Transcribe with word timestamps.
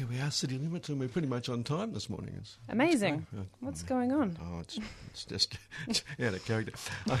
Here 0.00 0.06
we 0.08 0.18
are, 0.20 0.30
City 0.30 0.56
Limits, 0.56 0.88
and 0.88 0.98
we're 0.98 1.10
pretty 1.10 1.28
much 1.28 1.50
on 1.50 1.62
time 1.62 1.92
this 1.92 2.08
morning. 2.08 2.34
It's, 2.38 2.56
Amazing. 2.70 3.26
it's- 3.34 3.46
What's 3.60 3.82
going 3.82 4.12
on? 4.12 4.34
Oh, 4.42 4.60
it's, 4.60 4.78
it's 5.10 5.26
just 5.26 5.58
it's 5.88 6.02
out 6.18 6.32
of 6.32 6.42
character. 6.46 6.72
I, 7.10 7.20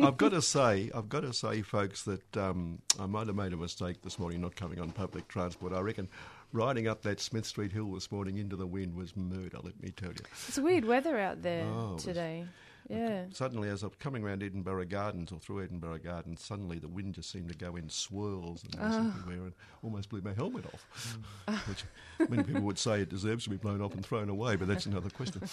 I've 0.00 0.18
got 0.18 0.28
to 0.28 0.40
say, 0.40 0.88
I've 0.94 1.08
got 1.08 1.22
to 1.22 1.32
say, 1.32 1.62
folks, 1.62 2.04
that 2.04 2.36
um, 2.36 2.78
I 3.00 3.06
might 3.06 3.26
have 3.26 3.34
made 3.34 3.52
a 3.52 3.56
mistake 3.56 4.02
this 4.02 4.20
morning 4.20 4.40
not 4.40 4.54
coming 4.54 4.78
on 4.78 4.92
public 4.92 5.26
transport. 5.26 5.72
I 5.72 5.80
reckon 5.80 6.08
riding 6.52 6.86
up 6.86 7.02
that 7.02 7.18
Smith 7.18 7.44
Street 7.44 7.72
Hill 7.72 7.90
this 7.92 8.12
morning 8.12 8.38
into 8.38 8.54
the 8.54 8.68
wind 8.68 8.94
was 8.94 9.16
murder. 9.16 9.58
Let 9.60 9.82
me 9.82 9.90
tell 9.90 10.10
you. 10.10 10.22
It's 10.46 10.60
weird 10.60 10.84
weather 10.84 11.18
out 11.18 11.42
there 11.42 11.64
Oh, 11.66 11.88
it 11.88 11.94
was- 11.94 12.04
today. 12.04 12.46
Yeah. 12.88 13.24
Suddenly, 13.32 13.68
as 13.68 13.82
I'm 13.82 13.90
coming 13.98 14.24
around 14.24 14.42
Edinburgh 14.42 14.86
Gardens 14.86 15.32
or 15.32 15.38
through 15.38 15.62
Edinburgh 15.62 16.00
Gardens, 16.04 16.44
suddenly 16.44 16.78
the 16.78 16.88
wind 16.88 17.14
just 17.14 17.30
seemed 17.30 17.48
to 17.50 17.56
go 17.56 17.76
in 17.76 17.88
swirls 17.88 18.64
and 18.64 18.74
was 18.74 18.96
everywhere 19.18 19.44
and 19.46 19.52
almost 19.82 20.08
blew 20.08 20.20
my 20.20 20.32
helmet 20.32 20.66
off. 20.66 21.18
Which 21.68 21.84
many 22.28 22.42
people 22.42 22.62
would 22.62 22.78
say 22.78 23.00
it 23.00 23.08
deserves 23.08 23.44
to 23.44 23.50
be 23.50 23.56
blown 23.56 23.80
off 23.80 23.94
and 23.94 24.04
thrown 24.04 24.28
away, 24.28 24.56
but 24.56 24.68
that's 24.68 24.86
another 24.86 25.10
question. 25.10 25.42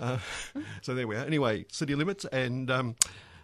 Uh, 0.00 0.18
so 0.80 0.94
there 0.94 1.08
we 1.08 1.16
are. 1.16 1.24
Anyway, 1.24 1.64
City 1.72 1.94
Limits, 1.96 2.24
and 2.26 2.70
um, 2.70 2.94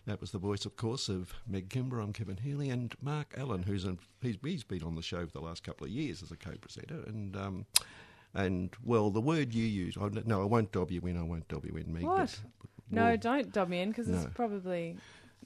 that 0.06 0.20
was 0.20 0.30
the 0.30 0.38
voice, 0.38 0.64
of 0.64 0.76
course, 0.76 1.08
of 1.08 1.32
Meg 1.48 1.68
Kimber. 1.68 1.98
I'm 1.98 2.12
Kevin 2.12 2.36
Healy, 2.36 2.70
and 2.70 2.94
Mark 3.02 3.34
Allen, 3.36 3.64
who's 3.64 3.84
in, 3.84 3.98
he's, 4.20 4.36
he's 4.44 4.62
been 4.62 4.84
on 4.84 4.94
the 4.94 5.02
show 5.02 5.26
for 5.26 5.32
the 5.32 5.40
last 5.40 5.64
couple 5.64 5.84
of 5.86 5.90
years 5.90 6.22
as 6.22 6.30
a 6.30 6.36
co-presenter, 6.36 7.02
and. 7.06 7.36
Um, 7.36 7.66
and 8.36 8.74
well, 8.82 9.10
the 9.10 9.20
word 9.20 9.54
you 9.54 9.64
use, 9.64 9.96
I, 9.96 10.08
no, 10.26 10.42
I 10.42 10.44
won't 10.44 10.72
dob 10.72 10.90
you 10.90 11.00
in. 11.02 11.16
I 11.16 11.22
won't 11.22 11.46
dob 11.46 11.64
you 11.64 11.76
in, 11.76 11.92
Meg. 11.92 12.02
What? 12.02 12.36
but- 12.60 12.68
No, 12.94 13.16
don't 13.16 13.52
dob 13.52 13.68
me 13.68 13.80
in 13.80 13.90
because 13.90 14.08
No. 14.08 14.16
it's 14.18 14.26
probably. 14.34 14.96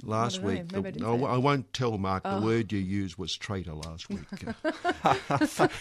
Last 0.05 0.41
week, 0.43 0.61
I 0.61 0.63
the, 0.63 0.83
did 0.83 0.97
I, 0.97 0.99
say 0.99 1.05
w- 1.05 1.27
it. 1.27 1.29
I 1.29 1.37
won't 1.39 1.73
tell 1.73 1.99
Mark 1.99 2.23
Oh. 2.25 2.39
the 2.41 2.47
word 2.47 2.73
you 2.73 2.79
used 2.79 3.19
was 3.19 3.37
traitor 3.37 3.75
last 3.75 4.09
week. 4.09 4.21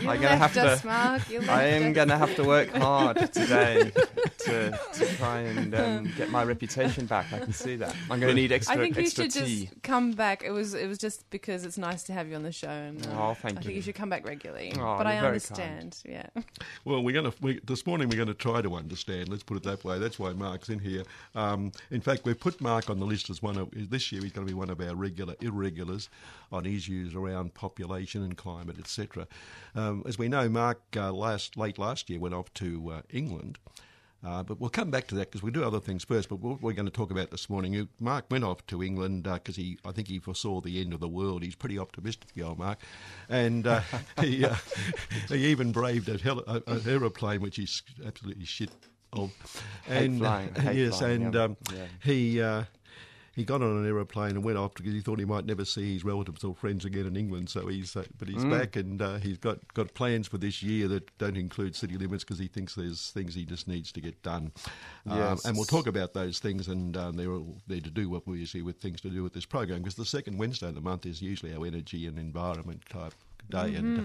You 0.00 0.08
I'm 0.10 0.20
gonna 0.20 0.38
left 0.38 0.54
have 0.54 0.56
us, 0.64 0.80
to- 0.82 0.86
Mark. 0.86 1.28
You 1.30 1.38
left 1.40 1.50
I 1.50 1.64
am 1.64 1.90
us. 1.90 1.94
going 1.94 2.08
to 2.08 2.16
have 2.16 2.34
to 2.36 2.44
work 2.44 2.70
hard 2.70 3.16
today 3.32 3.90
to, 4.38 4.78
to 4.94 5.06
try 5.16 5.40
and 5.40 5.74
um, 5.74 6.12
get 6.16 6.30
my 6.30 6.44
reputation 6.44 7.06
back. 7.06 7.32
I 7.32 7.40
can 7.40 7.52
see 7.52 7.76
that. 7.76 7.94
I'm 8.10 8.20
going 8.20 8.34
to 8.34 8.40
need 8.40 8.52
extra, 8.52 8.76
I 8.76 8.78
think 8.78 8.96
you 8.96 9.02
extra 9.02 9.24
should 9.24 9.32
tea. 9.44 9.66
just 9.66 9.82
come 9.82 10.12
back. 10.12 10.42
It 10.44 10.50
was 10.50 10.74
it 10.74 10.86
was 10.88 10.98
just 10.98 11.28
because 11.30 11.64
it's 11.64 11.78
nice 11.78 12.04
to 12.04 12.12
have 12.12 12.28
you 12.28 12.36
on 12.36 12.42
the 12.44 12.52
show, 12.52 12.68
and 12.68 13.04
uh, 13.08 13.10
Oh, 13.30 13.34
thank 13.34 13.58
I 13.58 13.60
think 13.60 13.70
you. 13.70 13.76
you 13.76 13.82
should 13.82 13.94
come 13.96 14.08
back 14.08 14.26
regularly. 14.26 14.72
Oh, 14.76 14.96
but 14.98 15.06
I 15.06 15.12
you're 15.14 15.20
very 15.22 15.26
understand. 15.34 15.98
Yeah. 16.08 16.26
well, 16.84 17.02
we're 17.02 17.12
going 17.20 17.30
to 17.30 17.36
we, 17.42 17.60
this 17.64 17.86
morning. 17.86 18.08
We're 18.08 18.16
going 18.16 18.28
to 18.28 18.34
try 18.34 18.62
to 18.62 18.74
understand. 18.74 19.28
Let's 19.28 19.42
put 19.42 19.56
it 19.56 19.62
that 19.64 19.84
way. 19.84 19.98
That's 19.98 20.18
why 20.18 20.32
Mark's 20.32 20.68
in 20.68 20.78
here. 20.78 21.02
Um, 21.34 21.72
in 21.90 22.00
fact, 22.00 22.24
we've 22.24 22.37
put 22.38 22.60
Mark 22.60 22.90
on 22.90 22.98
the 22.98 23.06
list 23.06 23.30
as 23.30 23.42
one 23.42 23.56
of 23.56 23.70
this 23.72 24.10
year. 24.12 24.22
He's 24.22 24.32
going 24.32 24.46
to 24.46 24.52
be 24.52 24.58
one 24.58 24.70
of 24.70 24.80
our 24.80 24.94
regular 24.94 25.34
irregulars 25.40 26.08
on 26.50 26.66
issues 26.66 27.14
around 27.14 27.54
population 27.54 28.22
and 28.22 28.36
climate, 28.36 28.78
etc. 28.78 29.26
Um, 29.74 30.02
as 30.06 30.18
we 30.18 30.28
know, 30.28 30.48
Mark 30.48 30.80
uh, 30.96 31.12
last 31.12 31.56
late 31.56 31.78
last 31.78 32.08
year 32.10 32.20
went 32.20 32.34
off 32.34 32.52
to 32.54 32.90
uh, 32.90 33.02
England. 33.10 33.58
Uh, 34.24 34.42
but 34.42 34.60
we'll 34.60 34.70
come 34.70 34.90
back 34.90 35.06
to 35.06 35.14
that 35.14 35.30
because 35.30 35.44
we 35.44 35.50
do 35.50 35.62
other 35.62 35.78
things 35.78 36.02
first. 36.02 36.28
But 36.28 36.40
what 36.40 36.60
we're 36.60 36.72
going 36.72 36.86
to 36.86 36.92
talk 36.92 37.12
about 37.12 37.30
this 37.30 37.48
morning, 37.48 37.88
Mark 38.00 38.24
went 38.30 38.42
off 38.42 38.66
to 38.66 38.82
England 38.82 39.24
because 39.24 39.54
he, 39.54 39.78
I 39.84 39.92
think 39.92 40.08
he 40.08 40.18
foresaw 40.18 40.60
the 40.60 40.80
end 40.80 40.92
of 40.92 40.98
the 40.98 41.08
world. 41.08 41.44
He's 41.44 41.54
pretty 41.54 41.78
optimistic, 41.78 42.34
the 42.34 42.42
old 42.42 42.58
Mark, 42.58 42.80
and 43.28 43.66
uh, 43.66 43.80
he 44.20 44.44
uh, 44.44 44.56
he 45.28 45.46
even 45.46 45.70
braved 45.70 46.08
a 46.08 46.18
hel- 46.18 46.44
an 46.48 46.82
aeroplane 46.86 47.40
which 47.40 47.56
he's 47.56 47.82
absolutely 48.04 48.44
shit 48.44 48.70
of. 49.12 49.32
Hate 49.86 50.04
and 50.06 50.18
flying, 50.18 50.50
yes, 50.72 50.98
flying, 50.98 51.24
and 51.24 51.34
yeah, 51.34 51.42
um, 51.42 51.56
yeah. 51.74 51.86
he. 52.02 52.42
Uh, 52.42 52.64
he 53.34 53.44
got 53.44 53.62
on 53.62 53.76
an 53.76 53.86
aeroplane 53.86 54.32
and 54.32 54.42
went 54.42 54.58
off 54.58 54.74
because 54.74 54.92
he 54.92 55.00
thought 55.00 55.20
he 55.20 55.24
might 55.24 55.46
never 55.46 55.64
see 55.64 55.92
his 55.92 56.04
relatives 56.04 56.42
or 56.42 56.56
friends 56.56 56.84
again 56.84 57.06
in 57.06 57.16
England. 57.16 57.48
So 57.48 57.68
he's, 57.68 57.94
uh, 57.94 58.02
but 58.18 58.26
he's 58.26 58.44
back 58.44 58.74
and 58.74 59.00
uh, 59.00 59.18
he's 59.18 59.38
got, 59.38 59.58
got 59.74 59.94
plans 59.94 60.26
for 60.26 60.38
this 60.38 60.60
year 60.60 60.88
that 60.88 61.16
don't 61.18 61.36
include 61.36 61.76
city 61.76 61.96
limits 61.96 62.24
because 62.24 62.40
he 62.40 62.48
thinks 62.48 62.74
there's 62.74 63.12
things 63.12 63.36
he 63.36 63.44
just 63.44 63.68
needs 63.68 63.92
to 63.92 64.00
get 64.00 64.20
done. 64.24 64.50
Um, 65.08 65.18
Yes. 65.18 65.44
and 65.44 65.56
we'll 65.56 65.66
talk 65.66 65.86
about 65.86 66.14
those 66.14 66.40
things, 66.40 66.66
and 66.66 66.96
um, 66.96 67.14
they're 67.14 67.30
all 67.30 67.56
there 67.68 67.80
to 67.80 67.90
do 67.90 68.10
what 68.10 68.26
we 68.26 68.38
usually 68.40 68.62
with 68.64 68.80
things 68.80 69.00
to 69.02 69.08
do 69.08 69.22
with 69.22 69.34
this 69.34 69.46
program 69.46 69.82
because 69.82 69.94
the 69.94 70.04
second 70.04 70.36
Wednesday 70.36 70.66
of 70.70 70.74
the 70.74 70.80
month 70.80 71.06
is 71.06 71.22
usually 71.22 71.54
our 71.54 71.64
energy 71.64 72.08
and 72.08 72.18
environment 72.18 72.82
type 72.90 73.14
day, 73.50 73.76
and 73.76 74.00
uh, 74.00 74.02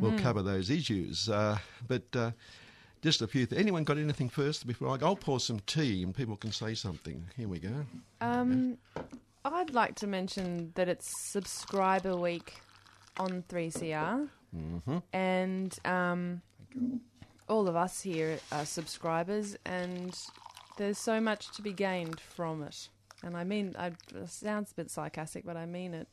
we'll 0.00 0.18
cover 0.20 0.40
those 0.40 0.70
issues. 0.70 1.28
Uh, 1.28 1.58
but 1.86 2.04
uh, 2.16 2.30
just 3.04 3.20
a 3.22 3.26
few. 3.26 3.44
Th- 3.46 3.60
Anyone 3.60 3.84
got 3.84 3.98
anything 3.98 4.30
first 4.30 4.66
before 4.66 4.88
I 4.88 4.96
go? 4.96 5.06
I'll 5.08 5.14
pour 5.16 5.38
some 5.38 5.60
tea 5.66 6.02
and 6.02 6.14
people 6.14 6.36
can 6.36 6.50
say 6.50 6.74
something. 6.74 7.22
Here 7.36 7.46
we 7.46 7.58
go. 7.58 7.84
Um, 8.22 8.78
I'd 9.44 9.74
like 9.74 9.94
to 9.96 10.06
mention 10.06 10.72
that 10.74 10.88
it's 10.88 11.12
subscriber 11.30 12.16
week 12.16 12.54
on 13.18 13.44
3CR, 13.48 14.28
Mm-hmm. 14.56 14.98
and 15.12 15.76
um, 15.84 16.40
all 17.48 17.68
of 17.68 17.76
us 17.76 18.00
here 18.00 18.38
are 18.52 18.64
subscribers, 18.64 19.56
and 19.66 20.16
there's 20.78 20.96
so 20.96 21.20
much 21.20 21.50
to 21.56 21.60
be 21.62 21.72
gained 21.72 22.20
from 22.20 22.62
it. 22.62 22.88
And 23.24 23.36
I 23.36 23.44
mean, 23.44 23.74
I, 23.78 23.86
it 24.14 24.28
sounds 24.28 24.72
a 24.72 24.74
bit 24.74 24.90
sarcastic, 24.90 25.44
but 25.46 25.56
I 25.56 25.64
mean 25.66 25.94
it. 25.94 26.08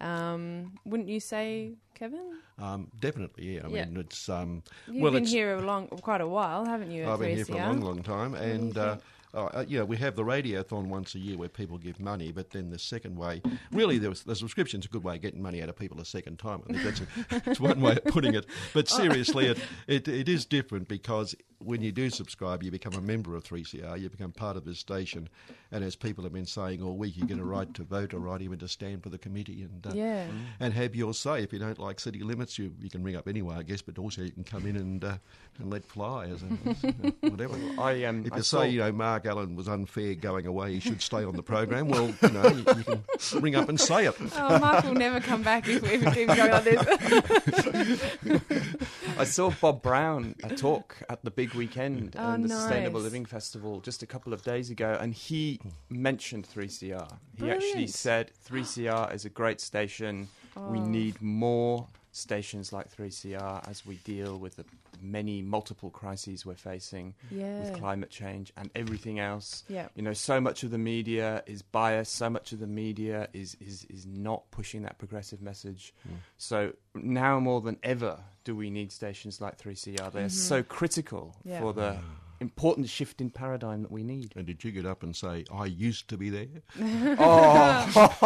Um, 0.00 0.72
wouldn't 0.84 1.08
you 1.08 1.18
say, 1.20 1.72
Kevin? 1.94 2.34
Um, 2.58 2.88
definitely, 3.00 3.54
yeah. 3.56 3.62
I 3.64 3.68
Yeah. 3.68 3.84
mean, 3.86 3.96
it's 3.96 4.28
um, 4.28 4.62
You've 4.86 5.02
well, 5.02 5.12
been 5.12 5.24
here 5.24 5.54
a 5.56 5.62
long, 5.62 5.86
quite 5.88 6.20
a 6.20 6.28
while, 6.28 6.64
haven't 6.66 6.90
you? 6.90 7.04
At 7.04 7.08
I've 7.08 7.18
been 7.20 7.30
3CR? 7.30 7.36
here 7.36 7.44
for 7.46 7.52
a 7.54 7.56
long, 7.56 7.80
long 7.80 8.02
time, 8.02 8.34
and 8.34 8.76
uh, 8.76 8.98
uh, 9.32 9.44
uh, 9.44 9.64
you 9.66 9.78
know, 9.78 9.84
we 9.86 9.96
have 9.96 10.16
the 10.16 10.24
radiothon 10.24 10.88
once 10.88 11.14
a 11.14 11.18
year 11.18 11.38
where 11.38 11.48
people 11.48 11.78
give 11.78 11.98
money, 12.00 12.32
but 12.32 12.50
then 12.50 12.68
the 12.70 12.78
second 12.78 13.16
way, 13.16 13.40
really, 13.72 13.98
was, 14.00 14.22
the 14.24 14.34
subscription's 14.34 14.84
a 14.84 14.88
good 14.88 15.04
way 15.04 15.14
of 15.16 15.22
getting 15.22 15.40
money 15.40 15.62
out 15.62 15.68
of 15.70 15.76
people 15.76 15.98
a 16.00 16.04
second 16.04 16.38
time. 16.38 16.60
I 16.68 16.72
think 16.72 16.82
that's, 16.82 17.00
a, 17.00 17.40
that's 17.44 17.60
one 17.60 17.80
way 17.80 17.92
of 17.92 18.04
putting 18.06 18.34
it. 18.34 18.44
But 18.74 18.90
Oh. 18.92 18.96
seriously, 18.96 19.46
it, 19.46 19.58
it 19.86 20.08
it 20.08 20.28
is 20.28 20.44
different 20.44 20.88
because 20.88 21.34
when 21.60 21.80
you 21.80 21.92
do 21.92 22.10
subscribe, 22.10 22.62
you 22.62 22.70
become 22.70 22.94
a 22.94 23.00
member 23.00 23.34
of 23.36 23.44
3CR, 23.44 24.00
you 24.00 24.10
become 24.10 24.32
part 24.32 24.56
of 24.56 24.64
this 24.64 24.78
station, 24.78 25.28
and 25.72 25.84
as 25.84 25.94
people 25.96 26.24
have 26.24 26.32
been 26.32 26.46
saying 26.46 26.82
all 26.82 26.96
week, 26.96 27.16
you 27.16 27.24
get 27.26 27.38
a 27.38 27.44
right 27.44 27.72
to 27.74 27.84
vote, 27.84 28.12
a 28.12 28.18
right 28.18 28.40
even 28.42 28.58
to 28.58 28.68
stand 28.68 29.02
for 29.02 29.08
the 29.08 29.18
committee, 29.18 29.62
and 29.62 29.86
uh, 29.86 29.90
Yeah. 29.94 30.26
and 30.58 30.74
have 30.74 30.94
your 30.94 31.14
say. 31.14 31.42
If 31.42 31.52
you 31.52 31.58
don't 31.58 31.78
like 31.78 32.00
city 32.00 32.20
limits, 32.22 32.58
you, 32.58 32.72
you 32.80 32.90
can 32.90 33.02
ring 33.02 33.16
up 33.16 33.28
anyway, 33.28 33.56
I 33.56 33.62
guess, 33.62 33.82
but 33.82 33.98
also 33.98 34.22
you 34.22 34.30
can 34.30 34.44
come 34.44 34.66
in 34.66 34.76
and 34.76 35.04
uh, 35.04 35.16
and 35.58 35.70
let 35.70 35.84
fly 35.84 36.26
as, 36.26 36.42
a, 36.42 36.46
as 36.70 36.84
a- 36.84 37.28
whatever. 37.30 37.54
I 37.78 38.04
um, 38.04 38.24
If 38.26 38.32
I 38.32 38.36
you 38.38 38.42
saw- 38.42 38.60
say, 38.62 38.70
you 38.70 38.80
know, 38.80 38.92
Mark 38.92 39.26
Allen 39.26 39.54
was 39.56 39.68
unfair 39.68 40.14
going 40.14 40.46
away, 40.46 40.72
he 40.74 40.80
should 40.80 41.02
stay 41.02 41.24
on 41.24 41.36
the 41.36 41.42
program, 41.42 41.88
well, 41.88 42.12
you 42.22 42.28
know, 42.30 42.46
you, 42.48 42.58
you 42.58 42.84
can 42.84 43.02
ring 43.40 43.54
up 43.56 43.68
and 43.68 43.78
say 43.80 44.06
it. 44.06 44.14
Oh, 44.36 44.58
Mark 44.58 44.84
will 44.84 44.94
never 44.94 45.20
come 45.20 45.42
back 45.42 45.68
if 45.68 45.82
we 45.82 46.10
keep 46.12 46.28
going 46.28 46.50
like 46.50 46.64
this. 46.64 48.00
I 49.18 49.24
saw 49.24 49.50
Bob 49.50 49.82
Brown 49.82 50.34
uh, 50.42 50.48
talk 50.48 50.96
at 51.08 51.22
the 51.24 51.30
big 51.30 51.54
weekend 51.54 52.16
Oh, 52.18 52.32
and 52.32 52.44
the 52.44 52.48
Sustainable. 52.48 53.00
Living 53.00 53.24
Festival 53.26 53.80
just 53.80 54.02
a 54.02 54.06
couple 54.06 54.32
of 54.32 54.42
days 54.42 54.70
ago, 54.70 54.96
and 55.00 55.12
he 55.14 55.59
mentioned 55.88 56.46
3CR. 56.46 57.08
He 57.38 57.50
actually 57.50 57.86
said 57.88 58.30
3CR 58.44 59.12
is 59.14 59.24
a 59.24 59.30
great 59.30 59.60
station. 59.60 60.28
We 60.56 60.78
Oh. 60.78 60.84
need 60.86 61.20
more 61.22 61.86
stations 62.12 62.72
like 62.72 62.88
3CR 62.90 63.62
as 63.68 63.86
we 63.86 63.96
deal 63.98 64.36
with 64.38 64.56
the 64.56 64.64
many 65.02 65.40
multiple 65.40 65.88
crises 65.90 66.44
we're 66.44 66.54
facing 66.56 67.14
Yeah. 67.30 67.60
with 67.60 67.72
climate 67.78 68.10
change 68.10 68.52
and 68.56 68.68
everything 68.74 69.18
else. 69.18 69.62
Yeah. 69.68 69.88
You 69.94 70.02
know, 70.02 70.12
so 70.12 70.40
much 70.40 70.62
of 70.62 70.70
the 70.72 70.76
media 70.78 71.42
is 71.46 71.62
biased. 71.62 72.14
So 72.16 72.28
much 72.28 72.52
of 72.52 72.58
the 72.58 72.66
media 72.66 73.28
is 73.32 73.56
is 73.60 73.84
is 73.84 74.04
not 74.06 74.50
pushing 74.50 74.82
that 74.82 74.98
progressive 74.98 75.40
message. 75.40 75.94
So 76.36 76.72
now 76.94 77.38
more 77.40 77.60
than 77.62 77.78
ever, 77.82 78.22
do 78.44 78.54
we 78.56 78.68
need 78.70 78.92
stations 78.92 79.40
like 79.40 79.56
3CR? 79.56 80.10
They're 80.10 80.28
so 80.28 80.62
critical 80.62 81.36
Mm-hmm. 81.38 81.48
Yeah. 81.48 81.60
for 81.60 81.72
the 81.72 81.98
important 82.40 82.88
shift 82.88 83.20
in 83.20 83.30
paradigm 83.30 83.82
that 83.82 83.90
we 83.92 84.02
need. 84.02 84.32
And 84.36 84.46
did 84.46 84.64
you 84.64 84.70
get 84.72 84.86
up 84.86 85.02
and 85.02 85.14
say, 85.14 85.44
I 85.52 85.66
used 85.66 86.08
to 86.08 86.16
be 86.16 86.30
there? 86.30 86.46
Oh, 87.18 88.16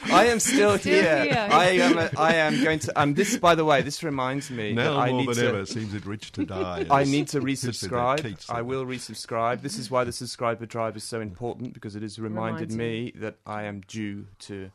I 0.12 0.26
am 0.26 0.38
still, 0.40 0.78
Still 0.78 0.92
here. 0.94 1.24
here. 1.24 1.48
I 1.50 1.64
am. 1.70 1.98
A, 1.98 2.10
I 2.16 2.34
am 2.34 2.62
going 2.62 2.78
to. 2.80 3.00
Um, 3.00 3.14
this, 3.14 3.36
by 3.36 3.54
the 3.54 3.64
way, 3.64 3.82
this 3.82 4.02
reminds 4.02 4.50
me 4.50 4.74
that 4.74 4.84
Now 4.84 4.98
I 4.98 5.10
more 5.10 5.20
need 5.20 5.28
than 5.28 5.36
to. 5.36 5.48
ever, 5.48 5.66
seems 5.66 5.94
it 5.94 6.04
rich 6.06 6.32
to 6.32 6.44
die. 6.44 6.86
I 6.90 7.04
need 7.04 7.28
to 7.28 7.38
It's 7.46 7.62
just 7.62 7.80
that 7.82 7.90
resubscribe. 7.90 8.50
I 8.50 8.62
will 8.62 8.84
resubscribe. 8.84 9.62
This 9.62 9.78
is 9.78 9.90
why 9.90 10.04
the 10.04 10.12
subscriber 10.12 10.66
drive 10.66 10.96
is 10.96 11.04
so 11.04 11.20
important 11.20 11.72
because 11.74 11.96
it 11.96 12.02
has 12.02 12.18
reminded 12.18 12.72
Reminds 12.72 12.76
me 12.76 13.12
that 13.16 13.36
I 13.46 13.64
am 13.64 13.80
due 13.86 14.26
to 14.40 14.70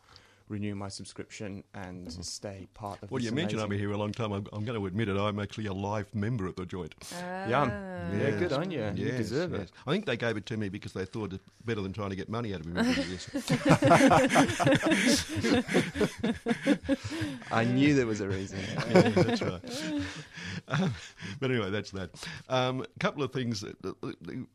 renew 0.49 0.75
my 0.75 0.87
subscription 0.87 1.63
and 1.73 2.11
stay 2.25 2.67
part 2.73 3.01
of 3.03 3.11
Well, 3.11 3.21
you 3.21 3.31
mentioned 3.31 3.59
I've 3.59 3.65
amazing- 3.65 3.83
been 3.83 3.89
here 3.89 3.91
a 3.91 3.97
long 3.97 4.11
time. 4.11 4.31
I'm, 4.31 4.47
I'm 4.53 4.63
going 4.63 4.79
to 4.79 4.85
admit 4.85 5.09
it. 5.09 5.17
I'm 5.17 5.39
actually 5.39 5.65
a 5.67 5.73
live 5.73 6.13
member 6.15 6.47
at 6.47 6.55
the 6.55 6.65
joint. 6.65 6.93
Yum. 7.49 7.69
Ah. 7.71 8.11
Yeah, 8.13 8.31
good 8.31 8.53
on 8.53 8.71
you. 8.71 8.91
You 8.95 9.11
deserve 9.11 9.51
yes. 9.51 9.61
it. 9.61 9.71
I 9.85 9.91
think 9.91 10.05
they 10.05 10.15
gave 10.17 10.37
it 10.37 10.45
to 10.47 10.57
me 10.57 10.69
because 10.69 10.93
they 10.93 11.05
thought 11.05 11.33
it 11.33 11.41
better 11.65 11.81
than 11.81 11.93
trying 11.93 12.11
to 12.11 12.15
get 12.15 12.29
money 12.29 12.53
out 12.53 12.61
of 12.61 12.67
me. 12.67 12.81
Yes. 12.83 13.29
I 17.51 17.63
knew 17.65 17.93
there 17.95 18.07
was 18.07 18.21
a 18.21 18.27
reason. 18.27 18.59
yeah, 18.89 19.09
that's 19.09 19.41
right. 19.41 20.01
Um, 20.69 20.93
but 21.39 21.51
anyway, 21.51 21.69
that's 21.69 21.91
that. 21.91 22.09
A 22.49 22.55
um, 22.55 22.85
couple 22.99 23.23
of 23.23 23.31
things. 23.33 23.63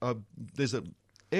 Uh, 0.00 0.14
there's 0.54 0.74
a 0.74 0.82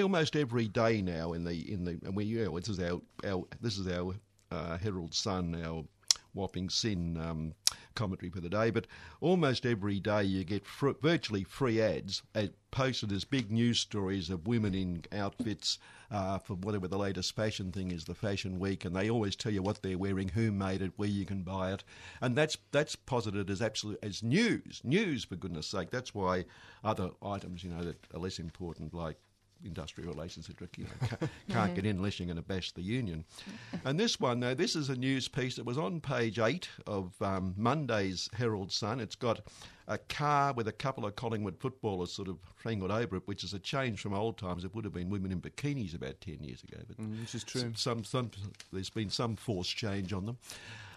almost 0.01 0.37
every 0.37 0.69
day 0.69 1.03
now 1.03 1.33
in 1.33 1.45
the 1.45 1.73
in 1.73 1.85
the 1.85 1.99
and 2.05 2.17
we 2.17 2.25
you 2.25 2.45
know, 2.45 2.59
this 2.59 2.69
is 2.69 2.81
our, 2.81 3.01
our 3.25 3.45
this 3.61 3.79
is 3.79 3.87
our 3.89 4.15
uh, 4.53 4.79
Herald 4.79 5.15
Sun 5.15 5.61
our 5.65 5.85
whopping 6.35 6.71
sin 6.71 7.17
um, 7.19 7.55
commentary 7.95 8.31
for 8.31 8.41
the 8.41 8.49
day. 8.49 8.71
But 8.71 8.87
almost 9.21 9.67
every 9.67 10.01
day 10.01 10.25
you 10.25 10.45
get 10.45 10.67
fr- 10.67 10.91
virtually 11.01 11.45
free 11.45 11.81
ads 11.81 12.23
posted 12.71 13.13
as 13.13 13.25
big 13.25 13.51
news 13.51 13.79
stories 13.79 14.31
of 14.31 14.47
women 14.47 14.75
in 14.75 15.03
outfits 15.13 15.79
uh, 16.11 16.39
for 16.39 16.55
whatever 16.55 16.89
the 16.89 16.99
latest 16.99 17.35
fashion 17.35 17.71
thing 17.73 17.91
is, 17.91 18.05
the 18.05 18.15
Fashion 18.15 18.59
Week, 18.59 18.85
and 18.85 18.95
they 18.95 19.11
always 19.11 19.37
tell 19.37 19.53
you 19.53 19.63
what 19.63 19.83
they're 19.83 19.99
wearing, 19.99 20.29
who 20.29 20.51
made 20.53 20.83
it, 20.83 20.93
where 20.97 21.09
you 21.09 21.25
can 21.25 21.43
buy 21.43 21.73
it, 21.73 21.85
and 22.21 22.37
that's 22.37 22.57
that's 22.71 22.97
posited 22.97 23.49
as 23.51 23.63
absolute 23.63 23.99
as 24.03 24.23
news, 24.23 24.81
news 24.85 25.25
for 25.25 25.37
goodness 25.37 25.67
sake. 25.67 25.91
That's 25.91 26.15
why 26.15 26.45
other 26.85 27.11
items, 27.23 27.65
you 27.65 27.71
know, 27.71 27.85
that 27.85 27.97
are 28.15 28.21
less 28.21 28.39
important, 28.39 28.93
like 28.93 29.17
industrial 29.65 30.13
relations, 30.13 30.49
etc., 30.49 30.69
you 30.77 30.85
know, 30.85 31.09
ca- 31.09 31.29
can't 31.51 31.75
get 31.75 31.85
in 31.87 31.97
unless 31.97 32.19
you're 32.19 32.27
going 32.27 32.37
to 32.37 32.43
bash 32.43 32.73
the 32.73 32.83
union. 32.83 33.25
And 33.85 33.99
this 33.99 34.19
one, 34.21 34.41
though, 34.41 34.55
this 34.55 34.77
is 34.77 34.89
a 34.89 34.97
news 34.97 35.29
piece 35.29 35.57
that 35.57 35.65
was 35.65 35.79
on 35.79 36.01
page 36.01 36.39
eight 36.39 36.69
of 36.87 37.13
um, 37.23 37.55
Monday's 37.57 38.29
Herald 38.35 38.73
Sun. 38.73 39.01
It's 39.01 39.15
got 39.17 39.41
a 39.89 39.99
car 39.99 40.53
with 40.53 40.69
a 40.69 40.73
couple 40.73 41.05
of 41.05 41.17
Collingwood 41.17 41.59
footballers 41.59 42.13
sort 42.13 42.29
of 42.29 42.39
strangled 42.61 42.91
over 42.91 43.17
it, 43.17 43.23
which 43.27 43.45
is 43.45 43.53
a 43.53 43.59
change 43.59 44.01
from 44.01 44.15
old 44.15 44.39
times. 44.39 44.65
It 44.65 44.75
would 44.75 44.85
have 44.85 44.95
been 44.95 45.11
women 45.11 45.33
in 45.33 45.41
bikinis 45.41 45.95
about 45.95 46.21
10 46.21 46.39
years 46.43 46.63
ago. 46.63 46.79
But 46.87 46.99
Mm, 46.99 47.21
Which 47.21 47.35
is 47.35 47.45
true. 47.45 47.73
some, 47.75 48.05
some, 48.05 48.31
there's 48.73 48.91
been 48.91 49.11
some 49.11 49.37
forced 49.37 49.77
change 49.77 50.13
on 50.13 50.27
them. 50.27 50.39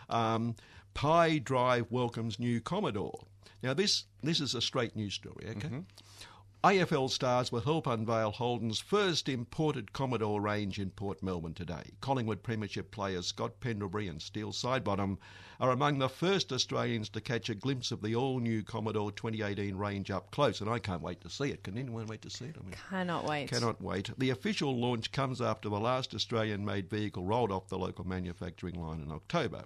Um, 0.09 0.55
Pi 0.93 1.39
Drive 1.39 1.87
welcomes 1.89 2.39
new 2.39 2.61
Commodore. 2.61 3.25
Now, 3.63 3.73
this, 3.73 4.03
this 4.21 4.39
is 4.39 4.53
a 4.53 4.61
straight 4.61 4.95
news 4.95 5.15
story, 5.15 5.47
okay? 5.49 5.69
AFL 6.65 7.11
stars 7.11 7.51
will 7.51 7.61
help 7.61 7.85
unveil 7.85 8.31
Holden's 8.31 8.79
first 8.79 9.29
imported 9.29 9.93
Commodore 9.93 10.41
range 10.41 10.79
in 10.79 10.89
Port 10.89 11.21
Melbourne 11.21 11.53
today. 11.53 11.91
Collingwood 12.01 12.41
Premiership 12.41 12.89
players 12.89 13.27
Scott 13.27 13.59
Pendlebury 13.59 14.07
and 14.07 14.19
Steele 14.19 14.51
Sidebottom 14.51 15.19
are 15.59 15.69
among 15.69 15.99
the 15.99 16.09
first 16.09 16.51
Australians 16.51 17.07
to 17.09 17.21
catch 17.21 17.49
a 17.49 17.53
glimpse 17.53 17.91
of 17.91 18.01
the 18.01 18.15
all 18.15 18.39
new 18.39 18.63
Commodore 18.63 19.11
2018 19.11 19.75
range 19.75 20.09
up 20.09 20.31
close, 20.31 20.59
and 20.59 20.67
I 20.67 20.79
can't 20.79 21.03
wait 21.03 21.21
to 21.21 21.29
see 21.29 21.51
it. 21.51 21.63
Can 21.63 21.77
anyone 21.77 22.07
wait 22.07 22.23
to 22.23 22.31
see 22.31 22.45
it? 22.45 22.55
I 22.59 22.63
mean, 22.63 22.75
Cannot 22.89 23.25
wait. 23.25 23.51
Cannot 23.51 23.79
wait. 23.79 24.09
The 24.17 24.31
official 24.31 24.75
launch 24.75 25.11
comes 25.11 25.41
after 25.41 25.69
the 25.69 25.79
last 25.79 26.15
Australian 26.15 26.65
made 26.65 26.89
vehicle 26.89 27.25
rolled 27.25 27.51
off 27.51 27.67
the 27.67 27.77
local 27.77 28.07
manufacturing 28.07 28.81
line 28.81 29.01
in 29.01 29.11
October. 29.11 29.65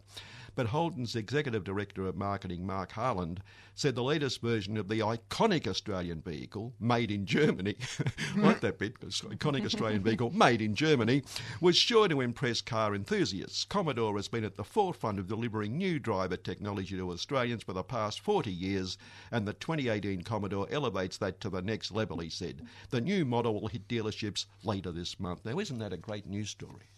But 0.60 0.68
Holden's 0.68 1.16
Executive 1.16 1.64
Director 1.64 2.06
of 2.06 2.18
Marketing, 2.18 2.68
Mark 2.68 2.92
Harland, 2.92 3.42
said 3.76 3.96
the 3.96 4.04
latest 4.04 4.42
version 4.42 4.76
of 4.76 4.90
the 4.90 5.00
iconic 5.00 5.66
Australian 5.66 6.20
vehicle, 6.20 6.74
made 6.82 7.12
in 7.12 7.26
Germany, 7.26 7.78
like 8.36 8.60
that 8.60 8.78
bit, 8.78 9.00
iconic 9.00 9.64
Australian 9.64 10.04
vehicle, 10.04 10.32
made 10.32 10.62
in 10.62 10.76
Germany, 10.76 11.24
was 11.62 11.78
sure 11.78 12.10
to 12.10 12.20
impress 12.20 12.60
car 12.60 12.94
enthusiasts. 12.94 13.64
Commodore 13.64 14.18
has 14.18 14.28
been 14.28 14.44
at 14.44 14.58
the 14.58 14.66
forefront 14.66 15.18
of 15.18 15.30
delivering 15.30 15.78
new 15.78 15.98
driver 15.98 16.36
technology 16.36 16.98
to 16.98 17.10
Australians 17.10 17.64
for 17.64 17.72
the 17.72 17.82
past 17.82 18.20
40 18.20 18.52
years, 18.52 18.98
and 19.32 19.48
the 19.48 19.54
2018 19.54 20.24
Commodore 20.24 20.68
elevates 20.70 21.16
that 21.20 21.40
to 21.40 21.50
the 21.50 21.62
next 21.62 21.90
level, 21.94 22.20
he 22.20 22.30
said. 22.30 22.68
The 22.90 23.00
new 23.00 23.24
model 23.24 23.62
will 23.62 23.70
hit 23.70 23.88
dealerships 23.88 24.46
later 24.66 24.92
this 24.92 25.22
month. 25.22 25.46
Now, 25.46 25.58
isn't 25.58 25.80
that 25.80 25.94
a 25.94 25.98
great 25.98 26.28
news 26.28 26.50
story? 26.50 26.90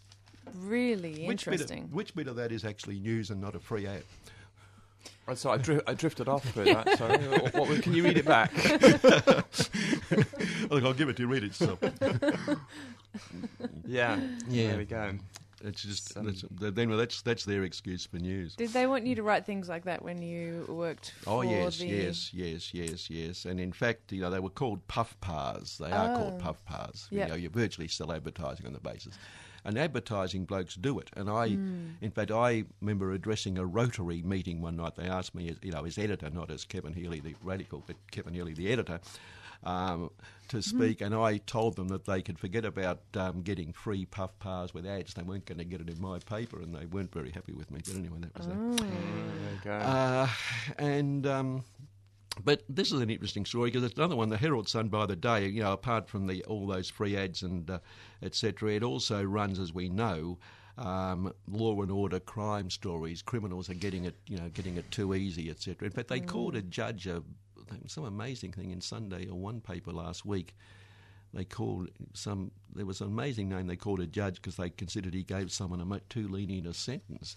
Really 0.56 1.28
Which 1.28 1.46
bit, 1.46 1.54
interesting. 1.54 1.84
of, 1.84 1.94
which 1.94 2.16
bit 2.16 2.28
of 2.28 2.36
that 2.36 2.52
is 2.52 2.66
actually 2.66 3.00
news 3.00 3.30
and 3.30 3.40
not 3.40 3.56
a 3.56 3.60
free 3.60 3.88
ad? 3.88 4.04
Oh, 5.28 5.36
sorry, 5.36 5.60
I, 5.60 5.62
dri- 5.62 5.82
I 5.88 5.94
drifted 5.94 6.28
off 6.28 6.44
for 6.52 6.64
that. 6.64 6.98
Sorry. 6.98 7.18
what, 7.28 7.54
what, 7.70 7.82
can 7.84 7.94
you 7.94 8.04
read 8.04 8.18
it 8.18 8.26
back? 8.26 8.52
Look, 10.70 10.84
I'll 10.84 10.94
give 10.94 11.10
it 11.10 11.16
to 11.18 11.24
you. 11.24 11.28
Read 11.28 11.44
it 11.44 11.60
yourself. 11.60 11.80
Yeah. 13.86 14.20
Yeah. 14.48 14.70
There 14.70 14.78
we 14.78 14.86
go. 14.86 15.14
It's 15.64 15.84
just 15.84 16.18
um, 16.18 16.34
Some- 16.34 16.50
that's, 16.60 16.76
then 16.76 16.98
that's 16.98 17.22
that's 17.22 17.46
their 17.46 17.64
excuse 17.64 18.06
for 18.06 18.18
news. 18.18 18.56
Did 18.56 18.72
they 18.72 18.88
want 18.88 19.06
you 19.06 19.16
to 19.16 19.24
write 19.24 19.46
things 19.46 19.70
like 19.70 19.84
that 19.84 20.02
when 20.02 20.22
you 20.22 20.66
worked 20.68 21.14
oh, 21.22 21.24
for 21.24 21.30
Oh 21.30 21.42
yes, 21.42 21.78
the... 21.78 21.88
yes, 21.88 22.32
yes, 22.34 22.74
yes, 22.74 23.10
yes. 23.10 23.46
And 23.46 23.60
in 23.60 23.72
fact, 23.74 24.12
you 24.12 24.22
know, 24.22 24.30
they 24.30 24.40
were 24.40 24.50
called 24.50 24.86
puff 24.88 25.16
pars. 25.22 25.78
They 25.78 25.92
are 25.92 26.16
called 26.16 26.36
Oh. 26.38 26.44
puff 26.44 26.66
pars. 26.66 27.08
Yep. 27.12 27.28
You 27.28 27.34
know, 27.34 27.38
you're 27.38 27.52
virtually 27.52 27.88
still 27.88 28.12
advertising 28.12 28.66
on 28.66 28.74
the 28.74 28.80
basis. 28.80 29.18
And 29.64 29.78
advertising 29.78 30.46
blokes 30.46 30.74
do 30.74 30.98
it. 30.98 31.12
And 31.16 31.30
I, 31.30 31.46
in 32.02 32.12
fact, 32.12 32.32
I 32.32 32.64
remember 32.82 33.12
addressing 33.12 33.60
a 33.60 33.66
Rotary 33.66 34.24
meeting 34.24 34.60
one 34.60 34.78
night. 34.78 34.96
They 34.96 35.06
asked 35.06 35.36
me, 35.36 35.50
as, 35.50 35.58
you 35.62 35.72
know, 35.72 35.86
as 35.86 36.00
editor, 36.00 36.32
not 36.32 36.50
as 36.50 36.66
Kevin 36.66 36.94
Healy, 36.94 37.20
the 37.20 37.36
radical, 37.44 37.84
but 37.86 37.96
Kevin 38.10 38.34
Healy, 38.34 38.54
the 38.54 38.72
editor, 38.72 39.00
um, 39.64 40.10
to 40.48 40.64
speak. 40.64 41.02
And 41.02 41.14
I 41.14 41.38
told 41.38 41.76
them 41.76 41.90
that 41.90 42.06
they 42.06 42.24
could 42.24 42.40
forget 42.40 42.66
about 42.66 43.02
um, 43.16 43.44
getting 43.44 43.72
free 43.72 44.06
puff 44.06 44.38
pars 44.40 44.74
with 44.74 44.88
ads. 44.88 45.14
They 45.14 45.22
weren't 45.22 45.46
going 45.46 45.60
to 45.60 45.64
get 45.64 45.80
it 45.80 45.90
in 45.90 46.02
my 46.02 46.18
paper, 46.18 46.60
and 46.60 46.74
they 46.74 46.88
weren't 46.88 47.14
very 47.14 47.30
happy 47.30 47.54
with 47.54 47.70
me. 47.70 47.82
But 47.86 47.96
anyway, 47.96 48.18
that 48.22 48.36
was 48.36 48.48
that. 48.48 48.58
Mm, 48.58 48.78
there 49.64 49.64
you. 49.64 49.72
Uh, 49.72 50.28
and 50.80 51.28
um, 51.28 51.64
but 52.44 52.64
this 52.70 52.92
is 52.92 53.02
an 53.02 53.10
interesting 53.10 53.46
story 53.46 53.70
because 53.70 53.84
it's 53.84 53.98
another 53.98 54.16
one. 54.16 54.30
The 54.30 54.38
Herald 54.38 54.68
Sun 54.70 54.90
by 54.90 55.06
the 55.06 55.16
day, 55.16 55.48
you 55.48 55.64
know, 55.64 55.74
apart 55.74 56.08
from 56.08 56.28
the 56.28 56.44
all 56.46 56.68
those 56.68 56.90
free 56.90 57.18
ads 57.18 57.44
and 57.44 57.70
uh, 57.70 57.80
etc., 58.22 58.74
it 58.74 58.84
also 58.84 59.24
runs, 59.24 59.60
as 59.60 59.74
we 59.74 59.90
know. 59.90 60.38
Um, 60.78 61.34
law 61.48 61.82
and 61.82 61.92
order 61.92 62.20
crime 62.20 62.70
stories. 62.70 63.22
Criminals 63.22 63.70
are 63.70 63.76
getting 63.76 64.06
it, 64.06 64.16
you 64.26 64.38
know, 64.38 64.50
getting 64.50 64.78
it 64.78 64.90
too 64.90 65.14
easy, 65.14 65.50
etc. 65.50 65.86
In 65.86 65.92
fact, 65.92 66.08
they 66.08 66.22
called 66.22 66.56
a 66.56 66.62
judge 66.62 67.08
a 67.08 67.22
some 67.88 68.06
amazing 68.06 68.52
thing 68.52 68.72
in 68.72 68.82
Sunday 68.82 69.28
or 69.28 69.38
one 69.38 69.62
paper 69.62 69.92
last 69.92 70.26
week. 70.26 70.56
They 71.34 71.46
called 71.46 71.90
some. 72.14 72.52
There 72.74 72.86
was 72.86 73.02
an 73.02 73.08
amazing 73.08 73.50
name 73.50 73.68
they 73.68 73.78
called 73.78 74.02
a 74.02 74.08
judge 74.08 74.36
because 74.36 74.58
they 74.58 74.70
considered 74.70 75.14
he 75.14 75.24
gave 75.24 75.52
someone 75.52 75.80
a 75.80 76.00
too 76.10 76.28
lenient 76.28 76.68
a 76.68 76.74
sentence. 76.74 77.36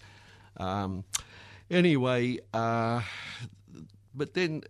Um, 0.57 1.05
anyway, 1.69 2.39
uh, 2.53 3.01
but 4.13 4.33
then 4.33 4.63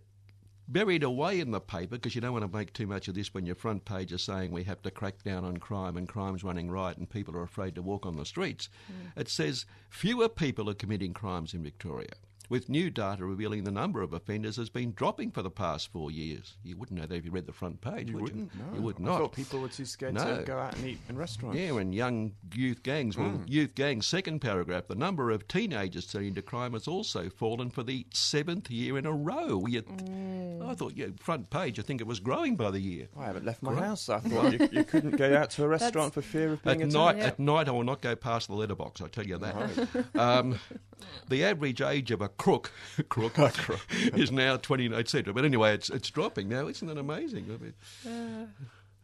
buried 0.68 1.02
away 1.02 1.40
in 1.40 1.50
the 1.50 1.60
paper 1.60 1.96
because 1.96 2.14
you 2.14 2.20
don't 2.20 2.32
want 2.32 2.50
to 2.50 2.56
make 2.56 2.72
too 2.72 2.86
much 2.86 3.08
of 3.08 3.14
this 3.14 3.32
when 3.32 3.46
your 3.46 3.54
front 3.54 3.84
page 3.84 4.12
is 4.12 4.22
saying 4.22 4.50
we 4.50 4.64
have 4.64 4.82
to 4.82 4.90
crack 4.90 5.22
down 5.22 5.44
on 5.44 5.56
crime 5.58 5.96
and 5.96 6.08
crime's 6.08 6.44
running 6.44 6.70
riot 6.70 6.98
and 6.98 7.08
people 7.08 7.36
are 7.36 7.42
afraid 7.42 7.74
to 7.74 7.82
walk 7.82 8.06
on 8.06 8.16
the 8.16 8.24
streets. 8.24 8.68
Hmm. 8.86 9.20
It 9.20 9.28
says 9.28 9.66
fewer 9.90 10.28
people 10.28 10.68
are 10.68 10.74
committing 10.74 11.14
crimes 11.14 11.54
in 11.54 11.62
Victoria. 11.62 12.14
With 12.48 12.68
new 12.68 12.90
data 12.90 13.24
revealing 13.24 13.64
the 13.64 13.70
number 13.72 14.02
of 14.02 14.12
offenders 14.12 14.56
has 14.56 14.70
been 14.70 14.92
dropping 14.92 15.32
for 15.32 15.42
the 15.42 15.50
past 15.50 15.90
four 15.92 16.10
years. 16.10 16.56
You 16.62 16.76
wouldn't 16.76 17.00
know 17.00 17.06
that 17.06 17.14
if 17.16 17.24
you 17.24 17.30
read 17.30 17.46
the 17.46 17.52
front 17.52 17.80
page, 17.80 18.08
you 18.08 18.14
would 18.14 18.22
wouldn't. 18.22 18.52
you? 18.54 18.60
No. 18.70 18.76
You 18.76 18.82
would 18.82 18.96
I 19.00 19.02
not. 19.04 19.18
thought 19.18 19.32
people 19.32 19.60
were 19.60 19.68
too 19.68 19.84
scared 19.84 20.14
No. 20.14 20.36
to 20.38 20.42
go 20.44 20.56
out 20.58 20.76
and 20.76 20.86
eat 20.86 20.98
in 21.08 21.16
restaurants. 21.16 21.58
Yeah, 21.58 21.76
and 21.78 21.94
young 21.94 22.32
youth 22.54 22.82
gangs. 22.82 23.16
Well, 23.16 23.40
youth 23.46 23.74
gangs, 23.74 24.06
second 24.06 24.40
paragraph, 24.40 24.86
the 24.86 24.94
number 24.94 25.30
of 25.30 25.48
teenagers 25.48 26.06
turning 26.06 26.34
to 26.34 26.42
crime 26.42 26.74
has 26.74 26.86
also 26.86 27.28
fallen 27.30 27.70
for 27.70 27.82
the 27.82 28.06
seventh 28.12 28.70
year 28.70 28.96
in 28.98 29.06
a 29.06 29.12
row. 29.12 29.66
You, 29.66 29.82
I 30.64 30.74
thought, 30.74 30.92
yeah, 30.96 31.06
front 31.18 31.50
page, 31.50 31.78
I 31.78 31.82
think 31.82 32.00
it 32.00 32.06
was 32.06 32.20
growing 32.20 32.56
by 32.56 32.70
the 32.70 32.80
year. 32.80 33.08
I 33.18 33.24
haven't 33.26 33.44
left 33.44 33.62
my 33.62 33.72
Right. 33.72 33.84
house. 33.84 34.08
I 34.08 34.18
thought 34.20 34.52
you, 34.52 34.68
you 34.72 34.84
couldn't 34.84 35.16
go 35.16 35.36
out 35.36 35.50
to 35.50 35.64
a 35.64 35.68
restaurant 35.68 36.14
for 36.14 36.22
fear 36.22 36.52
of 36.52 36.62
being 36.62 36.82
At 36.82 36.88
attacked. 36.88 37.16
night, 37.18 37.18
at 37.26 37.38
night, 37.38 37.68
I 37.68 37.72
will 37.72 37.84
not 37.84 38.00
go 38.02 38.14
past 38.14 38.48
the 38.48 38.54
letterbox. 38.54 39.00
I 39.02 39.08
tell 39.08 39.26
you 39.26 39.38
that. 39.38 40.06
um, 40.14 40.58
the 41.28 41.44
average 41.44 41.80
age 41.80 42.10
of 42.10 42.20
a 42.20 42.28
crook, 42.28 42.72
crook, 43.08 43.38
is 44.14 44.30
now 44.32 44.56
twenty, 44.56 44.92
etc. 44.94 45.32
But 45.32 45.44
anyway, 45.44 45.74
it's 45.74 45.90
it's 45.90 46.10
dropping 46.10 46.48
now. 46.48 46.68
Isn't 46.68 46.88
that 46.88 46.98
amazing? 46.98 47.46
I 47.52 47.62
mean, 47.62 48.48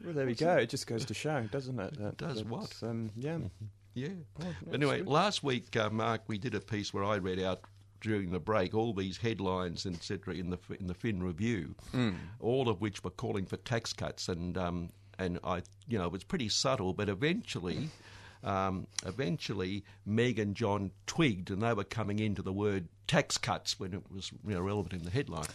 Well, 0.05 0.15
there 0.15 0.27
we 0.27 0.35
go. 0.35 0.57
It 0.57 0.69
just 0.71 0.87
goes 0.87 1.05
to 1.05 1.15
show, 1.15 1.43
doesn't 1.51 1.79
it? 1.79 1.99
That, 1.99 2.17
does 2.17 2.43
what? 2.45 2.75
Um, 2.83 3.11
yeah. 3.17 3.39
yeah. 3.95 4.09
Oh, 4.43 4.47
Anyway, 4.73 4.99
good. 4.99 5.07
last 5.09 5.43
week, 5.45 5.77
uh, 5.77 5.91
Mark, 5.91 6.23
we 6.27 6.39
did 6.39 6.55
a 6.55 6.61
piece 6.61 6.93
where 6.93 7.05
I 7.05 7.19
read 7.19 7.39
out 7.39 7.61
during 8.01 8.33
the 8.33 8.41
break 8.41 8.75
all 8.75 8.93
these 8.93 9.17
headlines, 9.17 9.87
etc., 9.87 10.35
in 10.35 10.51
the 10.51 10.59
in 10.81 10.89
the 10.89 10.95
Fin 10.95 11.23
Review, 11.23 11.75
all 12.41 12.69
of 12.69 12.81
which 12.81 13.05
were 13.05 13.11
calling 13.11 13.47
for 13.47 13.57
tax 13.59 13.93
cuts, 13.93 14.29
and 14.29 14.59
um, 14.59 14.91
and 15.21 15.39
I, 15.45 15.63
you 15.87 15.99
know, 15.99 16.07
it 16.07 16.13
was 16.13 16.25
pretty 16.25 16.49
subtle, 16.49 16.93
but 16.95 17.09
eventually. 17.09 17.91
Um, 18.45 18.87
eventually, 19.07 19.85
Meg 20.05 20.39
and 20.39 20.55
John 20.55 20.91
twigged, 21.07 21.51
and 21.51 21.63
they 21.63 21.73
were 21.73 21.85
coming 21.85 22.19
into 22.19 22.43
the 22.43 22.53
word 22.53 22.89
tax 23.07 23.39
cuts 23.39 23.79
when 23.79 23.95
it 23.95 24.03
was 24.13 24.33
you 24.47 24.55
know, 24.55 24.61
relevant 24.61 24.95
in 24.95 25.05
the 25.05 25.11
headline. 25.11 25.47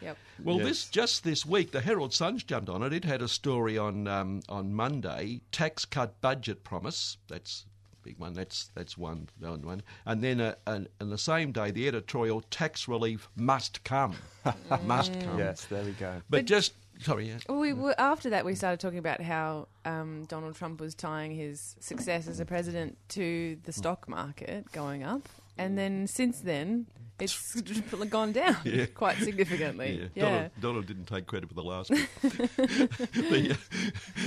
Yep. 0.00 0.16
Well, 0.44 0.56
Yes. 0.58 0.66
this 0.66 0.88
just 0.90 1.24
this 1.24 1.44
week, 1.44 1.72
the 1.72 1.80
Herald 1.80 2.14
Sun's 2.14 2.44
jumped 2.44 2.68
on 2.68 2.82
it. 2.82 2.92
It 2.92 3.04
had 3.04 3.20
a 3.22 3.28
story 3.28 3.76
on 3.76 4.06
um, 4.06 4.42
on 4.48 4.72
Monday: 4.74 5.40
tax 5.50 5.84
cut 5.84 6.20
budget 6.20 6.62
promise. 6.62 7.16
That's 7.28 7.64
a 7.92 7.96
big 8.04 8.18
one. 8.18 8.32
That's 8.34 8.70
that's 8.74 8.96
one 8.96 9.28
one 9.40 9.62
one. 9.62 9.82
And 10.06 10.22
then 10.22 10.40
uh, 10.40 10.54
and, 10.68 10.88
and 11.00 11.10
the 11.10 11.18
same 11.18 11.50
day, 11.50 11.72
the 11.72 11.88
editorial: 11.88 12.42
tax 12.42 12.86
relief 12.86 13.28
must 13.34 13.82
come, 13.82 14.14
must 14.84 15.12
come. 15.20 15.38
Yes, 15.38 15.64
there 15.64 15.82
we 15.82 15.92
go. 15.92 16.22
But 16.30 16.44
just 16.44 16.74
sorry, 17.00 17.28
yeah. 17.28 17.38
Well, 17.48 17.58
we 17.58 17.72
were, 17.72 17.94
after 17.98 18.30
that, 18.30 18.44
we 18.44 18.54
started 18.54 18.80
talking 18.80 18.98
about 18.98 19.20
how 19.20 19.68
um, 19.84 20.24
Donald 20.28 20.54
Trump 20.56 20.80
was 20.80 20.94
tying 20.94 21.32
his 21.34 21.76
success 21.80 22.26
as 22.28 22.40
a 22.40 22.44
president 22.44 22.96
to 23.10 23.58
the 23.64 23.72
stock 23.72 24.08
market 24.08 24.70
going 24.72 25.02
up, 25.02 25.28
and 25.56 25.76
then 25.78 26.06
since 26.06 26.40
then, 26.40 26.86
it's 27.20 27.60
gone 28.10 28.30
down 28.32 28.56
Yeah. 28.64 28.86
quite 28.86 29.16
significantly. 29.18 30.08
Yeah. 30.14 30.22
Donald, 30.22 30.50
Donald 30.60 30.86
didn't 30.86 31.06
take 31.06 31.26
credit 31.26 31.48
for 31.48 31.54
the 31.54 31.64
last 31.64 31.90
one. 31.90 32.06
The- 32.22 33.56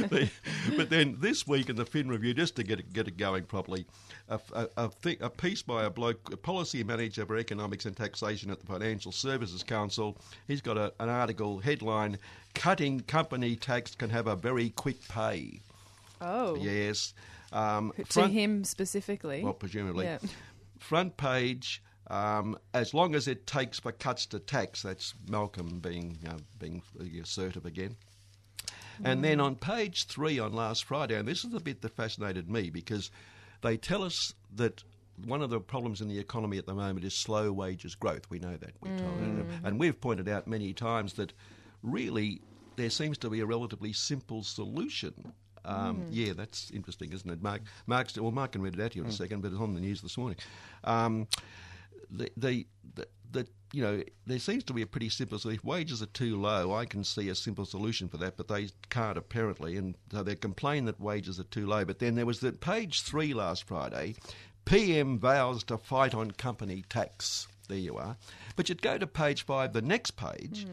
the- 0.09 0.29
but 0.75 0.89
then 0.89 1.17
this 1.19 1.47
week 1.47 1.69
in 1.69 1.75
the 1.75 1.85
Fin 1.85 2.09
Review, 2.09 2.33
just 2.33 2.55
to 2.57 2.63
get 2.63 2.79
it, 2.79 2.91
get 2.93 3.07
it 3.07 3.17
going 3.17 3.43
properly, 3.45 3.85
a, 4.29 4.39
a, 4.53 4.89
a, 5.21 5.29
piece 5.29 5.61
by 5.61 5.83
a 5.85 5.89
bloke, 5.89 6.31
a 6.33 6.37
policy 6.37 6.83
manager 6.83 7.25
for 7.25 7.37
economics 7.37 7.85
and 7.85 7.95
taxation 7.95 8.49
at 8.51 8.59
the 8.59 8.65
Financial 8.65 9.11
Services 9.11 9.63
Council. 9.63 10.17
He's 10.47 10.61
got 10.61 10.77
a, 10.77 10.93
an 10.99 11.09
article 11.09 11.59
headline: 11.59 12.17
"Cutting 12.53 13.01
company 13.01 13.55
tax 13.55 13.95
can 13.95 14.09
have 14.09 14.27
a 14.27 14.35
very 14.35 14.69
quick 14.69 15.07
pay." 15.07 15.61
Oh, 16.19 16.55
Yes. 16.55 17.13
Um, 17.53 17.91
to 17.97 18.05
front- 18.05 18.31
him 18.33 18.63
specifically. 18.63 19.43
well, 19.43 19.53
presumably. 19.53 20.05
Yeah. 20.05 20.19
Front 20.79 21.17
page, 21.17 21.81
um, 22.07 22.57
as 22.73 22.93
long 22.93 23.13
as 23.13 23.27
it 23.27 23.45
takes 23.45 23.79
for 23.79 23.91
cuts 23.91 24.25
to 24.27 24.39
tax, 24.39 24.83
that's 24.83 25.13
Malcolm 25.27 25.79
being, 25.79 26.17
uh, 26.27 26.37
being 26.59 26.81
assertive 27.21 27.65
again. 27.65 27.97
And 29.03 29.23
then 29.23 29.39
on 29.39 29.55
page 29.55 30.05
three 30.05 30.37
on 30.39 30.53
last 30.53 30.83
Friday, 30.85 31.15
and 31.15 31.27
this 31.27 31.43
is 31.43 31.51
the 31.51 31.59
bit 31.59 31.81
that 31.81 31.95
fascinated 31.95 32.49
me 32.49 32.69
because 32.69 33.09
they 33.61 33.75
tell 33.75 34.03
us 34.03 34.33
that 34.55 34.83
one 35.25 35.41
of 35.41 35.49
the 35.49 35.59
problems 35.59 36.01
in 36.01 36.07
the 36.07 36.19
economy 36.19 36.57
at 36.57 36.65
the 36.67 36.73
moment 36.73 37.03
is 37.05 37.13
slow 37.13 37.51
wages 37.51 37.95
growth. 37.95 38.29
We 38.29 38.39
know 38.39 38.55
that. 38.57 38.73
We're 38.79 38.97
told. 38.97 39.45
And 39.63 39.79
we've 39.79 39.99
pointed 39.99 40.29
out 40.29 40.47
many 40.47 40.73
times 40.73 41.13
that 41.13 41.33
really 41.83 42.41
there 42.75 42.89
seems 42.89 43.17
to 43.19 43.29
be 43.29 43.39
a 43.41 43.45
relatively 43.45 43.93
simple 43.93 44.43
solution. 44.43 45.33
Um, 45.65 46.05
Yeah, 46.09 46.33
that's 46.33 46.71
interesting, 46.71 47.11
isn't 47.13 47.29
it? 47.29 47.41
Mark, 47.41 47.61
Mark's, 47.85 48.17
well, 48.17 48.31
Mark 48.31 48.53
can 48.53 48.61
read 48.61 48.73
it 48.73 48.79
out 48.83 48.91
to 48.91 48.97
you 48.97 49.03
in 49.03 49.09
a 49.09 49.13
second, 49.13 49.41
but 49.41 49.51
it's 49.51 49.61
on 49.61 49.73
the 49.75 49.81
news 49.81 50.01
this 50.01 50.17
morning. 50.17 50.37
Um, 50.83 51.27
the, 52.09 52.31
the, 52.35 52.65
the, 52.95 53.07
the, 53.31 53.47
you 53.71 53.83
know, 53.83 54.01
there 54.25 54.39
seems 54.39 54.63
to 54.65 54.73
be 54.73 54.81
a 54.81 54.87
pretty 54.87 55.09
simple. 55.09 55.37
solution. 55.37 55.59
if 55.59 55.65
wages 55.65 56.01
are 56.01 56.07
too 56.07 56.39
low, 56.41 56.73
I 56.73 56.85
can 56.85 57.03
see 57.03 57.29
a 57.29 57.35
simple 57.35 57.65
solution 57.65 58.09
for 58.09 58.17
that, 58.17 58.37
but 58.37 58.47
they 58.47 58.69
can't 58.89 59.17
apparently, 59.17 59.77
and 59.77 59.95
so 60.11 60.23
they 60.23 60.35
complain 60.35 60.85
that 60.85 60.99
wages 60.99 61.39
are 61.39 61.43
too 61.45 61.67
low. 61.67 61.85
But 61.85 61.99
then 61.99 62.15
there 62.15 62.25
was 62.25 62.39
the 62.39 62.51
page 62.51 63.03
three 63.03 63.33
last 63.33 63.65
Friday. 63.65 64.15
PM 64.65 65.19
vows 65.19 65.63
to 65.65 65.77
fight 65.77 66.13
on 66.13 66.31
company 66.31 66.83
tax. 66.89 67.47
There 67.67 67.77
you 67.77 67.97
are. 67.97 68.17
But 68.55 68.67
you'd 68.69 68.81
go 68.81 68.97
to 68.97 69.07
page 69.07 69.45
five, 69.45 69.73
the 69.73 69.81
next 69.81 70.11
page. 70.11 70.65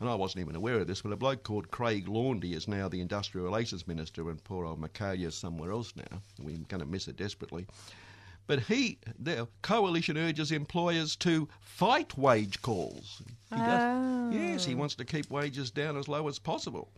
And 0.00 0.08
I 0.08 0.14
wasn't 0.14 0.42
even 0.42 0.56
aware 0.56 0.80
of 0.80 0.86
this, 0.86 1.02
but 1.02 1.12
a 1.12 1.16
bloke 1.16 1.42
called 1.42 1.70
Craig 1.70 2.06
Laundy 2.06 2.52
is 2.52 2.68
now 2.68 2.88
the 2.88 3.00
Industrial 3.00 3.46
Relations 3.46 3.88
Minister, 3.88 4.28
and 4.28 4.42
poor 4.44 4.66
old 4.66 4.78
Michaelia's 4.78 5.34
somewhere 5.34 5.70
else 5.70 5.94
now. 5.96 6.20
We're 6.38 6.58
going 6.68 6.80
to 6.80 6.86
miss 6.86 7.06
her 7.06 7.12
desperately. 7.12 7.66
But 8.46 8.60
he, 8.60 8.98
the 9.18 9.48
coalition 9.62 10.16
urges 10.16 10.52
employers 10.52 11.16
to 11.16 11.48
fight 11.60 12.16
wage 12.16 12.62
calls. 12.62 13.22
He 13.50 13.56
does. 13.56 13.82
Oh. 13.82 14.30
Yes, 14.30 14.64
he 14.64 14.74
wants 14.74 14.94
to 14.96 15.04
keep 15.04 15.30
wages 15.30 15.70
down 15.70 15.96
as 15.96 16.08
low 16.08 16.28
as 16.28 16.38
possible. 16.38 16.90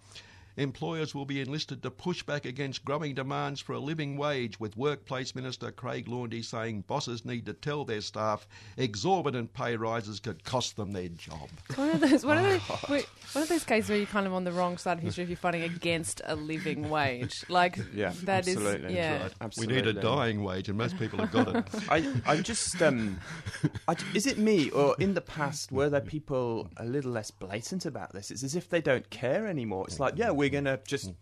Employers 0.59 1.15
will 1.15 1.25
be 1.25 1.41
enlisted 1.41 1.85
to 1.85 1.91
push 1.91 2.25
back 2.25 2.45
against 2.45 2.85
growing 2.85 3.15
demands 3.15 3.61
for 3.61 3.75
a 3.75 3.79
living 3.79 4.17
wage, 4.17 4.59
with 4.59 4.77
Workplace 4.77 5.37
Minister 5.37 5.71
Craig 5.71 6.09
Laundy 6.09 6.43
saying 6.43 6.83
bosses 6.89 7.25
need 7.25 7.47
to 7.47 7.53
tell 7.53 7.85
their 7.85 8.01
staff 8.01 8.49
exorbitant 8.77 9.55
pay 9.55 9.77
rises 9.77 10.19
could 10.19 10.43
cost 10.43 10.77
them 10.77 10.91
their 10.91 11.09
job. 11.11 11.49
One 11.77 11.91
of 11.91 12.01
those. 12.01 12.27
One 12.27 12.39
of 12.39 12.45
those. 12.45 12.83
wait, 12.89 13.07
one 13.35 13.43
of 13.43 13.49
those 13.49 13.63
cases 13.63 13.89
where 13.89 13.99
you're 13.99 14.07
kind 14.09 14.27
of 14.27 14.35
on 14.35 14.43
the 14.43 14.51
wrong 14.51 14.79
side 14.79 14.99
of 14.99 15.05
history 15.05 15.23
if 15.23 15.31
you're 15.31 15.37
fighting 15.37 15.63
against 15.63 16.21
a 16.25 16.35
living 16.35 16.91
wage. 16.91 17.45
Like 17.49 17.79
Yeah, 17.95 18.13
that 18.25 18.49
is. 18.49 18.57
absolutely. 18.57 18.97
yeah. 18.97 19.29
Right. 19.41 19.57
We 19.57 19.67
need 19.69 19.87
a 19.87 19.93
dying 19.93 20.43
wage, 20.43 20.69
and 20.69 20.77
most 20.77 20.99
people 20.99 21.21
have 21.21 21.31
got 21.31 21.55
it. 21.55 21.65
I, 21.89 22.13
I'm 22.27 22.43
just. 22.43 22.83
Um, 22.83 23.21
I, 23.87 23.95
is 24.13 24.27
it 24.27 24.39
me, 24.39 24.71
or 24.71 24.97
in 24.99 25.15
the 25.15 25.21
past, 25.21 25.71
were 25.71 25.89
there 25.89 26.01
people 26.01 26.69
a 26.79 26.85
little 26.85 27.13
less 27.13 27.31
blatant 27.31 27.87
about 27.87 28.13
this? 28.13 28.33
It's 28.33 28.43
as 28.43 28.57
if 28.57 28.69
they 28.69 28.81
don't 28.81 29.09
care 29.11 29.47
anymore. 29.47 29.85
It's 29.87 30.01
like, 30.01 30.15
yeah, 30.17 30.31
we're 30.31 30.48
going 30.51 30.65
to 30.65 30.81
just 30.87 31.11
mm. 31.11 31.15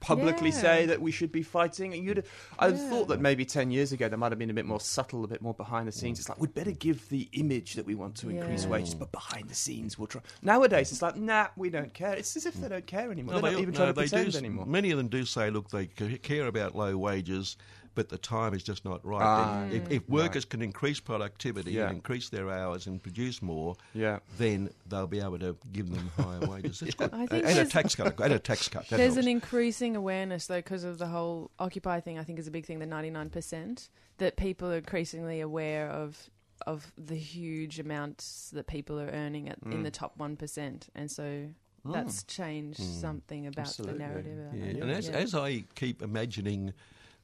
publicly 0.00 0.48
Yeah. 0.48 0.60
say 0.60 0.86
that 0.86 1.00
we 1.00 1.10
should 1.10 1.30
be 1.30 1.42
fighting. 1.42 1.92
And 1.92 2.02
you'd, 2.02 2.24
I 2.58 2.68
Yeah. 2.68 2.88
thought 2.88 3.08
that 3.08 3.20
maybe 3.20 3.44
10 3.44 3.70
years 3.70 3.92
ago 3.92 4.08
there 4.08 4.16
might 4.18 4.32
have 4.32 4.38
been 4.38 4.50
a 4.50 4.54
bit 4.54 4.64
more 4.64 4.80
subtle, 4.80 5.24
a 5.24 5.28
bit 5.28 5.42
more 5.42 5.54
behind 5.54 5.86
the 5.86 5.92
scenes. 5.92 6.18
Mm. 6.18 6.20
It's 6.20 6.28
like, 6.28 6.40
we'd 6.40 6.54
better 6.54 6.72
give 6.72 7.08
the 7.10 7.28
image 7.32 7.74
that 7.74 7.84
we 7.84 7.94
want 7.94 8.16
to 8.16 8.30
increase 8.30 8.64
Yeah. 8.64 8.70
wages, 8.70 8.94
but 8.94 9.12
behind 9.12 9.48
the 9.48 9.54
scenes 9.54 9.98
we'll 9.98 10.06
try. 10.06 10.22
Nowadays, 10.42 10.90
it's 10.90 11.02
like, 11.02 11.16
nah, 11.16 11.48
we 11.56 11.68
don't 11.68 11.92
care. 11.92 12.14
It's 12.14 12.34
as 12.36 12.46
if 12.46 12.54
they 12.54 12.66
mm. 12.66 12.70
don't 12.70 12.86
care 12.86 13.12
anymore. 13.12 13.34
No, 13.34 13.40
they 13.42 13.50
don't 13.50 13.62
even 13.62 13.74
try 13.74 13.86
to 13.86 13.94
pretend 13.94 14.32
do, 14.32 14.38
anymore. 14.38 14.64
Many 14.66 14.90
of 14.90 14.96
them 14.96 15.08
do 15.08 15.24
say, 15.24 15.50
look, 15.50 15.68
they 15.70 15.86
care 15.86 16.46
about 16.46 16.74
low 16.74 16.96
wages, 16.96 17.56
but 17.94 18.08
the 18.08 18.18
time 18.18 18.54
is 18.54 18.62
just 18.62 18.84
not 18.84 19.04
right. 19.04 19.22
Ah, 19.22 19.64
if, 19.70 19.90
if 19.90 20.08
workers 20.08 20.44
can 20.44 20.62
increase 20.62 21.00
productivity 21.00 21.72
Yeah. 21.72 21.86
and 21.88 21.96
increase 21.96 22.28
their 22.28 22.48
hours 22.50 22.86
and 22.86 23.02
produce 23.02 23.42
more, 23.42 23.76
Yeah. 23.94 24.20
then 24.38 24.70
they'll 24.88 25.06
be 25.06 25.20
able 25.20 25.38
to 25.40 25.56
give 25.72 25.90
them 25.90 26.10
higher 26.16 26.40
wages. 26.46 26.82
It's 26.82 26.94
good. 26.94 27.10
I 27.12 27.26
think 27.26 27.42
and 27.44 27.52
a 27.52 27.54
there's- 27.54 27.70
tax 27.72 27.94
cut. 27.94 28.18
And 28.20 28.32
a 28.32 28.38
tax 28.38 28.68
cut. 28.68 28.88
That 28.88 28.96
There's 28.98 29.14
helps. 29.14 29.26
an 29.26 29.30
increasing 29.30 29.96
awareness, 29.96 30.46
though, 30.46 30.56
because 30.58 30.84
of 30.84 30.98
the 30.98 31.06
whole 31.08 31.50
Occupy 31.58 32.00
thing. 32.00 32.18
I 32.18 32.24
think 32.24 32.38
is 32.38 32.46
a 32.46 32.50
big 32.52 32.66
thing. 32.66 32.78
The 32.78 32.86
99% 32.86 33.88
that 34.18 34.36
people 34.36 34.70
are 34.70 34.76
increasingly 34.78 35.40
aware 35.40 35.88
of 35.88 36.30
of 36.66 36.92
the 36.98 37.16
huge 37.16 37.78
amounts 37.80 38.50
that 38.50 38.66
people 38.66 39.00
are 39.00 39.08
earning 39.08 39.48
at, 39.48 39.56
in 39.64 39.78
Mm. 39.80 39.82
the 39.82 39.90
top 39.90 40.18
1%, 40.18 40.88
and 40.94 41.10
so 41.10 41.48
that's 41.86 42.22
changed 42.24 42.82
something 42.82 43.46
about 43.46 43.60
Absolutely. 43.68 43.94
the 43.98 43.98
narrative. 44.06 44.38
Yeah. 44.54 44.64
And 44.82 44.90
as, 44.90 45.08
Yeah. 45.08 45.14
as 45.16 45.34
I 45.34 45.64
keep 45.74 46.02
imagining 46.02 46.74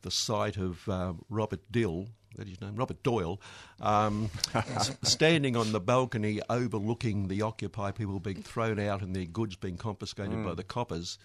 the 0.06 0.10
sight 0.12 0.56
of 0.56 0.88
uh, 0.88 1.12
Robert 1.28 1.60
Dill, 1.72 2.06
that 2.36 2.46
his 2.46 2.60
name, 2.60 2.76
Robert 2.76 3.02
Doyle, 3.02 3.40
um, 3.80 4.30
standing 5.02 5.56
on 5.56 5.72
the 5.72 5.80
balcony 5.80 6.40
overlooking 6.48 7.26
the 7.26 7.42
Occupy 7.42 7.90
people 7.90 8.20
being 8.20 8.40
thrown 8.40 8.78
out 8.78 9.02
and 9.02 9.16
their 9.16 9.24
goods 9.24 9.56
being 9.56 9.76
confiscated 9.76 10.44
by 10.44 10.54
the 10.54 10.62
coppers. 10.62 11.18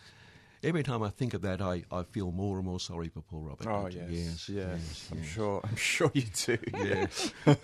Every 0.64 0.84
time 0.84 1.02
I 1.02 1.10
think 1.10 1.34
of 1.34 1.42
that, 1.42 1.60
I, 1.60 1.84
I 1.92 2.04
feel 2.04 2.32
more 2.32 2.58
and 2.58 2.66
more 2.66 2.80
sorry 2.80 3.10
for 3.10 3.22
poor 3.22 3.42
Robert. 3.42 3.68
Oh 3.68 3.90
don't 3.90 3.94
yes, 3.94 4.48
yes, 4.48 4.50
yes, 4.50 5.10
I'm 5.12 5.18
yes. 5.18 5.28
sure. 5.28 5.62
I'm 5.64 5.76
sure 5.76 6.12
you 6.14 6.24
do. 6.46 6.58
Yes, 6.78 7.34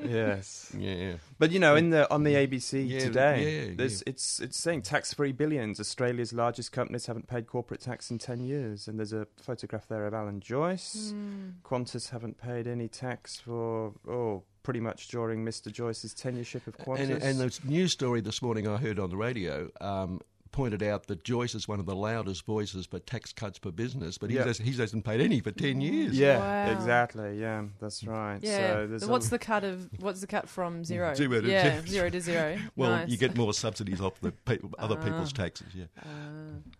yes. 0.00 0.74
yeah. 0.76 1.12
But 1.38 1.52
you 1.52 1.60
know, 1.60 1.76
in 1.76 1.90
the 1.90 2.12
on 2.12 2.24
the 2.24 2.34
ABC 2.34 2.88
Yeah, 2.88 2.98
today, 3.00 3.68
yeah, 3.68 3.74
there's 3.76 4.02
yeah. 4.04 4.10
it's 4.12 4.40
it's 4.40 4.58
saying 4.58 4.82
tax-free 4.82 5.32
billions. 5.32 5.78
Australia's 5.78 6.32
largest 6.32 6.72
companies 6.72 7.06
haven't 7.06 7.28
paid 7.28 7.46
corporate 7.46 7.80
tax 7.80 8.10
in 8.10 8.18
ten 8.18 8.40
years, 8.40 8.88
and 8.88 8.98
there's 8.98 9.12
a 9.12 9.28
photograph 9.40 9.86
there 9.86 10.06
of 10.06 10.14
Alan 10.14 10.40
Joyce. 10.40 11.12
Mm. 11.14 11.54
Qantas 11.64 12.10
haven't 12.10 12.36
paid 12.38 12.66
any 12.66 12.88
tax 12.88 13.38
for 13.38 13.92
oh 14.08 14.42
pretty 14.64 14.80
much 14.80 15.06
during 15.06 15.44
Mr. 15.44 15.70
Joyce's 15.70 16.12
tenureship 16.12 16.66
of 16.66 16.76
Qantas. 16.76 16.98
And, 16.98 17.22
and 17.22 17.38
the 17.38 17.60
news 17.62 17.92
story 17.92 18.20
this 18.20 18.42
morning 18.42 18.66
I 18.66 18.78
heard 18.78 18.98
on 18.98 19.10
the 19.10 19.16
radio 19.16 19.70
um, 19.80 20.20
pointed 20.52 20.82
out 20.82 21.06
that 21.08 21.24
Joyce 21.24 21.54
is 21.54 21.68
one 21.68 21.80
of 21.80 21.86
the 21.86 21.94
loudest 21.96 22.44
voices 22.46 22.86
for 22.86 22.98
tax 22.98 23.32
cuts 23.32 23.58
for 23.58 23.70
business, 23.70 24.16
but 24.18 24.30
he, 24.30 24.36
Yeah. 24.36 24.44
has, 24.46 24.58
he 24.58 24.72
hasn't 24.72 25.04
paid 25.04 25.20
any 25.20 25.40
for 25.40 25.50
10 25.50 25.80
years. 25.80 26.18
yeah, 26.18 26.38
Wow. 26.38 26.72
exactly. 26.72 27.38
Yeah, 27.38 27.64
that's 27.80 28.04
right. 28.04 28.38
Yeah. 28.42 28.86
So 28.98 29.08
what's 29.08 29.26
a- 29.26 29.30
the 29.30 29.38
cut 29.38 29.64
of 29.64 29.88
what's 30.00 30.20
the 30.20 30.26
cut 30.26 30.48
from 30.48 30.84
zero? 30.84 31.14
Zero 31.14 31.40
to 31.40 31.48
yeah, 31.48 31.80
zero. 31.80 31.86
zero 31.86 32.10
to 32.10 32.20
zero. 32.20 32.58
Well, 32.76 32.90
nice. 32.90 33.08
you 33.08 33.16
get 33.16 33.36
more 33.36 33.52
subsidies 33.52 34.00
off 34.00 34.20
the 34.20 34.32
people, 34.32 34.70
other 34.78 34.96
Ah. 34.98 35.04
people's 35.04 35.32
taxes, 35.32 35.68
yeah. 35.74 35.84
Ah. 35.98 36.08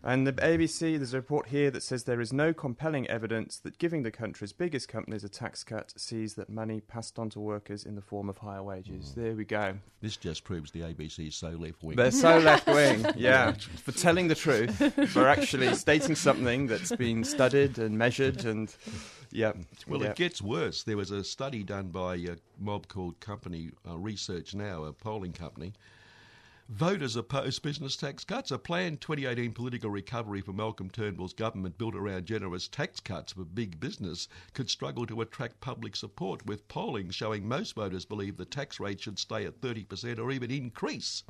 And 0.04 0.26
the 0.26 0.32
ABC, 0.32 0.96
there's 0.96 1.14
a 1.14 1.16
report 1.16 1.48
here 1.48 1.70
that 1.70 1.82
says 1.82 2.04
there 2.04 2.20
is 2.20 2.32
no 2.32 2.52
compelling 2.54 3.06
evidence 3.08 3.58
that 3.58 3.78
giving 3.78 4.02
the 4.02 4.10
country's 4.10 4.52
biggest 4.52 4.88
companies 4.88 5.24
a 5.24 5.28
tax 5.28 5.64
cut 5.64 5.92
sees 5.96 6.34
that 6.34 6.48
money 6.48 6.80
passed 6.80 7.18
on 7.18 7.28
to 7.30 7.40
workers 7.40 7.84
in 7.84 7.94
the 7.96 8.02
form 8.02 8.28
of 8.28 8.38
higher 8.38 8.62
wages. 8.62 9.14
There 9.14 9.34
we 9.34 9.44
go. 9.44 9.78
This 10.00 10.16
just 10.16 10.44
proves 10.44 10.70
the 10.70 10.80
ABC 10.82 11.28
is 11.28 11.34
so 11.34 11.48
left 11.50 11.82
wing. 11.82 11.96
They're 11.96 12.10
so 12.10 12.38
left 12.38 12.66
wing, 12.66 13.04
yeah, 13.16 13.52
for 13.62 13.92
telling 13.92 14.28
the 14.28 14.34
truth, 14.34 15.10
for 15.10 15.28
actually 15.28 15.74
stating 15.74 16.14
something 16.14 16.66
that's 16.66 16.94
been 16.94 17.24
studied 17.24 17.78
and 17.78 17.96
measured 17.98 18.44
and. 18.44 18.74
Yeah. 19.32 19.52
Well, 19.86 20.00
yep. 20.00 20.12
it 20.12 20.16
gets 20.16 20.40
worse. 20.40 20.84
There 20.84 20.96
was 20.96 21.10
a 21.10 21.24
study 21.24 21.62
done 21.62 21.88
by 21.88 22.14
a 22.14 22.36
mob 22.58 22.88
called 22.88 23.20
Company 23.20 23.70
uh, 23.86 23.98
Research 23.98 24.54
Now, 24.54 24.84
a 24.84 24.92
polling 24.92 25.32
company. 25.32 25.72
Voters 26.68 27.14
oppose 27.14 27.60
business 27.60 27.96
tax 27.96 28.24
cuts. 28.24 28.50
A 28.50 28.58
planned 28.58 29.00
2018 29.00 29.52
political 29.52 29.88
recovery 29.88 30.40
for 30.40 30.52
Malcolm 30.52 30.90
Turnbull's 30.90 31.32
government, 31.32 31.78
built 31.78 31.94
around 31.94 32.26
generous 32.26 32.66
tax 32.66 32.98
cuts 32.98 33.34
for 33.34 33.44
big 33.44 33.78
business, 33.78 34.26
could 34.52 34.68
struggle 34.68 35.06
to 35.06 35.20
attract 35.20 35.60
public 35.60 35.94
support, 35.94 36.44
with 36.44 36.66
polling 36.66 37.10
showing 37.10 37.46
most 37.46 37.76
voters 37.76 38.04
believe 38.04 38.36
the 38.36 38.44
tax 38.44 38.80
rate 38.80 39.00
should 39.00 39.20
stay 39.20 39.46
at 39.46 39.60
30% 39.60 40.18
or 40.18 40.32
even 40.32 40.50
increase. 40.50 41.22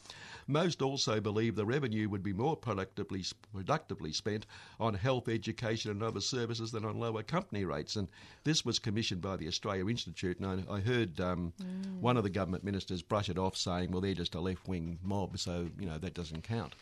Most 0.47 0.81
also 0.81 1.21
believe 1.21 1.55
the 1.55 1.67
revenue 1.67 2.09
would 2.09 2.23
be 2.23 2.33
more 2.33 2.57
productively, 2.57 3.23
productively 3.53 4.13
spent 4.13 4.47
on 4.81 4.95
health, 4.95 5.29
education, 5.29 5.91
and 5.91 6.03
other 6.03 6.23
services 6.23 6.73
than 6.73 6.87
on 6.87 6.99
lower 6.99 7.23
company 7.23 7.67
rates. 7.67 7.97
And 7.97 8.09
this 8.45 8.65
was 8.65 8.79
commissioned 8.79 9.21
by 9.21 9.37
the 9.37 9.49
Australia 9.49 9.87
Institute. 9.87 10.41
And 10.41 10.65
I, 10.67 10.77
I 10.77 10.81
heard 10.81 11.21
um, 11.21 11.53
one 12.01 12.17
of 12.17 12.23
the 12.23 12.31
government 12.31 12.65
ministers 12.65 13.03
brush 13.03 13.29
it 13.29 13.39
off, 13.39 13.55
saying, 13.55 13.91
"Well, 13.91 14.01
they're 14.01 14.15
just 14.15 14.35
a 14.35 14.41
left-wing 14.41 14.99
mob, 15.03 15.26
so 15.35 15.69
you 15.79 15.87
know 15.87 15.99
that 15.99 16.15
doesn't 16.15 16.43
count." 16.43 16.75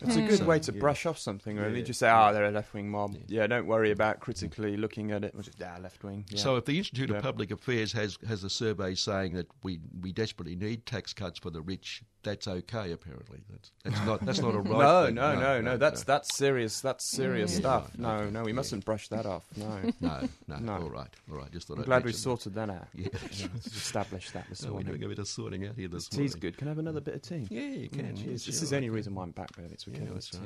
It's 0.00 0.16
a 0.16 0.20
good 0.22 0.38
So, 0.38 0.44
way 0.46 0.58
to 0.58 0.72
yeah. 0.72 0.80
brush 0.80 1.06
off 1.06 1.16
something, 1.18 1.56
really. 1.56 1.78
Yeah. 1.78 1.84
Just 1.84 2.00
say, 2.00 2.08
ah, 2.08 2.32
they're 2.32 2.46
a 2.46 2.50
left 2.50 2.74
wing 2.74 2.90
mob. 2.90 3.16
Yeah. 3.28 3.46
don't 3.46 3.66
worry 3.66 3.92
about 3.92 4.18
critically 4.18 4.76
looking 4.76 5.12
at 5.12 5.22
it. 5.22 5.32
We'll 5.32 5.44
just, 5.44 5.62
ah, 5.62 5.76
left 5.80 6.02
wing. 6.02 6.24
Yeah. 6.28 6.40
So, 6.40 6.56
if 6.56 6.64
the 6.64 6.76
Institute 6.76 7.10
Yeah. 7.10 7.18
of 7.18 7.22
Public 7.22 7.52
Affairs 7.52 7.92
has 7.92 8.18
has 8.26 8.42
a 8.42 8.50
survey 8.50 8.96
saying 8.96 9.34
that 9.34 9.46
we, 9.62 9.78
we 10.00 10.12
desperately 10.12 10.56
need 10.56 10.86
tax 10.86 11.12
cuts 11.12 11.38
for 11.38 11.50
the 11.50 11.60
rich, 11.62 12.02
that's 12.22 12.46
okay. 12.48 12.92
Apparently, 12.92 13.40
that's 13.50 13.70
that's 13.84 14.06
not 14.06 14.24
that's 14.24 14.38
not 14.40 14.54
a 14.54 14.60
right. 14.60 14.70
no, 14.78 15.06
thing. 15.06 15.14
no, 15.16 15.34
no, 15.34 15.40
no, 15.40 15.60
no, 15.60 15.76
That's 15.76 16.04
that's 16.04 16.34
serious. 16.36 16.80
That's 16.80 17.04
serious 17.04 17.52
Yeah. 17.54 17.58
stuff. 17.58 17.82
Right, 17.90 17.98
No, 17.98 18.10
okay. 18.16 18.30
no, 18.30 18.42
we 18.44 18.50
Yeah. 18.52 18.56
mustn't 18.56 18.84
brush 18.84 19.08
that 19.08 19.26
off. 19.26 19.44
No. 19.56 19.80
no, 20.00 20.28
no, 20.48 20.56
No. 20.58 20.72
All 20.74 20.90
right, 20.90 21.08
all 21.30 21.38
right. 21.38 21.50
Just 21.52 21.66
thought 21.68 21.74
I'm 21.74 21.80
I'd 21.80 21.86
glad 21.86 22.02
we 22.04 22.08
mention 22.12 22.18
that. 22.18 22.22
sorted 22.22 22.54
that 22.54 22.70
out. 22.70 22.88
Yeah. 22.94 23.08
Yeah, 23.32 23.46
let's 23.54 23.66
establish 23.76 24.30
that 24.32 24.48
this 24.48 24.62
we're 24.64 24.70
morning. 24.70 24.86
doing 24.88 25.04
a 25.04 25.08
bit 25.08 25.18
of 25.18 25.28
sorting 25.28 25.66
out 25.66 25.76
here 25.76 25.88
this 25.88 26.08
Tea's 26.08 26.18
morning. 26.34 26.40
good. 26.40 26.58
Can 26.58 26.68
I 26.68 26.70
have 26.70 26.78
another 26.78 27.00
bit 27.00 27.14
of 27.14 27.22
tea? 27.22 27.46
Yeah, 27.50 27.60
you 27.62 27.88
can. 27.88 28.16
yeah, 28.16 28.32
this 28.32 28.46
is 28.48 28.70
the 28.70 28.76
only 28.76 28.90
reason 28.90 29.14
why 29.14 29.24
I'm 29.24 29.30
back, 29.32 29.50
really. 29.58 29.74
So 29.78 29.90
we 29.90 29.98
Yeah, 29.98 30.04
can 30.06 30.14
have 30.14 30.30
tea. 30.30 30.38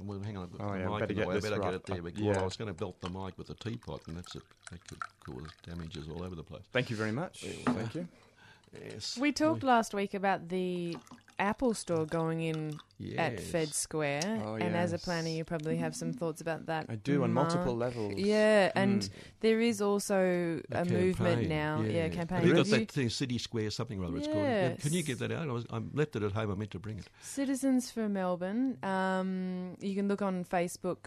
Well, 0.00 0.20
hang 0.20 0.36
on, 0.38 0.44
I've 0.44 0.52
got 0.58 0.60
Oh, 0.66 0.72
the 0.72 0.78
yeah, 0.78 0.88
mic 0.88 1.00
better 1.00 1.12
in 1.12 1.18
the 1.18 1.26
way. 1.26 1.36
I 1.36 1.40
better 1.40 1.58
get 1.60 1.74
it 1.74 1.86
there. 1.86 2.02
Because 2.02 2.20
yeah. 2.20 2.40
I 2.40 2.44
was 2.44 2.56
going 2.56 2.68
to 2.68 2.74
belt 2.74 3.00
the 3.00 3.10
mic 3.10 3.36
with 3.36 3.50
a 3.50 3.54
teapot, 3.54 4.00
and 4.06 4.16
that's 4.16 4.34
it. 4.36 4.42
That 4.70 4.86
could 4.88 4.98
cause 5.26 5.48
damages 5.66 6.08
all 6.08 6.22
over 6.24 6.34
the 6.34 6.42
place. 6.44 6.62
Thank 6.72 6.88
you 6.88 6.96
very 6.96 7.12
much. 7.12 7.40
Thank 7.66 7.94
you. 7.94 8.08
Yes. 8.72 9.16
We 9.18 9.32
talked 9.32 9.62
last 9.62 9.94
week 9.94 10.14
about 10.14 10.48
the 10.48 10.96
Apple 11.38 11.72
Store 11.72 12.04
going 12.04 12.40
in 12.40 12.78
at 13.16 13.34
Yes. 13.34 13.50
Fed 13.50 13.68
Square, 13.72 14.42
Oh, 14.44 14.54
and 14.54 14.74
as 14.74 14.90
a 14.92 14.94
yes. 14.94 15.04
planner, 15.04 15.28
you 15.28 15.44
probably 15.44 15.76
have 15.76 15.94
some 15.94 16.12
thoughts 16.12 16.40
about 16.40 16.66
that. 16.66 16.86
I 16.88 16.96
do 16.96 17.22
on 17.22 17.32
multiple 17.32 17.76
levels. 17.76 18.14
Yeah, 18.16 18.72
and 18.74 19.02
Mm. 19.02 19.10
there 19.40 19.60
is 19.60 19.80
also 19.80 20.60
The 20.68 20.80
a 20.80 20.84
movement 20.84 21.16
campaign, 21.42 21.48
now. 21.48 21.80
Yeah, 21.82 22.08
campaign. 22.08 22.38
Have 22.38 22.46
you 22.48 22.54
got 22.54 22.66
Have 22.66 22.68
you- 22.80 22.86
that 22.86 22.90
thing, 22.92 23.08
City 23.08 23.38
Square, 23.38 23.70
something 23.70 24.00
or 24.00 24.06
other 24.06 24.16
it's 24.18 24.26
called? 24.26 24.38
Yeah, 24.38 24.74
Can 24.74 24.92
you 24.92 24.98
Yes. 24.98 25.06
give 25.06 25.18
that 25.20 25.30
out? 25.30 25.48
I, 25.48 25.52
was, 25.52 25.64
I 25.70 25.80
left 25.94 26.16
it 26.16 26.24
at 26.24 26.32
home. 26.32 26.50
I 26.50 26.54
meant 26.56 26.72
to 26.72 26.80
bring 26.80 26.98
it. 26.98 27.08
Citizens 27.22 27.88
for 27.92 28.08
Melbourne. 28.08 28.76
Um, 28.82 29.76
you 29.78 29.94
can 29.94 30.08
look 30.08 30.20
on 30.22 30.44
Facebook 30.44 31.06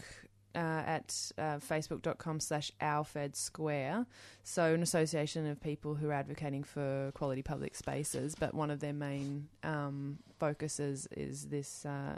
uh, 0.56 0.58
at 0.60 1.32
uh, 1.38 1.58
facebook.com 1.58 2.40
slash 2.40 2.72
ourfed 2.82 3.36
square. 3.36 4.06
So 4.44 4.74
an 4.74 4.82
association 4.84 5.48
of 5.48 5.62
people 5.62 5.96
who 5.96 6.10
are 6.10 6.14
advocating 6.14 6.64
for 6.64 7.12
quality 7.14 7.42
public 7.42 7.76
spaces, 7.76 8.36
but 8.36 8.54
one 8.54 8.70
of 8.72 8.80
their 8.80 8.94
main 8.94 9.48
um, 9.64 10.20
focuses 10.40 11.08
is 11.16 11.46
this 11.48 11.86
uh, 11.86 12.18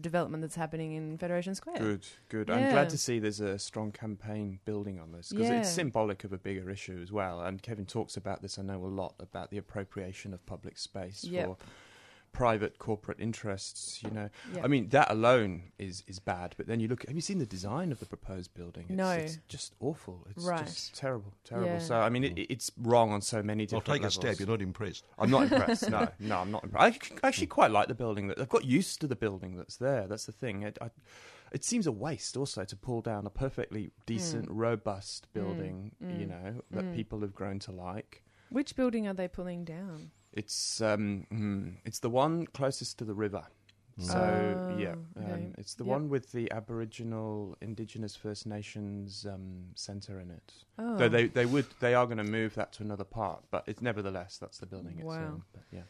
development 0.00 0.40
that's 0.42 0.54
happening 0.54 0.92
in 0.92 1.18
Federation 1.18 1.54
Square. 1.54 1.78
Good, 1.78 2.06
good. 2.28 2.50
I'm 2.50 2.70
glad 2.70 2.88
to 2.90 2.98
see 2.98 3.18
there's 3.18 3.40
a 3.40 3.58
strong 3.58 3.92
campaign 3.92 4.58
building 4.64 4.98
on 4.98 5.12
this 5.12 5.28
because 5.30 5.48
Yeah. 5.48 5.60
it's 5.60 5.68
symbolic 5.70 6.24
of 6.24 6.32
a 6.32 6.38
bigger 6.38 6.70
issue 6.70 6.98
as 7.02 7.12
well. 7.12 7.40
And 7.42 7.60
Kevin 7.60 7.84
talks 7.86 8.16
about 8.16 8.40
this, 8.40 8.58
I 8.58 8.62
know, 8.62 8.82
a 8.84 8.86
lot 8.86 9.14
about 9.18 9.50
the 9.50 9.58
appropriation 9.58 10.32
of 10.32 10.44
public 10.46 10.78
space 10.78 11.24
Yep. 11.24 11.46
for 11.46 11.56
private 12.32 12.78
corporate 12.78 13.18
interests. 13.20 14.02
You 14.02 14.10
know, 14.10 14.30
Yeah. 14.54 14.64
I 14.64 14.68
mean, 14.68 14.88
that 14.90 15.10
alone 15.10 15.72
is 15.78 16.02
is 16.06 16.18
bad. 16.18 16.54
But 16.56 16.66
then 16.66 16.80
you 16.80 16.88
look. 16.88 17.06
Have 17.06 17.14
you 17.16 17.22
seen 17.22 17.38
the 17.38 17.46
design 17.46 17.92
of 17.92 18.00
the 18.00 18.06
proposed 18.06 18.54
building? 18.54 18.86
It's, 18.88 18.96
No. 18.96 19.10
it's 19.10 19.38
just 19.48 19.74
awful. 19.80 20.26
It's 20.30 20.44
Right. 20.44 20.66
just 20.66 20.94
terrible, 20.94 21.34
terrible. 21.44 21.68
Yeah. 21.68 21.78
So 21.78 22.00
I 22.00 22.08
mean, 22.08 22.24
it, 22.24 22.38
it's 22.38 22.70
wrong 22.76 23.12
on 23.12 23.22
so 23.22 23.42
many 23.42 23.64
I'll 23.64 23.66
different. 23.80 23.84
take 23.86 24.00
a 24.00 24.02
levels. 24.04 24.14
stab. 24.14 24.38
You're 24.38 24.48
not 24.48 24.62
impressed. 24.62 25.04
I'm 25.18 25.30
not 25.30 25.42
impressed. 25.52 25.90
No, 25.90 26.08
no, 26.18 26.38
I'm 26.38 26.50
not 26.50 26.64
impressed. 26.64 27.12
I 27.22 27.26
actually 27.28 27.46
quite 27.48 27.70
like 27.70 27.88
the 27.88 27.94
building. 27.94 28.28
That 28.28 28.38
I've 28.38 28.48
got 28.48 28.64
used 28.64 29.00
to 29.00 29.06
the 29.06 29.16
building 29.16 29.56
that's 29.56 29.76
there. 29.76 30.06
That's 30.06 30.26
the 30.26 30.32
thing. 30.32 30.62
It, 30.62 30.78
I, 30.80 30.90
it 31.52 31.64
seems 31.64 31.86
a 31.86 31.92
waste 31.92 32.36
also 32.36 32.64
to 32.64 32.76
pull 32.76 33.00
down 33.02 33.26
a 33.26 33.30
perfectly 33.30 33.90
decent, 34.06 34.48
robust 34.48 35.32
building. 35.32 35.92
You 36.00 36.26
mm, 36.26 36.28
know 36.28 36.62
that 36.70 36.84
mm. 36.84 36.94
people 36.94 37.20
have 37.20 37.34
grown 37.34 37.58
to 37.60 37.72
like. 37.72 38.22
Which 38.50 38.74
building 38.76 39.06
are 39.06 39.14
they 39.14 39.28
pulling 39.28 39.64
down? 39.64 40.10
It's 40.32 40.80
um, 40.80 41.26
hmm, 41.30 41.68
it's 41.84 41.98
the 41.98 42.10
one 42.10 42.46
closest 42.46 42.98
to 42.98 43.04
the 43.04 43.14
river. 43.14 43.42
So 43.98 44.14
Oh, 44.16 44.74
yeah, 44.74 44.94
okay. 45.18 45.32
um, 45.32 45.54
it's 45.58 45.74
the 45.74 45.84
Yep. 45.84 45.92
one 45.92 46.08
with 46.08 46.32
the 46.32 46.50
Aboriginal, 46.52 47.56
Indigenous 47.60 48.16
First 48.16 48.46
Nations 48.46 49.26
um, 49.26 49.64
centre 49.74 50.20
in 50.20 50.30
it. 50.30 50.52
Oh, 50.78 50.96
Though 50.96 51.08
they 51.08 51.26
they 51.26 51.46
would 51.46 51.66
they 51.80 51.94
are 51.94 52.06
going 52.06 52.18
to 52.18 52.24
move 52.24 52.54
that 52.54 52.72
to 52.74 52.82
another 52.82 53.04
part, 53.04 53.42
but 53.50 53.64
it's 53.66 53.82
nevertheless 53.82 54.38
that's 54.38 54.58
the 54.58 54.66
building 54.66 54.96
it's 54.98 55.16
in. 55.16 55.42
But 55.52 55.62
yeah. 55.72 55.82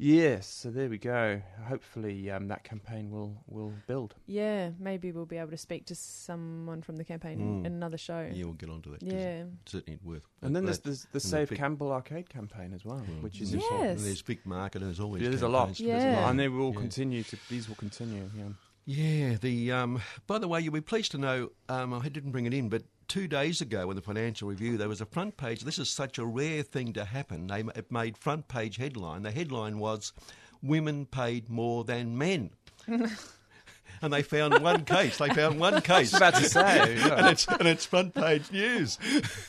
Yes, 0.00 0.46
so 0.46 0.70
there 0.70 0.88
we 0.88 0.96
go. 0.96 1.42
Hopefully 1.66 2.30
um, 2.30 2.46
that 2.48 2.62
campaign 2.62 3.10
will 3.10 3.36
will 3.48 3.72
build. 3.88 4.14
yeah, 4.26 4.70
maybe 4.78 5.10
we'll 5.10 5.26
be 5.26 5.38
able 5.38 5.50
to 5.50 5.56
speak 5.56 5.86
to 5.86 5.94
someone 5.94 6.82
from 6.82 6.96
the 6.96 7.04
campaign 7.04 7.38
Mm. 7.38 7.66
in 7.66 7.72
another 7.72 7.98
show. 7.98 8.30
Yeah, 8.32 8.44
we'll 8.44 8.54
get 8.54 8.70
onto 8.70 8.90
that. 8.92 9.00
'cause 9.00 9.12
Yeah. 9.12 9.44
it's 9.62 9.72
certainly 9.72 9.98
worth. 10.04 10.22
And 10.42 10.54
then 10.54 10.64
there's 10.64 10.78
that- 10.80 10.90
the, 11.02 11.06
the 11.14 11.20
Save 11.20 11.48
Vic- 11.48 11.58
Campbell 11.58 11.90
Arcade 11.92 12.28
campaign 12.28 12.72
as 12.72 12.84
well, 12.84 13.00
Mm. 13.00 13.22
which 13.22 13.40
is 13.40 13.52
Yes. 13.52 13.62
important. 13.62 13.90
And 13.98 14.00
there's 14.06 14.20
Vic 14.22 14.46
Market, 14.46 14.82
and 14.82 14.88
there's 14.90 15.00
always 15.00 15.22
Yeah, 15.22 15.30
there's 15.30 15.42
a 15.42 15.48
lot. 15.48 15.66
campaigns. 15.66 15.78
There's 15.88 16.04
a 16.04 16.06
lot. 16.06 16.12
Yeah. 16.12 16.30
And 16.30 16.38
they 16.38 16.48
will 16.48 16.72
Yeah. 16.74 16.80
continue 16.80 17.22
to. 17.24 17.36
These 17.48 17.68
will 17.68 17.76
continue. 17.76 18.30
Yeah. 18.36 18.48
Yeah, 18.90 19.36
the 19.36 19.72
um, 19.72 20.00
by 20.26 20.38
the 20.38 20.48
way, 20.48 20.60
you'll 20.60 20.72
be 20.72 20.80
pleased 20.80 21.10
to 21.10 21.18
know 21.18 21.50
um, 21.68 21.92
I 21.92 22.08
didn't 22.08 22.30
bring 22.30 22.46
it 22.46 22.54
in, 22.54 22.68
but 22.70 22.84
two 23.08 23.26
days 23.26 23.60
ago 23.60 23.90
in 23.90 23.96
the 23.96 24.02
Financial 24.02 24.48
Review 24.48 24.76
there 24.76 24.88
was 24.88 25.00
a 25.00 25.06
front 25.06 25.36
page. 25.36 25.62
This 25.62 25.78
is 25.78 25.90
such 25.90 26.18
a 26.18 26.26
rare 26.26 26.62
thing 26.62 26.92
to 26.92 27.04
happen. 27.04 27.46
They 27.46 27.64
it 27.74 27.90
made 27.90 28.16
front 28.16 28.48
page 28.48 28.76
headline. 28.76 29.22
The 29.22 29.30
headline 29.30 29.78
was 29.78 30.12
"Women 30.62 31.06
paid 31.06 31.48
more 31.48 31.84
than 31.84 32.16
men." 32.16 32.50
And 34.02 34.12
they 34.12 34.22
found 34.22 34.58
one 34.62 34.84
case. 34.84 35.18
They 35.18 35.28
found 35.30 35.58
one 35.60 35.80
case. 35.82 36.12
about 36.14 36.34
to 36.34 36.44
say, 36.44 36.96
yeah. 36.96 37.14
and 37.16 37.26
it's 37.28 37.46
and 37.48 37.66
it's 37.66 37.84
front 37.86 38.14
page 38.14 38.50
news. 38.52 38.98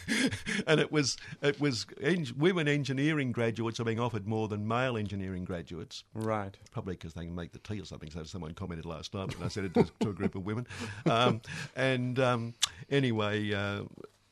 and 0.68 0.80
it 0.80 0.92
was 0.92 1.18
it 1.42 1.60
was 1.60 1.86
en- 2.02 2.28
women 2.38 2.68
engineering 2.68 3.32
graduates 3.32 3.80
are 3.80 3.84
being 3.84 4.00
offered 4.00 4.28
more 4.28 4.48
than 4.48 4.68
male 4.68 4.98
engineering 4.98 5.46
graduates 5.46 6.04
Right. 6.14 6.58
probably 6.72 6.96
because 6.96 7.14
they 7.14 7.26
can 7.26 7.36
make 7.36 7.52
the 7.52 7.60
tea 7.60 7.80
or 7.82 7.86
something. 7.86 8.10
So 8.10 8.24
someone 8.24 8.54
commented 8.54 8.86
last 8.86 9.14
night, 9.14 9.36
and 9.36 9.44
I 9.44 9.48
said 9.50 9.66
it 9.66 9.74
to, 9.76 9.86
to 10.02 10.10
a 10.10 10.14
group 10.14 10.36
of 10.36 10.46
women. 10.46 10.68
Um, 11.06 11.42
and 11.76 12.20
um, 12.20 12.54
anyway, 12.90 13.54
uh, 13.54 13.84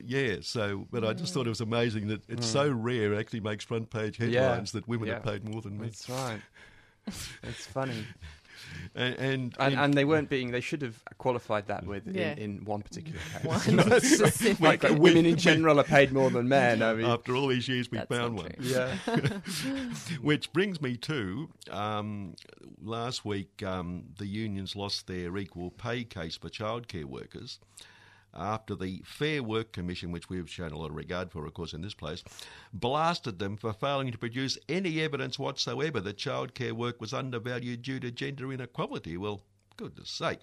yeah. 0.04 0.36
So, 0.42 0.86
but 0.90 1.04
I 1.04 1.12
just 1.12 1.32
thought 1.34 1.46
it 1.46 1.50
was 1.50 1.60
amazing 1.60 2.08
that 2.08 2.22
it's 2.28 2.46
so 2.46 2.70
rare. 2.70 3.12
It 3.14 3.18
actually 3.18 3.40
makes 3.40 3.64
front 3.64 3.90
page 3.90 4.16
headlines 4.16 4.72
that 4.72 4.86
women 4.88 5.08
Yeah. 5.08 5.14
are 5.16 5.20
paid 5.20 5.48
more 5.48 5.60
than 5.62 5.78
men. 5.78 5.88
That's 5.88 6.08
right. 6.08 6.40
It's 7.42 7.64
funny. 7.66 8.04
And 8.94 9.14
and, 9.18 9.56
And, 9.60 9.74
and 9.74 9.94
they 9.94 10.04
weren't 10.04 10.28
being. 10.28 10.50
They 10.50 10.60
should 10.60 10.82
have 10.82 10.96
qualified 11.18 11.66
that 11.68 11.86
with 11.86 12.06
Yeah. 12.06 12.32
in, 12.32 12.38
in 12.38 12.64
one 12.64 12.82
particular 12.82 13.18
case. 13.32 13.44
One 13.44 13.60
specific. 14.00 14.60
like, 14.60 14.82
like 14.82 14.98
women 14.98 15.24
in 15.26 15.36
general 15.36 15.78
are 15.78 15.84
paid 15.84 16.12
more 16.12 16.30
than 16.30 16.48
men. 16.48 16.82
I 16.82 16.94
mean, 16.94 17.06
after 17.06 17.36
all 17.36 17.46
these 17.48 17.68
years, 17.68 17.90
we 17.90 17.98
That's 17.98 18.08
found 18.08 18.36
not 18.36 18.44
one. 18.44 18.52
true. 18.54 18.66
yeah. 18.66 20.18
Which 20.20 20.52
brings 20.52 20.80
me 20.80 20.96
to 20.98 21.48
um, 21.70 22.34
last 22.82 23.24
week, 23.24 23.62
um, 23.62 24.04
the 24.18 24.26
unions 24.26 24.74
lost 24.74 25.06
their 25.06 25.36
equal 25.36 25.70
pay 25.70 26.04
case 26.04 26.36
for 26.36 26.48
childcare 26.48 27.04
workers 27.04 27.58
after 28.38 28.74
the 28.74 29.02
Fair 29.04 29.42
Work 29.42 29.72
Commission, 29.72 30.12
which 30.12 30.28
we've 30.28 30.48
shown 30.48 30.72
a 30.72 30.78
lot 30.78 30.90
of 30.90 30.96
regard 30.96 31.30
for, 31.30 31.44
of 31.44 31.54
course, 31.54 31.72
in 31.72 31.82
this 31.82 31.94
place, 31.94 32.22
blasted 32.72 33.38
them 33.38 33.56
for 33.56 33.72
failing 33.72 34.12
to 34.12 34.18
produce 34.18 34.56
any 34.68 35.00
evidence 35.00 35.38
whatsoever 35.38 36.00
that 36.00 36.16
childcare 36.16 36.72
work 36.72 37.00
was 37.00 37.12
undervalued 37.12 37.82
due 37.82 38.00
to 38.00 38.10
gender 38.10 38.52
inequality. 38.52 39.16
Well, 39.16 39.42
goodness 39.76 40.10
sake. 40.10 40.40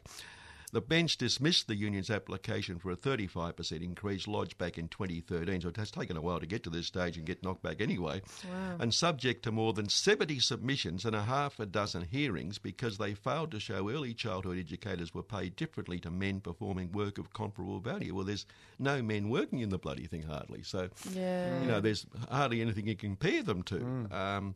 The 0.75 0.81
bench 0.81 1.15
dismissed 1.15 1.67
the 1.67 1.75
union's 1.77 2.09
application 2.09 2.79
for 2.79 2.91
a 2.91 2.97
35% 2.97 3.81
increase 3.81 4.27
lodged 4.27 4.57
back 4.57 4.77
in 4.77 4.89
2013, 4.89 5.61
so 5.61 5.69
it 5.69 5.77
has 5.77 5.89
taken 5.89 6.17
a 6.17 6.21
while 6.21 6.41
to 6.41 6.45
get 6.45 6.63
to 6.63 6.69
this 6.69 6.88
stage 6.88 7.15
and 7.15 7.25
get 7.25 7.41
knocked 7.41 7.63
back 7.63 7.79
anyway. 7.79 8.21
Wow. 8.43 8.75
And 8.81 8.93
subject 8.93 9.43
to 9.43 9.53
more 9.53 9.71
than 9.71 9.88
70 9.88 10.38
submissions 10.39 11.05
and 11.05 11.15
a 11.15 11.21
half 11.23 11.61
a 11.61 11.65
dozen 11.65 12.01
hearings 12.01 12.57
because 12.57 12.97
they 12.97 13.13
failed 13.13 13.51
to 13.51 13.59
show 13.61 13.89
early 13.89 14.13
childhood 14.13 14.57
educators 14.59 15.13
were 15.13 15.23
paid 15.23 15.55
differently 15.55 15.97
to 15.99 16.11
men 16.11 16.41
performing 16.41 16.91
work 16.91 17.19
of 17.19 17.31
comparable 17.31 17.79
value. 17.79 18.13
Well, 18.13 18.25
there's 18.25 18.45
no 18.77 19.01
men 19.01 19.29
working 19.29 19.59
in 19.59 19.69
the 19.69 19.77
bloody 19.77 20.07
thing 20.07 20.23
hardly, 20.23 20.61
so 20.63 20.89
Yeah. 21.13 21.61
you 21.61 21.67
know 21.69 21.79
there's 21.79 22.05
hardly 22.29 22.59
anything 22.59 22.85
you 22.88 22.97
can 22.97 23.15
compare 23.15 23.43
them 23.43 23.63
to. 23.63 24.09
Um, 24.11 24.55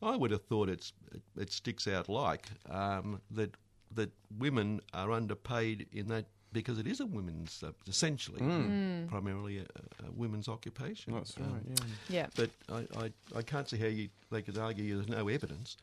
I 0.00 0.16
would 0.16 0.30
have 0.30 0.44
thought 0.46 0.70
it's 0.70 0.94
it, 1.12 1.20
it 1.36 1.52
sticks 1.52 1.86
out 1.86 2.08
like 2.08 2.46
um, 2.70 3.20
that 3.32 3.54
that 3.94 4.10
women 4.38 4.80
are 4.94 5.10
underpaid 5.12 5.86
in 5.92 6.08
that 6.08 6.26
because 6.52 6.78
it 6.78 6.86
is 6.86 7.00
a 7.00 7.06
women's, 7.06 7.62
uh, 7.62 7.72
essentially, 7.86 8.40
Mm. 8.40 9.06
primarily 9.08 9.58
a, 9.58 9.62
a 10.06 10.10
women's 10.16 10.48
occupation. 10.48 11.12
That's 11.12 11.36
Um, 11.36 11.52
right. 11.52 11.62
Yeah. 11.68 11.86
Yeah. 12.08 12.26
But 12.36 12.50
I, 12.72 13.04
I, 13.04 13.12
I 13.36 13.42
can't 13.42 13.68
see 13.68 13.76
how 13.76 13.86
you, 13.86 14.08
they 14.30 14.40
could 14.40 14.56
argue 14.56 14.94
there's 14.96 15.08
no 15.08 15.28
evidence. 15.28 15.76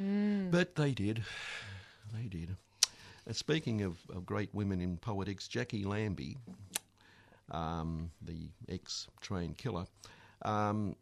Mm. 0.00 0.50
But 0.50 0.74
they 0.74 0.92
did. 0.92 1.22
They 2.12 2.26
did. 2.28 2.56
Uh, 3.28 3.32
speaking 3.32 3.82
of, 3.82 3.96
of 4.12 4.26
great 4.26 4.52
women 4.52 4.80
in 4.80 4.96
politics, 4.96 5.46
Jacqui 5.46 5.84
Lambie, 5.86 6.36
um, 7.50 8.10
the 8.22 8.50
ex 8.68 9.06
train 9.20 9.54
killer, 9.54 9.86
um, 10.42 10.96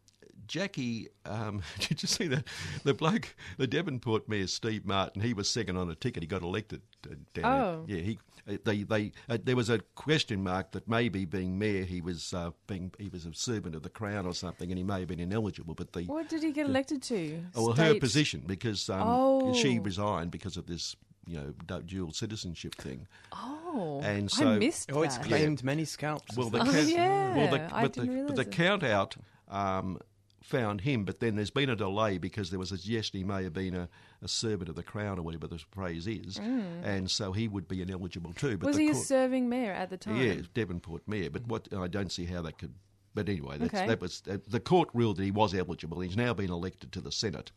Jacqui, 0.47 1.07
um, 1.25 1.61
did 1.79 2.01
you 2.01 2.07
see 2.07 2.27
that 2.27 2.45
the 2.83 2.93
bloke, 2.93 3.35
the 3.57 3.67
Devonport 3.67 4.27
mayor 4.29 4.47
Steve 4.47 4.85
Martin? 4.85 5.21
He 5.21 5.33
was 5.33 5.49
second 5.49 5.77
on 5.77 5.89
a 5.89 5.95
ticket. 5.95 6.23
He 6.23 6.27
got 6.27 6.41
elected. 6.41 6.81
Uh, 7.09 7.15
down 7.33 7.45
Oh. 7.61 7.85
there. 7.87 7.97
yeah. 7.97 8.03
He, 8.03 8.19
uh, 8.49 8.57
they, 8.63 8.83
they, 8.83 9.11
uh, 9.29 9.37
there 9.43 9.55
was 9.55 9.69
a 9.69 9.79
question 9.95 10.41
mark 10.43 10.71
that 10.71 10.87
maybe 10.87 11.25
being 11.25 11.59
mayor, 11.59 11.83
he 11.83 12.01
was 12.01 12.33
uh, 12.33 12.51
being, 12.65 12.91
he 12.97 13.09
was 13.09 13.25
a 13.25 13.33
servant 13.33 13.75
of 13.75 13.83
the 13.83 13.89
crown 13.89 14.25
or 14.25 14.33
something, 14.33 14.69
and 14.71 14.77
he 14.77 14.83
may 14.83 14.99
have 14.99 15.07
been 15.09 15.19
ineligible. 15.19 15.73
But 15.75 15.91
the 15.93 16.03
What 16.03 16.29
did 16.29 16.43
he 16.43 16.51
get 16.51 16.65
elected 16.65 17.01
to? 17.03 17.43
Oh, 17.55 17.67
well, 17.67 17.75
her 17.75 17.95
position 17.99 18.43
because 18.45 18.89
um, 18.89 19.01
Oh. 19.03 19.53
she 19.53 19.79
resigned 19.79 20.31
because 20.31 20.55
of 20.57 20.65
this, 20.65 20.95
you 21.25 21.35
know, 21.37 21.79
dual 21.81 22.11
citizenship 22.13 22.75
thing. 22.75 23.05
Oh, 23.33 23.99
And 24.03 24.23
I 24.25 24.27
so- 24.27 24.57
missed 24.57 24.91
Oh, 24.93 25.01
it's 25.03 25.17
that. 25.17 25.25
claimed 25.27 25.63
many 25.63 25.83
scalps. 25.85 26.35
Well, 26.37 26.49
the 26.49 26.59
Oh, 26.61 26.65
count, 26.65 26.87
yeah, 26.87 27.35
well, 27.35 27.51
the, 27.51 27.75
I 27.75 27.81
but 27.83 27.93
didn't 27.93 28.17
the, 28.17 28.23
but 28.33 28.35
the 28.37 28.45
count 28.45 28.83
out 28.83 29.15
um, 29.49 29.99
found 30.47 30.81
him, 30.81 31.03
but 31.03 31.19
then 31.19 31.35
there's 31.35 31.49
been 31.51 31.69
a 31.69 31.75
delay 31.75 32.17
because 32.17 32.49
there 32.49 32.59
was 32.59 32.71
a 32.71 32.77
suggestion 32.77 33.17
he 33.19 33.23
may 33.25 33.43
have 33.43 33.53
been 33.53 33.75
a, 33.75 33.89
a 34.23 34.27
servant 34.27 34.69
of 34.69 34.75
the 34.75 34.83
crown 34.83 35.19
or 35.19 35.21
whatever 35.21 35.45
the 35.47 35.59
phrase 35.71 36.07
is, 36.07 36.37
and 36.37 37.11
so 37.11 37.33
he 37.33 37.47
would 37.47 37.67
be 37.67 37.81
ineligible 37.81 38.33
too. 38.33 38.57
But 38.57 38.67
Mm. 38.67 38.69
Was 38.69 38.77
the 38.77 38.83
he 38.83 38.89
a 38.91 38.95
serving 38.95 39.49
mayor 39.49 39.73
at 39.73 39.89
the 39.89 39.97
time? 39.97 40.15
yeah, 40.21 40.35
Devonport 40.53 41.01
mayor. 41.07 41.29
But 41.29 41.45
what 41.47 41.67
I 41.75 41.87
don't 41.87 42.11
see 42.11 42.25
how 42.25 42.41
that 42.43 42.57
could. 42.57 42.73
But 43.13 43.27
anyway, 43.29 43.57
that's, 43.57 43.73
Okay. 43.73 43.87
that 43.87 43.99
was 43.99 44.23
uh, 44.29 44.37
the 44.47 44.59
court 44.59 44.89
ruled 44.93 45.17
that 45.17 45.23
he 45.23 45.31
was 45.31 45.53
eligible. 45.53 45.99
He's 45.99 46.15
now 46.15 46.33
been 46.33 46.51
elected 46.51 46.91
to 46.93 47.01
the 47.01 47.11
Senate. 47.11 47.51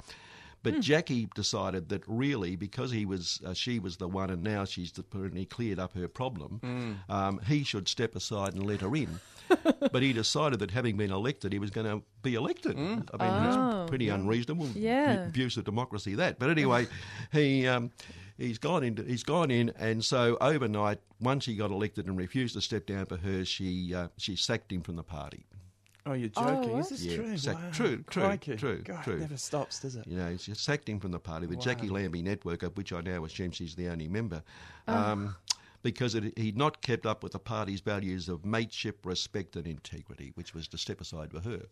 But 0.62 0.74
Jacqui 0.80 1.32
decided 1.34 1.88
that 1.88 2.02
really, 2.06 2.54
because 2.54 2.90
he 2.90 3.06
was, 3.06 3.40
uh, 3.46 3.54
she 3.54 3.78
was 3.78 3.96
the 3.96 4.06
one, 4.08 4.28
and 4.28 4.42
now 4.42 4.66
she's 4.66 4.92
apparently 4.98 5.46
cleared 5.46 5.78
up 5.78 5.94
her 5.94 6.06
problem. 6.06 6.98
Um, 7.08 7.40
he 7.46 7.62
should 7.64 7.88
step 7.88 8.14
aside 8.14 8.52
and 8.54 8.66
let 8.66 8.82
her 8.82 8.94
in. 8.94 9.20
but 9.92 10.02
he 10.02 10.12
decided 10.12 10.58
that 10.60 10.70
having 10.70 10.96
been 10.96 11.10
elected, 11.10 11.52
he 11.52 11.58
was 11.58 11.70
going 11.70 11.86
to 11.86 12.02
be 12.22 12.34
elected. 12.34 12.76
I 12.76 12.80
mean, 12.80 13.06
Oh. 13.12 13.72
that's 13.78 13.88
pretty 13.90 14.08
unreasonable. 14.08 14.68
Yeah. 14.74 15.26
abuse 15.26 15.56
of 15.56 15.64
democracy. 15.64 16.14
That. 16.14 16.38
But 16.38 16.50
anyway, 16.50 16.86
he. 17.32 17.66
Um, 17.66 17.90
He's 18.38 18.56
gone 18.56 18.82
in. 18.82 18.96
He's 19.06 19.22
gone 19.22 19.50
in, 19.50 19.70
and 19.78 20.02
so 20.02 20.38
overnight, 20.40 20.98
once 21.20 21.44
he 21.44 21.56
got 21.56 21.70
elected 21.70 22.06
and 22.06 22.16
refused 22.16 22.54
to 22.54 22.62
step 22.62 22.86
down 22.86 23.04
for 23.04 23.18
her, 23.18 23.44
she 23.44 23.94
uh, 23.94 24.08
she 24.16 24.34
sacked 24.34 24.72
him 24.72 24.80
from 24.80 24.96
the 24.96 25.02
party. 25.02 25.44
oh, 26.06 26.14
you're 26.14 26.30
Oh, 26.38 26.46
joking? 26.48 26.72
what? 26.72 26.80
Is 26.80 26.88
this 26.88 27.02
Yeah, 27.04 27.16
true? 27.16 27.36
sack- 27.36 27.56
Wow. 27.56 27.70
true, 27.70 27.96
true, 28.08 28.22
Crikey. 28.22 28.56
true, 28.56 28.78
God, 28.82 29.04
true. 29.04 29.16
It 29.16 29.20
never 29.20 29.36
stops, 29.36 29.80
does 29.80 29.94
it? 29.96 30.06
You 30.06 30.16
know, 30.16 30.34
she 30.38 30.54
sacked 30.54 30.88
him 30.88 31.00
from 31.00 31.10
the 31.10 31.18
party, 31.18 31.44
the 31.48 31.56
Jacqui 31.56 31.90
Lambie 31.90 32.22
Network, 32.22 32.62
of 32.62 32.74
which 32.78 32.94
I 32.94 33.02
now 33.02 33.26
assume 33.26 33.50
she's 33.50 33.74
the 33.74 33.88
only 33.88 34.08
member, 34.08 34.42
um, 34.86 35.36
because 35.82 36.14
it, 36.14 36.36
he'd 36.38 36.56
not 36.56 36.82
kept 36.82 37.06
up 37.06 37.22
with 37.22 37.32
the 37.32 37.38
party's 37.38 37.80
values 37.80 38.28
of 38.28 38.44
mateship, 38.44 39.04
respect, 39.04 39.56
and 39.56 39.66
integrity, 39.66 40.32
which 40.34 40.54
was 40.54 40.68
to 40.68 40.78
step 40.78 41.00
aside 41.00 41.30
for 41.32 41.40
her. 41.40 41.62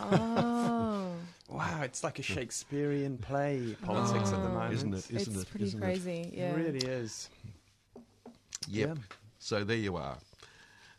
Oh, 0.00 1.12
Wow, 1.50 1.80
it's 1.82 2.04
like 2.04 2.18
a 2.18 2.22
Shakespearean 2.22 3.18
play, 3.18 3.76
politics 3.82 4.32
at 4.32 4.42
the 4.42 4.48
Oh. 4.48 4.52
moment. 4.52 4.74
Isn't 4.74 4.94
it? 4.94 5.10
Isn't 5.10 5.34
it's 5.34 5.42
it? 5.44 5.50
pretty 5.50 5.64
Isn't 5.66 5.82
it? 5.82 5.84
crazy. 5.84 6.30
Yeah. 6.34 6.50
It 6.52 6.56
really 6.56 6.78
is. 6.86 7.28
Yep. 8.68 8.88
Yeah. 8.88 8.94
So 9.38 9.64
there 9.64 9.76
you 9.76 9.96
are. 9.96 10.16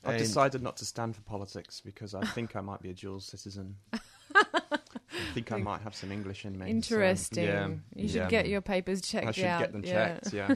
I've 0.06 0.12
And- 0.16 0.20
decided 0.24 0.62
not 0.64 0.78
to 0.78 0.86
stand 0.86 1.16
for 1.16 1.22
politics 1.24 1.82
because 1.84 2.14
I 2.16 2.22
think 2.28 2.56
I 2.56 2.62
might 2.62 2.82
be 2.82 2.90
a 2.90 2.94
dual 2.94 3.20
citizen. 3.20 3.76
I 4.36 5.34
think 5.34 5.52
I 5.52 5.58
might 5.58 5.82
have 5.82 5.94
some 5.94 6.12
English 6.12 6.46
in 6.46 6.54
me. 6.58 6.66
so, 6.66 6.70
Interesting. 6.70 7.44
yeah, 7.46 7.68
you 7.96 8.08
should 8.08 8.16
yeah. 8.22 8.30
get 8.30 8.48
your 8.48 8.62
papers 8.62 9.02
checked 9.02 9.28
I 9.28 9.32
should 9.32 9.44
out. 9.46 9.60
get 9.60 9.72
them 9.74 9.84
yeah. 9.86 10.18
checked. 10.20 10.34
Yeah, 10.34 10.56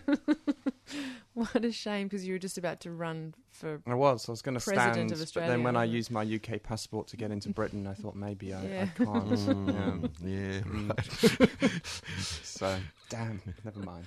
What 1.54 1.66
a 1.66 1.72
shame 1.72 2.08
because 2.08 2.28
you 2.28 2.34
were 2.34 2.40
just 2.40 2.60
about 2.60 2.80
to 2.82 2.92
run 2.92 3.34
for. 3.50 3.82
I 3.88 3.96
was. 3.96 4.30
I 4.30 4.32
was 4.32 4.44
going 4.44 4.56
to 4.58 4.64
President 4.64 5.10
stand, 5.10 5.12
of 5.12 5.34
but 5.34 5.48
then 5.48 5.64
when 5.64 5.76
I 5.76 5.84
used 5.84 6.12
my 6.12 6.22
UK 6.24 6.62
passport 6.62 7.08
to 7.08 7.18
get 7.18 7.32
into 7.32 7.50
Britain, 7.60 7.88
I 7.88 7.94
thought 7.96 8.16
maybe 8.16 8.54
I, 8.54 8.64
Yeah. 8.66 8.82
I 8.84 9.04
can't. 9.04 9.10
Mm, 9.34 10.10
yeah. 10.22 10.30
yeah, 10.30 10.60
Mm. 10.62 12.44
So 12.44 12.80
damn, 13.10 13.42
never 13.66 13.80
mind. 13.80 14.06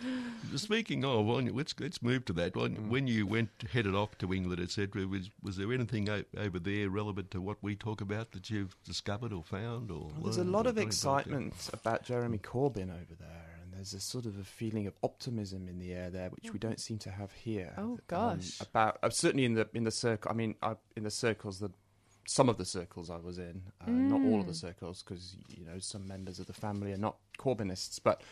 Speaking 0.55 1.05
of, 1.05 1.27
well, 1.27 1.41
let's 1.43 1.75
let's 1.81 2.01
move 2.03 2.25
to 2.27 2.33
that. 2.35 2.55
When, 2.57 2.77
Mm. 2.77 2.89
when 2.91 3.07
you 3.07 3.27
went 3.27 3.51
headed 3.73 3.95
off 3.95 4.17
to 4.19 4.33
England, 4.33 4.61
etc., 4.63 5.07
was 5.07 5.31
was 5.43 5.57
there 5.57 5.73
anything 5.73 6.09
o- 6.09 6.25
over 6.39 6.59
there 6.59 6.91
relevant 6.91 7.31
to 7.33 7.41
what 7.41 7.57
we 7.63 7.75
talk 7.77 8.01
about 8.01 8.33
that 8.33 8.51
you've 8.51 8.77
discovered 8.85 9.33
or 9.33 9.43
found 9.43 9.91
or? 9.91 10.07
Well, 10.15 10.23
there's 10.25 10.37
a 10.39 10.45
lot 10.45 10.67
of 10.67 10.77
got 10.77 10.85
involved 10.85 11.27
in? 11.27 11.33
excitement 11.49 11.71
about 11.73 12.05
Jeremy 12.05 12.39
Corbyn 12.39 12.91
over 12.91 13.15
there, 13.19 13.29
and 13.29 13.46
there's 13.77 13.95
a 13.95 14.01
sort 14.01 14.27
of 14.27 14.39
a 14.39 14.45
feeling 14.45 14.87
of 14.87 14.95
optimism 15.03 15.69
in 15.69 15.79
the 15.79 15.93
air 15.93 16.11
there, 16.11 16.31
which 16.31 16.53
we 16.53 16.59
don't 16.59 16.81
seem 16.81 16.99
to 16.99 17.11
have 17.11 17.33
here. 17.33 17.73
Oh, 17.79 17.83
Um, 17.93 17.99
gosh. 18.09 18.61
about 18.61 18.99
uh, 19.03 19.11
certainly 19.11 19.45
in 19.45 19.55
the 19.55 19.69
in 19.75 19.85
the 19.85 19.91
circle. 19.91 20.31
I 20.31 20.35
mean, 20.35 20.57
uh, 20.63 20.75
in 20.97 21.05
the 21.05 21.11
circles 21.11 21.61
that 21.61 21.73
some 22.29 22.49
of 22.49 22.57
the 22.59 22.65
circles 22.65 23.09
I 23.11 23.19
was 23.19 23.39
in, 23.39 23.63
uh, 23.81 23.91
not 23.91 24.21
all 24.25 24.41
of 24.41 24.47
the 24.47 24.53
Mm. 24.53 24.57
circles, 24.61 25.03
because 25.03 25.37
you 25.49 25.65
know 25.65 25.79
some 25.79 26.09
members 26.09 26.41
of 26.41 26.47
the 26.47 26.53
family 26.53 26.93
are 26.93 26.99
not 26.99 27.17
Corbynists, 27.39 28.01
but. 28.03 28.23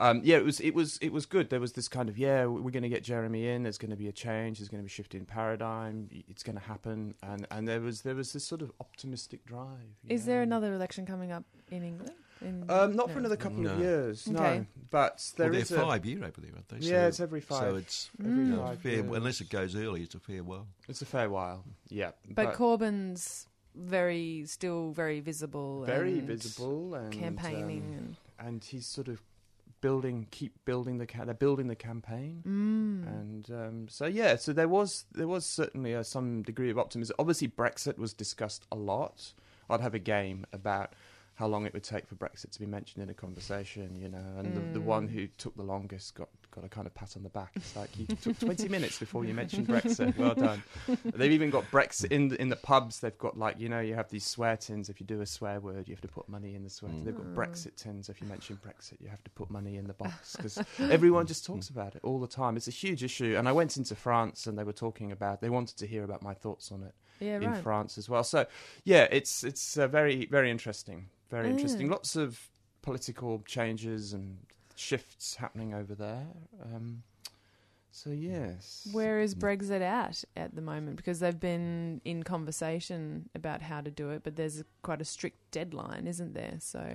Um, 0.00 0.20
yeah, 0.22 0.36
it 0.36 0.44
was 0.44 0.60
it 0.60 0.74
was 0.74 0.96
it 1.02 1.12
was 1.12 1.26
good. 1.26 1.50
There 1.50 1.58
was 1.58 1.72
this 1.72 1.88
kind 1.88 2.08
of 2.08 2.16
yeah, 2.16 2.46
we're 2.46 2.70
going 2.70 2.84
to 2.84 2.88
get 2.88 3.02
Jeremy 3.02 3.48
in. 3.48 3.64
There's 3.64 3.78
going 3.78 3.90
to 3.90 3.96
be 3.96 4.06
a 4.06 4.12
change. 4.12 4.58
There's 4.58 4.68
going 4.68 4.78
to 4.80 4.84
be 4.84 4.86
a 4.86 4.90
shift 4.90 5.12
in 5.12 5.24
paradigm. 5.26 6.08
It's 6.28 6.44
going 6.44 6.56
to 6.56 6.62
happen, 6.62 7.16
and 7.20 7.48
and 7.50 7.66
there 7.66 7.80
was 7.80 8.02
there 8.02 8.14
was 8.14 8.32
this 8.32 8.44
sort 8.44 8.62
of 8.62 8.70
optimistic 8.78 9.44
drive. 9.44 9.96
Is 10.08 10.24
there 10.24 10.40
another 10.40 10.72
election 10.72 11.04
coming 11.04 11.32
up 11.32 11.42
in 11.72 11.82
England? 11.82 12.12
In, 12.40 12.62
Um, 12.70 12.94
not 12.96 13.08
no. 13.08 13.12
for 13.12 13.18
another 13.18 13.36
couple 13.36 13.58
No. 13.58 13.74
of 13.74 13.80
years, 13.80 14.28
no. 14.28 14.38
Okay. 14.38 14.66
But 14.90 15.32
there 15.36 15.50
well, 15.50 15.60
is 15.60 15.68
they're 15.68 15.78
a, 15.80 15.86
five 15.86 16.06
year 16.06 16.24
over 16.24 16.40
there, 16.40 16.50
aren't 16.54 16.68
they? 16.68 16.78
Yeah, 16.78 17.02
So- 17.02 17.08
it's 17.08 17.20
every 17.20 17.40
five. 17.40 17.60
So 17.60 17.76
it's 17.76 18.10
every 18.20 18.32
know, 18.44 18.62
five 18.62 18.80
fair, 18.80 18.92
years. 18.92 19.06
unless 19.16 19.40
it 19.40 19.50
goes 19.50 19.74
early, 19.76 20.02
it's 20.02 20.14
a 20.14 20.20
fair 20.20 20.42
while. 20.44 20.66
It's 20.88 21.02
a 21.02 21.06
fair 21.06 21.28
while, 21.30 21.64
yeah. 21.88 22.12
But, 22.30 22.54
Corbyn's 22.54 23.46
very 23.74 24.44
still 24.46 24.90
very 24.92 25.20
visible. 25.20 25.84
very 25.84 26.18
and 26.18 26.26
visible 26.26 26.94
and 26.94 27.12
campaigning 27.12 28.16
um, 28.40 28.46
and 28.46 28.64
he's 28.64 28.86
sort 28.86 29.08
of 29.08 29.22
building, 29.80 30.26
keep 30.32 30.52
building 30.64 30.98
the 30.98 31.06
ca- 31.06 31.24
they're 31.24 31.34
building 31.34 31.68
the 31.68 31.76
campaign, 31.76 32.42
and. 32.44 33.04
Mm. 33.04 33.06
and 33.20 33.50
um, 33.50 33.88
so 33.88 34.06
yeah. 34.06 34.36
So 34.36 34.52
there 34.52 34.68
was 34.68 35.04
there 35.12 35.28
was 35.28 35.44
certainly 35.46 35.94
uh, 35.94 36.02
some 36.02 36.42
degree 36.42 36.70
of 36.70 36.78
optimism. 36.78 37.14
Obviously, 37.18 37.48
Brexit 37.48 37.98
was 37.98 38.12
discussed 38.12 38.66
a 38.72 38.76
lot. 38.76 39.32
I'd 39.70 39.80
have 39.80 39.94
a 39.94 39.98
game 39.98 40.46
about 40.52 40.94
how 41.38 41.46
long 41.46 41.64
it 41.66 41.72
would 41.72 41.84
take 41.84 42.04
for 42.08 42.16
Brexit 42.16 42.50
to 42.50 42.58
be 42.58 42.66
mentioned 42.66 43.00
in 43.04 43.08
a 43.10 43.14
conversation, 43.14 43.94
you 43.94 44.08
know, 44.08 44.24
and 44.38 44.56
the, 44.56 44.60
the 44.72 44.80
one 44.80 45.06
Mm. 45.06 45.12
who 45.12 45.26
took 45.38 45.54
the 45.56 45.62
longest 45.62 46.16
got 46.16 46.28
got 46.58 46.66
a 46.66 46.68
kind 46.68 46.86
of 46.86 46.94
pat 46.94 47.16
on 47.16 47.22
the 47.22 47.28
back. 47.28 47.52
It's 47.54 47.76
like 47.76 47.90
you 47.96 48.06
took 48.06 48.38
20 48.38 48.68
minutes 48.68 48.98
before 48.98 49.24
you 49.24 49.32
mentioned 49.34 49.68
Brexit. 49.68 50.16
Well 50.16 50.34
done. 50.34 50.62
They've 51.04 51.30
even 51.32 51.50
got 51.50 51.64
Brexit 51.70 52.10
in 52.10 52.28
the, 52.28 52.40
in 52.40 52.48
the 52.48 52.56
pubs. 52.56 53.00
They've 53.00 53.16
got 53.18 53.38
like 53.38 53.58
you 53.60 53.68
know 53.68 53.80
you 53.80 53.94
have 53.94 54.08
these 54.10 54.24
swear 54.26 54.56
tins. 54.56 54.88
If 54.88 55.00
you 55.00 55.06
do 55.06 55.20
a 55.20 55.26
swear 55.26 55.60
word, 55.60 55.86
you 55.88 55.94
have 55.94 56.00
to 56.02 56.08
put 56.08 56.28
money 56.28 56.54
in 56.54 56.64
the 56.64 56.70
swear. 56.70 56.90
tin. 56.90 57.04
They've 57.04 57.16
got 57.16 57.26
Mm. 57.26 57.34
Brexit 57.34 57.76
tins. 57.76 58.08
If 58.08 58.20
you 58.20 58.26
mention 58.26 58.58
Brexit, 58.66 59.00
you 59.00 59.08
have 59.08 59.22
to 59.24 59.30
put 59.30 59.50
money 59.50 59.76
in 59.76 59.86
the 59.86 59.92
box 59.94 60.34
because 60.36 60.58
everyone 60.80 61.26
just 61.26 61.44
talks 61.46 61.68
about 61.74 61.94
it 61.94 62.00
all 62.02 62.18
the 62.18 62.26
time. 62.26 62.56
It's 62.56 62.68
a 62.68 62.72
huge 62.72 63.04
issue. 63.04 63.36
And 63.38 63.48
I 63.48 63.52
went 63.52 63.76
into 63.76 63.94
France 63.94 64.46
and 64.46 64.58
they 64.58 64.64
were 64.64 64.72
talking 64.72 65.12
about. 65.12 65.40
They 65.40 65.50
wanted 65.50 65.76
to 65.78 65.86
hear 65.86 66.02
about 66.04 66.22
my 66.22 66.34
thoughts 66.34 66.72
on 66.72 66.82
it 66.82 66.94
yeah, 67.20 67.36
in 67.36 67.50
right. 67.50 67.62
France 67.62 67.98
as 67.98 68.08
well. 68.08 68.24
So, 68.24 68.46
yeah, 68.84 69.06
it's 69.10 69.44
it's 69.44 69.76
uh, 69.78 69.86
very 69.86 70.26
very 70.26 70.50
interesting, 70.50 71.08
very 71.30 71.50
interesting. 71.50 71.88
Mm. 71.88 71.92
Lots 71.92 72.16
of 72.16 72.50
political 72.82 73.42
changes 73.46 74.12
and 74.12 74.38
shifts 74.78 75.36
happening 75.36 75.74
over 75.74 75.94
there. 75.94 76.26
Um, 76.62 77.02
so 77.90 78.10
yes, 78.10 78.86
Where 78.92 79.18
is 79.18 79.34
Brexit 79.34 79.80
at 79.80 80.22
at 80.36 80.54
the 80.54 80.60
moment? 80.62 80.96
Because 80.98 81.18
they've 81.18 81.40
been 81.40 82.00
in 82.04 82.22
conversation 82.22 83.28
about 83.34 83.60
how 83.62 83.80
to 83.80 83.90
do 83.90 84.10
it, 84.10 84.22
but 84.22 84.36
there's 84.36 84.60
a, 84.60 84.64
quite 84.82 85.00
a 85.00 85.04
strict 85.04 85.38
deadline, 85.50 86.06
isn't 86.06 86.32
there? 86.34 86.56
So 86.60 86.86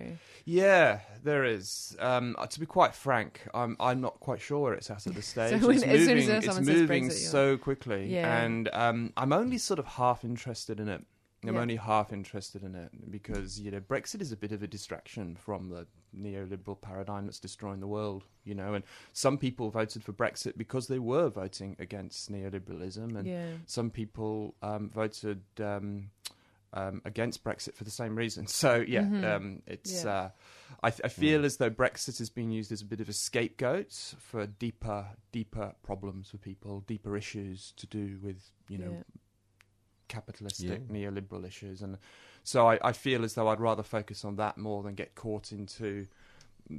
yeah, 0.45 0.99
there 1.23 1.43
is. 1.43 1.97
Um, 1.99 2.35
uh, 2.39 2.45
to 2.47 2.59
be 2.59 2.65
quite 2.65 2.95
frank, 2.95 3.41
I'm 3.53 3.75
I'm 3.81 3.99
not 3.99 4.19
quite 4.21 4.39
sure 4.39 4.59
where 4.59 4.73
it's 4.73 4.89
at 4.89 5.05
at 5.07 5.13
this 5.15 5.27
stage. 5.35 5.61
when- 5.61 5.75
it's 5.75 5.83
as 5.83 6.07
moving, 6.07 6.29
as 6.29 6.45
it's 6.45 6.59
moving 6.61 7.09
Brexit, 7.09 7.31
so 7.31 7.57
quickly, 7.57 8.05
Yeah. 8.13 8.41
and 8.43 8.69
um, 8.71 9.11
I'm 9.17 9.33
only 9.33 9.57
sort 9.57 9.79
of 9.79 9.85
half 9.85 10.23
interested 10.23 10.79
in 10.79 10.87
it. 10.87 11.03
I'm 11.45 11.55
Yeah. 11.55 11.59
only 11.61 11.75
half 11.75 12.13
interested 12.13 12.63
in 12.63 12.75
it 12.75 12.91
because 13.11 13.59
you 13.59 13.71
know 13.71 13.81
Brexit 13.81 14.21
is 14.21 14.31
a 14.31 14.37
bit 14.37 14.53
of 14.53 14.63
a 14.63 14.67
distraction 14.67 15.35
from 15.35 15.67
the 15.69 15.85
neoliberal 16.17 16.79
paradigm 16.79 17.25
that's 17.25 17.39
destroying 17.39 17.79
the 17.79 17.87
world. 17.87 18.23
You 18.45 18.55
know, 18.55 18.73
and 18.73 18.83
some 19.13 19.37
people 19.37 19.69
voted 19.69 20.03
for 20.03 20.13
Brexit 20.13 20.57
because 20.57 20.87
they 20.87 20.99
were 20.99 21.29
voting 21.29 21.75
against 21.79 22.31
neoliberalism, 22.31 23.17
and 23.17 23.27
yeah, 23.27 23.47
some 23.65 23.89
people 23.89 24.55
um, 24.61 24.89
voted 24.89 25.41
um, 25.59 26.09
um, 26.73 27.01
against 27.05 27.43
Brexit 27.43 27.75
for 27.75 27.83
the 27.83 27.91
same 27.91 28.15
reason. 28.15 28.47
So 28.47 28.83
yeah, 28.87 29.03
Mhm. 29.03 29.23
um, 29.35 29.61
it's. 29.67 30.03
Yeah. 30.03 30.09
Uh, 30.11 30.29
I, 30.81 30.87
I 31.03 31.07
feel 31.07 31.45
as 31.45 31.57
though 31.57 31.69
Brexit 31.69 32.19
is 32.19 32.29
being 32.29 32.51
used 32.51 32.71
as 32.71 32.81
a 32.81 32.85
bit 32.85 32.99
of 32.99 33.07
a 33.07 33.13
scapegoat 33.13 33.93
for 34.19 34.45
deeper, 34.47 35.05
deeper 35.31 35.73
problems 35.83 36.29
for 36.31 36.37
people, 36.37 36.81
deeper 36.87 37.15
issues 37.15 37.71
to 37.77 37.85
do 37.87 38.17
with 38.21 38.51
you 38.67 38.79
know 38.79 38.91
Yeah. 38.97 39.03
capitalistic 40.09 40.81
Yeah. 40.89 40.93
neoliberal 41.09 41.45
issues, 41.45 41.81
and 41.81 41.97
so 42.43 42.67
I, 42.67 42.79
I 42.83 42.91
feel 42.91 43.23
as 43.23 43.33
though 43.35 43.47
I'd 43.47 43.59
rather 43.59 43.83
focus 43.83 44.23
on 44.25 44.35
that 44.37 44.57
more 44.57 44.83
than 44.83 44.95
get 44.95 45.15
caught 45.15 45.51
into 45.51 46.07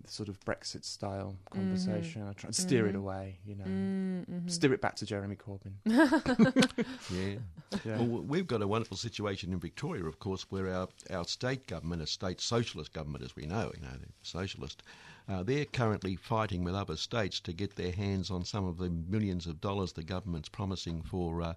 sort 0.06 0.28
of 0.30 0.40
Brexit 0.40 0.84
style 0.84 1.36
conversation. 1.50 2.22
I 2.22 2.32
try 2.32 2.48
and 2.48 2.56
steer 2.56 2.86
it 2.86 2.94
Mhm. 2.94 2.98
away, 2.98 3.38
you 3.44 3.54
know, 3.54 3.64
Mm, 3.64 4.24
mhm. 4.26 4.50
steer 4.50 4.72
it 4.72 4.80
back 4.80 4.96
to 4.96 5.06
Jeremy 5.06 5.36
Corbyn. 5.36 5.74
Yeah. 7.10 7.38
Yeah. 7.84 7.98
Well, 7.98 8.22
we've 8.22 8.46
got 8.46 8.62
a 8.62 8.68
wonderful 8.68 8.96
situation 8.96 9.52
in 9.52 9.58
Victoria, 9.58 10.04
of 10.04 10.18
course, 10.20 10.46
where 10.50 10.72
our, 10.72 10.88
our 11.10 11.24
state 11.24 11.66
government, 11.66 12.02
a 12.02 12.06
state 12.06 12.40
socialist 12.40 12.92
government, 12.92 13.24
as 13.24 13.34
we 13.36 13.46
know, 13.46 13.72
you 13.74 13.82
know, 13.82 13.88
they're 13.98 14.08
socialist, 14.22 14.82
uh, 15.28 15.42
they're 15.42 15.64
currently 15.64 16.16
fighting 16.16 16.64
with 16.64 16.74
other 16.74 16.96
states 16.96 17.40
to 17.40 17.52
get 17.52 17.76
their 17.76 17.92
hands 17.92 18.30
on 18.30 18.44
some 18.44 18.64
of 18.66 18.78
the 18.78 18.88
millions 18.90 19.46
of 19.46 19.60
dollars 19.60 19.92
the 19.92 20.04
government's 20.04 20.48
promising 20.48 21.02
for 21.02 21.42
uh, 21.42 21.54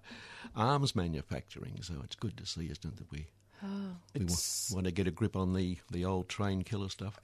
arms 0.56 0.94
manufacturing. 0.96 1.78
So 1.82 1.94
it's 2.04 2.16
good 2.16 2.36
to 2.38 2.46
see, 2.46 2.66
isn't 2.66 2.84
it, 2.84 2.96
that 2.96 3.10
we, 3.12 3.26
Oh. 3.64 3.96
we 4.14 4.24
wa- 4.24 4.36
want 4.72 4.86
to 4.86 4.92
get 4.92 5.06
a 5.08 5.10
grip 5.10 5.34
on 5.36 5.52
the, 5.52 5.76
the 5.90 6.04
old 6.04 6.28
train 6.28 6.62
killer 6.62 6.88
stuff. 6.88 7.18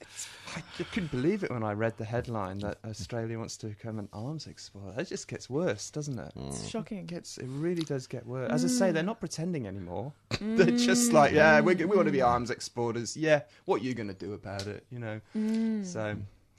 I 0.55 0.61
I 0.79 0.83
couldn't 0.83 1.11
believe 1.11 1.43
it 1.43 1.51
when 1.51 1.63
I 1.63 1.71
read 1.73 1.97
the 1.97 2.05
headline 2.05 2.59
that 2.59 2.77
Australia 2.85 3.37
wants 3.37 3.55
to 3.57 3.67
become 3.67 3.99
an 3.99 4.09
arms 4.11 4.47
exporter. 4.47 4.99
It 4.99 5.07
just 5.07 5.27
gets 5.27 5.49
worse, 5.49 5.89
doesn't 5.91 6.19
it? 6.19 6.31
It's 6.47 6.67
shocking. 6.67 6.97
It 6.99 7.07
gets, 7.07 7.37
it 7.37 7.47
really 7.47 7.83
does 7.83 8.05
get 8.07 8.25
worse. 8.25 8.51
As 8.51 8.65
I 8.65 8.67
say, 8.67 8.91
they're 8.91 9.03
Mm. 9.03 9.07
not 9.07 9.19
pretending 9.19 9.67
anymore. 9.67 10.11
They're 10.41 10.71
just 10.71 11.13
like, 11.13 11.31
yeah, 11.31 11.61
we 11.61 11.75
we 11.75 11.85
want 11.95 12.07
to 12.07 12.11
be 12.11 12.19
Mm. 12.19 12.27
arms 12.27 12.49
exporters. 12.49 13.15
Yeah, 13.15 13.41
what 13.65 13.81
are 13.81 13.85
you 13.85 13.93
going 13.93 14.07
to 14.09 14.13
do 14.13 14.33
about 14.33 14.67
it? 14.67 14.85
You 14.89 14.99
know. 14.99 15.21
Mm. 15.35 15.85
So, 15.85 16.15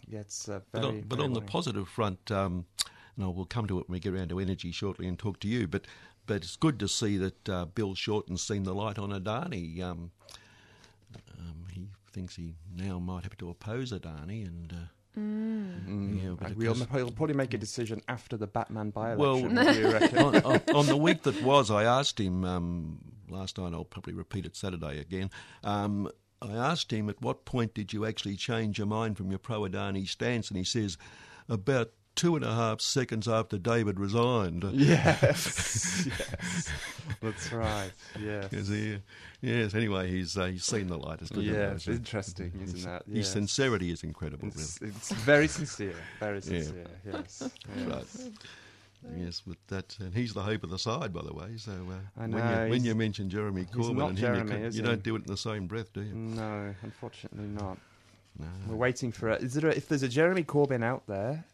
yeah, 0.08 0.20
it's 0.20 0.48
uh, 0.48 0.60
But 0.72 0.82
very. 0.82 0.94
on, 0.94 1.00
but 1.02 1.16
very 1.16 1.26
on 1.26 1.32
the 1.34 1.40
positive 1.42 1.88
front, 1.88 2.30
um, 2.30 2.64
no, 3.16 3.30
we'll 3.30 3.44
come 3.46 3.66
to 3.66 3.78
it 3.80 3.88
when 3.88 3.94
we 3.94 4.00
get 4.00 4.14
around 4.14 4.28
to 4.30 4.40
energy 4.40 4.72
shortly 4.72 5.06
and 5.06 5.18
talk 5.18 5.40
to 5.40 5.48
you. 5.48 5.66
But 5.66 5.86
but 6.26 6.36
it's 6.36 6.56
good 6.56 6.78
to 6.80 6.88
see 6.88 7.16
that 7.18 7.48
uh, 7.48 7.64
Bill 7.66 7.94
Shorten's 7.94 8.42
seen 8.42 8.64
the 8.64 8.74
light 8.74 8.98
on 8.98 9.10
Adani. 9.10 9.80
Um, 9.82 10.10
um, 11.38 11.64
he 11.72 11.86
thinks 12.12 12.36
he 12.36 12.54
now 12.74 12.98
might 12.98 13.24
have 13.24 13.36
to 13.38 13.50
oppose 13.50 13.92
Adani, 13.92 14.46
and 14.46 14.72
uh, 14.72 14.76
Mm. 15.18 16.22
Yeah, 16.22 16.34
but 16.38 16.54
we'll, 16.56 16.74
course- 16.74 16.86
he'll 16.92 17.10
probably 17.10 17.34
make 17.34 17.54
a 17.54 17.58
decision 17.58 18.02
after 18.06 18.36
the 18.36 18.46
Batman 18.46 18.90
by-election. 18.90 19.54
what 19.54 19.72
do 19.72 19.80
you 19.80 19.90
reckon? 19.90 20.18
on, 20.18 20.36
on, 20.42 20.60
on 20.74 20.86
the 20.86 20.96
week 20.96 21.22
that 21.22 21.40
was, 21.42 21.70
I 21.70 21.84
asked 21.84 22.20
him 22.20 22.44
um, 22.44 22.98
last 23.30 23.56
night. 23.56 23.72
I'll 23.72 23.84
probably 23.84 24.12
repeat 24.12 24.44
it 24.44 24.56
Saturday 24.56 24.98
again. 25.00 25.30
Um, 25.64 26.10
I 26.42 26.52
asked 26.52 26.92
him 26.92 27.08
at 27.08 27.20
what 27.22 27.46
point 27.46 27.72
did 27.72 27.94
you 27.94 28.04
actually 28.04 28.36
change 28.36 28.76
your 28.76 28.86
mind 28.86 29.16
from 29.16 29.30
your 29.30 29.38
pro 29.38 29.62
Adani 29.62 30.06
stance, 30.06 30.48
and 30.48 30.58
he 30.58 30.64
says 30.64 30.98
about 31.48 31.92
two 32.16 32.34
and 32.34 32.44
a 32.44 32.52
half 32.52 32.80
seconds 32.80 33.28
after 33.28 33.56
David 33.58 34.00
resigned. 34.00 34.64
yes, 34.72 36.06
yes, 36.06 36.68
that's 37.22 37.52
right. 37.52 37.92
Yes, 38.20 38.50
he, 38.68 38.98
yes. 39.42 39.74
Anyway, 39.74 40.10
he's 40.10 40.36
uh, 40.36 40.46
he's 40.46 40.64
seen 40.64 40.88
the 40.88 40.98
light. 40.98 41.20
It's 41.22 41.30
good 41.30 41.44
yeah, 41.44 41.72
it's 41.72 41.86
interesting, 41.86 42.50
his- 42.58 42.74
isn't 42.74 42.90
that? 42.90 43.02
His 43.10 43.28
sincerity 43.28 43.90
is 43.92 44.02
incredible. 44.02 44.48
It's, 44.48 44.80
it's 44.82 45.12
very 45.12 45.46
sincere, 45.46 45.94
very 46.18 46.36
Yeah. 46.38 46.40
sincere. 46.40 46.86
Yes. 47.12 47.50
Right. 47.86 48.04
Yes, 49.16 49.42
but 49.46 49.56
that 49.68 49.96
and 50.00 50.12
he's 50.12 50.32
the 50.34 50.42
hope 50.42 50.64
of 50.64 50.70
the 50.70 50.78
side, 50.80 51.12
by 51.12 51.22
the 51.22 51.32
way. 51.32 51.56
So 51.58 51.70
uh, 51.72 52.20
I 52.20 52.26
when 52.26 52.64
you 52.64 52.70
when 52.70 52.84
you 52.84 52.94
mention 52.96 53.30
Jeremy 53.30 53.64
Corbyn 53.66 54.08
and 54.08 54.18
him, 54.18 54.34
Jeremy, 54.46 54.60
you, 54.62 54.70
you 54.70 54.82
don't 54.82 55.02
do 55.02 55.14
it 55.14 55.18
in 55.20 55.26
the 55.26 55.36
same 55.36 55.66
breath, 55.68 55.92
do 55.92 56.02
you? 56.02 56.12
No, 56.12 56.74
unfortunately 56.82 57.46
not. 57.46 57.78
No. 58.38 58.46
We're 58.68 58.76
waiting 58.76 59.12
for 59.12 59.28
it. 59.30 59.42
Is 59.42 59.54
there 59.54 59.70
a, 59.70 59.74
if 59.74 59.88
there's 59.88 60.02
a 60.02 60.08
Jeremy 60.08 60.42
Corbyn 60.42 60.82
out 60.82 61.06
there, 61.06 61.44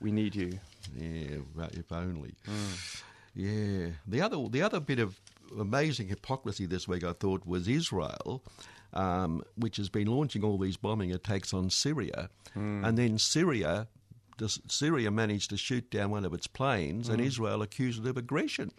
we 0.00 0.10
need 0.12 0.34
you. 0.34 0.58
Yeah, 0.96 1.38
if 1.72 1.92
only. 1.92 2.34
Mm. 2.46 3.02
Yeah. 3.34 3.86
The 4.06 4.20
other 4.22 4.48
the 4.48 4.62
other 4.62 4.80
bit 4.80 4.98
of 4.98 5.20
amazing 5.58 6.08
hypocrisy 6.08 6.66
this 6.66 6.86
week, 6.88 7.04
I 7.04 7.12
thought, 7.12 7.46
was 7.46 7.68
Israel, 7.68 8.42
um, 8.92 9.42
which 9.56 9.76
has 9.76 9.88
been 9.88 10.08
launching 10.08 10.42
all 10.44 10.58
these 10.58 10.76
bombing 10.76 11.12
attacks 11.12 11.52
on 11.54 11.70
Syria, 11.70 12.30
Mm. 12.56 12.86
and 12.86 12.98
then 12.98 13.18
Syria. 13.18 13.88
Syria 14.68 15.10
managed 15.10 15.50
to 15.50 15.56
shoot 15.56 15.90
down 15.90 16.10
one 16.10 16.24
of 16.24 16.32
its 16.32 16.46
planes, 16.46 17.08
and 17.08 17.20
Mm. 17.20 17.26
Israel 17.26 17.60
accused 17.60 18.06
it 18.06 18.08
of 18.08 18.16
aggression. 18.16 18.70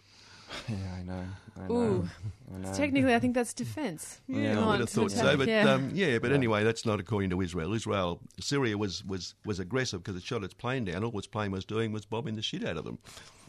Yeah, 0.68 0.76
I 0.98 1.02
know. 1.02 1.24
I 1.56 1.68
know. 1.68 1.74
Ooh. 1.74 2.08
I 2.54 2.58
know. 2.58 2.72
Technically, 2.74 3.14
I 3.14 3.18
think 3.18 3.34
that's 3.34 3.52
defence. 3.54 4.20
Yeah, 4.28 4.60
I 4.60 4.66
would 4.70 4.80
have 4.80 4.88
thought 4.90 5.10
so, 5.12 5.20
attack, 5.24 5.38
but 5.38 5.48
yeah. 5.48 5.72
um, 5.72 5.90
yeah, 5.94 6.18
but 6.18 6.30
Yeah. 6.30 6.36
anyway, 6.36 6.64
that's 6.64 6.84
not 6.84 6.98
according 7.00 7.30
to 7.30 7.40
Israel. 7.40 7.72
Israel, 7.74 8.20
Syria 8.40 8.76
was 8.76 9.04
was 9.04 9.34
was 9.44 9.60
aggressive 9.60 10.02
because 10.02 10.16
it 10.16 10.24
shot 10.24 10.42
its 10.44 10.54
plane 10.54 10.84
down. 10.84 11.04
All 11.04 11.16
its 11.18 11.26
plane 11.26 11.50
was 11.50 11.64
doing 11.64 11.92
was 11.92 12.04
bombing 12.04 12.36
the 12.36 12.42
shit 12.42 12.64
out 12.64 12.76
of 12.76 12.84
them. 12.84 12.98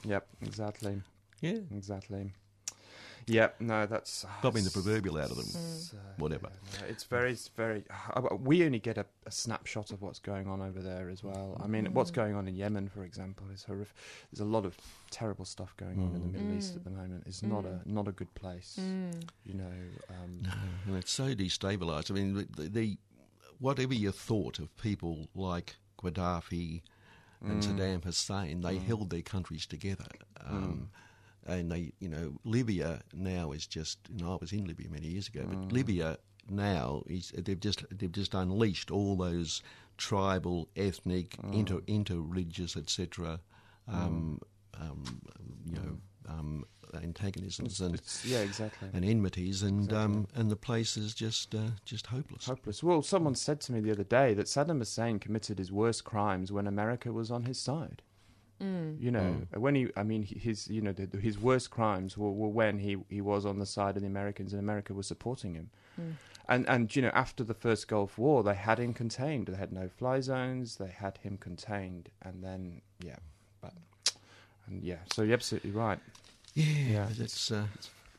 Yep, 0.03 0.27
exactly, 0.41 1.01
Yeah, 1.41 1.59
exactly. 1.75 2.31
Yep, 3.31 3.61
no, 3.61 3.85
that's 3.85 4.25
bombing 4.41 4.65
the 4.65 4.71
proverbial 4.71 5.17
out 5.17 5.31
of 5.31 5.37
them. 5.37 5.45
it's, 5.45 5.93
uh, 5.93 5.97
Whatever. 6.17 6.49
yeah, 6.73 6.81
no, 6.81 6.87
it's 6.87 7.05
very, 7.05 7.31
it's 7.31 7.47
very. 7.47 7.85
uh, 8.13 8.21
We 8.35 8.65
only 8.65 8.79
get 8.79 8.97
a, 8.97 9.05
a 9.25 9.31
snapshot 9.31 9.91
of 9.91 10.01
what's 10.01 10.19
going 10.19 10.47
on 10.47 10.61
over 10.61 10.81
there 10.81 11.09
as 11.09 11.23
well. 11.23 11.57
I 11.63 11.67
mean, 11.67 11.85
what's 11.93 12.11
Mm. 12.11 12.15
going 12.15 12.35
on 12.35 12.47
in 12.49 12.55
Yemen, 12.55 12.89
for 12.89 13.05
example, 13.05 13.45
is 13.53 13.63
horrific. 13.63 13.95
There's 14.31 14.41
a 14.41 14.45
lot 14.57 14.65
of 14.65 14.75
terrible 15.11 15.45
stuff 15.45 15.73
going 15.77 15.99
on 16.01 16.13
in 16.13 16.21
the 16.23 16.39
Middle 16.39 16.57
East 16.57 16.73
Mm. 16.73 16.75
at 16.77 16.83
the 16.83 16.89
moment. 16.89 17.23
It's 17.25 17.41
not 17.41 17.63
a 17.65 17.69
Mm. 17.69 17.85
not 17.85 18.07
a 18.09 18.11
good 18.11 18.33
place. 18.35 18.77
Mm. 18.81 19.23
You 19.45 19.53
know. 19.53 19.73
Um, 20.09 20.39
No, 20.41 20.51
and 20.87 20.95
it's 20.97 21.11
so 21.11 21.33
destabilised. 21.33 22.11
I 22.11 22.13
mean, 22.13 22.33
the, 22.57 22.67
the 22.69 22.97
whatever 23.59 23.93
you 23.93 24.11
thought 24.11 24.59
of 24.59 24.75
people 24.77 25.29
like 25.35 25.77
Gaddafi 26.01 26.81
and 27.41 27.61
Mm. 27.63 27.65
Saddam 27.77 28.03
Hussein, 28.03 28.59
they 28.61 28.75
Mm. 28.77 28.83
held 28.83 29.09
their 29.09 29.21
countries 29.21 29.65
together. 29.65 30.07
Um, 30.45 30.89
And 31.47 31.71
they, 31.71 31.91
you 31.99 32.09
know, 32.09 32.33
Libya 32.43 33.01
now 33.13 33.51
is 33.51 33.65
just. 33.67 33.97
You 34.15 34.23
know, 34.23 34.33
I 34.33 34.37
was 34.39 34.51
in 34.53 34.65
Libya 34.65 34.89
many 34.89 35.07
years 35.07 35.27
ago, 35.27 35.43
but 35.47 35.57
Mm. 35.57 35.71
Libya 35.71 36.17
now 36.49 37.03
is 37.07 37.31
they've 37.35 37.59
just 37.59 37.83
they've 37.91 38.11
just 38.11 38.33
unleashed 38.33 38.91
all 38.91 39.15
those 39.15 39.61
tribal, 39.97 40.67
ethnic, 40.75 41.37
Mm. 41.37 41.53
inter 41.53 41.79
interreligious, 41.81 42.77
etc. 42.77 43.39
Um, 43.87 44.39
um, 44.79 45.03
you 45.65 45.73
know, 45.73 45.97
um, 46.27 46.65
antagonisms 46.93 47.81
and 47.81 47.95
It's, 47.95 48.25
yeah, 48.25 48.39
exactly. 48.39 48.89
and 48.93 49.03
enmities, 49.03 49.63
and 49.63 49.85
Exactly. 49.85 49.97
um, 49.97 50.27
and 50.35 50.49
the 50.51 50.55
place 50.55 50.95
is 50.97 51.13
just 51.13 51.53
uh, 51.55 51.71
just 51.85 52.07
hopeless. 52.07 52.45
Hopeless. 52.45 52.83
Well, 52.83 53.01
someone 53.01 53.35
said 53.35 53.59
to 53.61 53.71
me 53.73 53.79
the 53.79 53.91
other 53.91 54.03
day 54.03 54.33
that 54.35 54.47
Saddam 54.47 54.79
Hussein 54.79 55.19
committed 55.19 55.57
his 55.57 55.71
worst 55.71 56.03
crimes 56.03 56.51
when 56.51 56.67
America 56.67 57.11
was 57.11 57.31
on 57.31 57.43
his 57.45 57.59
side. 57.59 58.01
Mm. 58.61 59.01
You 59.01 59.11
know, 59.11 59.41
when 59.55 59.75
he, 59.75 59.87
I 59.95 60.03
mean, 60.03 60.23
his, 60.23 60.67
you 60.67 60.81
know, 60.81 60.91
the, 60.93 61.05
the- 61.07 61.17
his 61.19 61.39
worst 61.39 61.71
crimes 61.71 62.17
were, 62.17 62.31
were 62.31 62.47
when 62.49 62.77
he, 62.79 62.97
he 63.09 63.21
was 63.21 63.45
on 63.45 63.57
the 63.59 63.65
side 63.65 63.95
of 63.95 64.01
the 64.03 64.07
Americans 64.07 64.53
and 64.53 64.59
America 64.59 64.93
was 64.93 65.07
supporting 65.07 65.55
him. 65.55 65.69
Mm. 65.99 66.13
And 66.49 66.67
and 66.69 66.95
you 66.95 67.01
know, 67.01 67.11
after 67.13 67.43
the 67.43 67.53
first 67.53 67.87
Gulf 67.87 68.17
War, 68.17 68.43
they 68.43 68.55
had 68.55 68.77
him 68.79 68.93
contained. 68.93 69.47
They 69.47 69.55
had 69.57 69.71
no 69.71 69.87
fly 69.87 70.19
zones. 70.21 70.75
They 70.77 70.89
had 70.89 71.17
him 71.19 71.37
contained, 71.37 72.09
and 72.23 72.43
then 72.43 72.81
yeah, 73.03 73.17
but 73.61 73.73
and 74.67 74.83
yeah, 74.83 74.97
so 75.13 75.21
you're 75.21 75.33
absolutely 75.35 75.71
right. 75.71 75.99
Yeah, 76.53 76.65
Yeah, 76.65 77.05
but 77.07 77.19
it's. 77.19 77.51
Uh, 77.51 77.65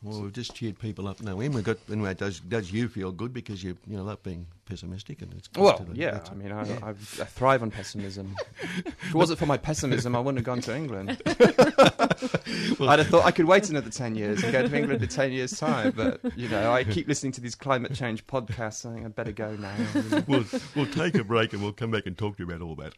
well, 0.02 0.22
we've 0.22 0.32
just 0.32 0.54
cheered 0.54 0.78
people 0.78 1.06
up 1.08 1.20
now. 1.22 1.38
And 1.40 1.54
we 1.54 1.62
got 1.62 1.78
anyway. 1.90 2.12
It 2.12 2.18
does 2.18 2.40
does 2.40 2.72
you 2.72 2.88
feel 2.88 3.12
good 3.12 3.32
because 3.32 3.62
you 3.62 3.76
you 3.86 3.96
know 3.96 4.02
love 4.04 4.22
being 4.22 4.46
pessimistic 4.64 5.22
and 5.22 5.32
it's 5.34 5.48
Well, 5.56 5.78
the- 5.78 5.96
yeah, 5.96 6.20
I 6.30 6.34
mean, 6.34 6.52
I, 6.52 6.66
yeah. 6.66 6.78
I, 6.82 6.90
I 6.90 6.92
thrive 6.94 7.62
on 7.62 7.70
pessimism. 7.70 8.34
if 8.84 9.08
it 9.08 9.14
wasn't 9.14 9.38
for 9.38 9.46
my 9.46 9.56
pessimism, 9.56 10.14
I 10.16 10.20
wouldn't 10.20 10.38
have 10.38 10.46
gone 10.46 10.60
to 10.62 10.76
England. 10.76 11.20
I'd 12.80 12.98
have 12.98 13.08
thought 13.08 13.24
I 13.24 13.30
could 13.30 13.46
wait 13.46 13.68
another 13.70 13.90
10 13.90 14.14
years 14.14 14.42
and 14.42 14.52
go 14.52 14.66
to 14.66 14.76
England 14.76 15.02
in 15.02 15.08
10 15.08 15.32
years' 15.32 15.58
time, 15.58 15.92
but, 15.96 16.20
you 16.36 16.48
know, 16.48 16.72
I 16.72 16.84
keep 16.84 17.08
listening 17.08 17.32
to 17.32 17.40
these 17.40 17.54
climate 17.54 17.94
change 17.94 18.26
podcasts, 18.26 18.88
I 18.88 18.94
think 18.94 19.06
I'd 19.06 19.14
better 19.14 19.32
go 19.32 19.54
now. 19.56 19.74
you 19.94 20.02
know. 20.02 20.24
we'll 20.26 20.44
we'll 20.74 20.86
take 20.86 21.14
a 21.16 21.24
break 21.24 21.52
and 21.52 21.62
we'll 21.62 21.72
come 21.72 21.90
back 21.90 22.06
and 22.06 22.16
talk 22.16 22.36
to 22.36 22.42
you 22.44 22.48
about 22.50 22.62
all 22.62 22.74
that. 22.76 22.94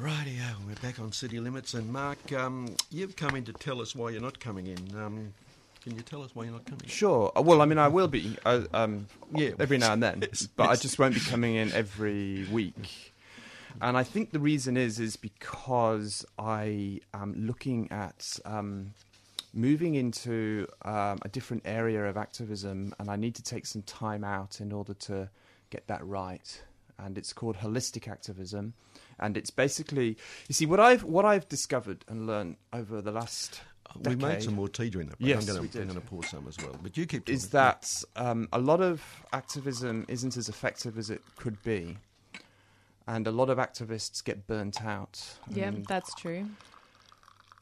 Rightio, 0.00 0.42
we're 0.66 0.74
back 0.82 0.98
on 0.98 1.12
City 1.12 1.38
Limits, 1.38 1.74
and 1.74 1.92
Mark, 1.92 2.32
um, 2.32 2.74
you've 2.90 3.14
come 3.14 3.36
in 3.36 3.44
to 3.44 3.52
tell 3.52 3.80
us 3.80 3.94
why 3.94 4.10
you're 4.10 4.20
not 4.20 4.40
coming 4.40 4.66
in. 4.66 4.78
Um, 4.98 5.32
can 5.84 5.94
you 5.94 6.02
tell 6.02 6.22
us 6.22 6.30
why 6.34 6.44
you're 6.44 6.52
not 6.52 6.64
coming? 6.66 6.80
In? 6.84 6.88
Sure. 6.88 7.30
Uh, 7.36 7.42
Well, 7.42 7.62
I 7.62 7.64
mean, 7.64 7.78
I 7.78 7.86
will 7.88 8.08
be 8.08 8.36
uh, 8.44 8.62
um, 8.74 9.06
Yeah. 9.32 9.50
every 9.60 9.78
now 9.78 9.92
and 9.92 10.02
then, 10.02 10.18
Yes, 10.22 10.48
but 10.56 10.68
I 10.68 10.74
just 10.76 10.98
won't 10.98 11.14
be 11.14 11.20
coming 11.20 11.54
in 11.54 11.70
every 11.72 12.44
week. 12.50 13.12
And 13.80 13.96
I 13.96 14.02
think 14.02 14.32
the 14.32 14.38
reason 14.40 14.76
is 14.76 14.98
is 14.98 15.16
because 15.16 16.24
I 16.38 17.00
am 17.12 17.34
looking 17.46 17.90
at 17.92 18.38
um, 18.44 18.94
moving 19.52 19.94
into 19.94 20.66
um, 20.82 21.18
a 21.22 21.28
different 21.28 21.62
area 21.66 22.04
of 22.06 22.16
activism, 22.16 22.94
and 22.98 23.08
I 23.10 23.16
need 23.16 23.34
to 23.36 23.42
take 23.44 23.66
some 23.66 23.82
time 23.82 24.24
out 24.24 24.60
in 24.60 24.72
order 24.72 24.94
to 24.94 25.28
get 25.70 25.86
that 25.86 26.04
right. 26.04 26.62
And 26.98 27.16
it's 27.18 27.32
called 27.32 27.56
holistic 27.58 28.06
activism, 28.08 28.74
and 29.20 29.36
it's 29.36 29.50
basically 29.50 30.16
you 30.48 30.52
see 30.54 30.66
what 30.66 30.80
I've 30.80 31.04
what 31.04 31.24
I've 31.24 31.48
discovered 31.48 32.04
and 32.08 32.26
learned 32.26 32.56
over 32.72 33.00
the 33.00 33.12
last 33.12 33.60
We 34.04 34.16
made 34.16 34.42
some 34.42 34.54
more 34.54 34.68
tea 34.68 34.90
during 34.90 35.08
that. 35.08 35.18
break. 35.18 35.28
Yes, 35.30 35.48
I'm 35.48 35.62
we 35.62 35.68
going 35.68 35.88
to 35.94 36.00
pour 36.00 36.24
some 36.24 36.46
as 36.48 36.56
well. 36.58 36.76
But 36.82 36.96
you 36.96 37.06
keep 37.06 37.28
is 37.28 37.50
that 37.50 37.90
um, 38.16 38.48
a 38.52 38.58
lot 38.58 38.80
of 38.80 39.02
activism 39.32 40.04
isn't 40.08 40.36
as 40.36 40.48
effective 40.48 40.98
as 40.98 41.10
it 41.10 41.22
could 41.36 41.62
be, 41.62 41.98
and 43.06 43.26
a 43.26 43.30
lot 43.30 43.50
of 43.50 43.58
activists 43.58 44.24
get 44.24 44.46
burnt 44.46 44.82
out. 44.84 45.22
Yeah, 45.50 45.68
And- 45.68 45.86
that's 45.86 46.14
true. 46.14 46.48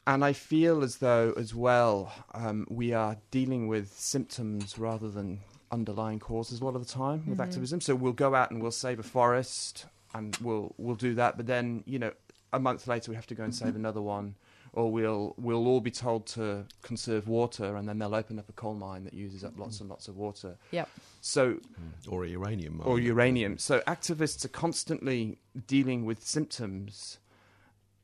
And 0.05 0.25
I 0.25 0.33
feel 0.33 0.83
as 0.83 0.97
though, 0.97 1.33
as 1.37 1.55
well, 1.55 2.11
um, 2.33 2.67
we 2.69 2.91
are 2.91 3.15
dealing 3.31 3.67
with 3.69 3.93
symptoms 3.97 4.77
rather 4.77 5.09
than 5.09 5.39
underlying 5.71 6.19
causes 6.19 6.59
a 6.59 6.65
lot 6.65 6.75
of 6.75 6.85
the 6.85 6.91
time 6.93 7.23
with 7.25 7.37
Mhm. 7.39 7.43
activism. 7.43 7.79
So 7.79 7.95
we'll 7.95 8.11
go 8.11 8.35
out 8.35 8.51
and 8.51 8.61
we'll 8.61 8.71
save 8.71 8.99
a 8.99 9.03
forest, 9.03 9.85
and 10.13 10.37
we'll 10.41 10.73
we'll 10.77 10.95
do 10.95 11.15
that. 11.15 11.37
But 11.37 11.47
then, 11.47 11.83
you 11.85 11.99
know, 11.99 12.11
a 12.51 12.59
month 12.59 12.87
later 12.87 13.11
we 13.11 13.15
have 13.15 13.27
to 13.27 13.35
go 13.35 13.43
and 13.43 13.53
save 13.53 13.75
another 13.75 14.01
one, 14.01 14.35
or 14.73 14.91
we'll 14.91 15.35
we'll 15.37 15.67
all 15.67 15.81
be 15.81 15.91
told 15.91 16.25
to 16.27 16.65
conserve 16.81 17.27
water, 17.27 17.75
and 17.75 17.87
then 17.87 17.99
they'll 17.99 18.15
open 18.15 18.39
up 18.39 18.49
a 18.49 18.53
coal 18.53 18.75
mine 18.75 19.03
that 19.03 19.13
uses 19.13 19.43
up 19.43 19.57
lots 19.57 19.79
and 19.79 19.89
lots 19.89 20.07
of 20.07 20.17
water. 20.17 20.57
Yep. 20.71 20.89
So 21.21 21.53
mm. 21.53 21.59
or 22.07 22.25
a 22.25 22.27
uranium 22.27 22.77
mine. 22.77 22.87
or 22.87 22.99
uranium. 22.99 23.57
So 23.57 23.79
activists 23.81 24.45
are 24.45 24.49
constantly 24.49 25.39
dealing 25.67 26.05
with 26.05 26.23
symptoms, 26.23 27.19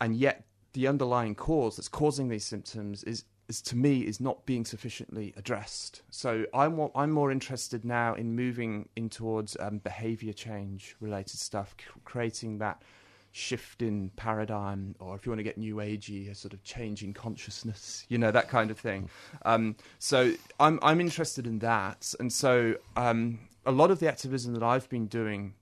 and 0.01 0.15
yet 0.15 0.45
the 0.73 0.87
underlying 0.87 1.35
cause 1.35 1.77
that's 1.77 1.87
causing 1.87 2.29
these 2.29 2.45
symptoms 2.45 3.03
is, 3.03 3.23
is 3.49 3.61
to 3.63 3.75
me 3.75 4.01
is 4.01 4.21
not 4.21 4.45
being 4.45 4.63
sufficiently 4.63 5.33
addressed. 5.35 6.03
So 6.11 6.45
I'm 6.53 6.75
more, 6.75 6.91
I'm 6.95 7.11
more 7.11 7.31
interested 7.31 7.83
now 7.83 8.13
in 8.13 8.35
moving 8.35 8.87
in 8.95 9.09
towards 9.09 9.57
um, 9.59 9.79
behavior 9.79 10.33
change 10.33 10.95
related 11.01 11.39
stuff, 11.39 11.75
c- 11.77 11.85
creating 12.05 12.59
that 12.59 12.83
shift 13.31 13.81
in 13.81 14.11
paradigm, 14.15 14.95
or 14.99 15.15
if 15.15 15.25
you 15.25 15.31
want 15.31 15.39
to 15.39 15.43
get 15.43 15.57
new 15.57 15.75
agey, 15.75 16.31
a 16.31 16.35
sort 16.35 16.53
of 16.53 16.63
change 16.63 17.03
in 17.03 17.13
consciousness, 17.13 18.05
you 18.09 18.17
know, 18.17 18.31
that 18.31 18.49
kind 18.49 18.71
of 18.71 18.79
thing. 18.79 19.09
Um, 19.43 19.75
so 19.97 20.33
I'm 20.59 20.79
I'm 20.81 21.01
interested 21.01 21.47
in 21.47 21.59
that, 21.59 22.13
and 22.19 22.31
so 22.31 22.75
um, 22.95 23.39
a 23.65 23.71
lot 23.71 23.91
of 23.91 23.99
the 23.99 24.07
activism 24.07 24.53
that 24.53 24.63
I've 24.63 24.87
been 24.89 25.07
doing 25.07 25.55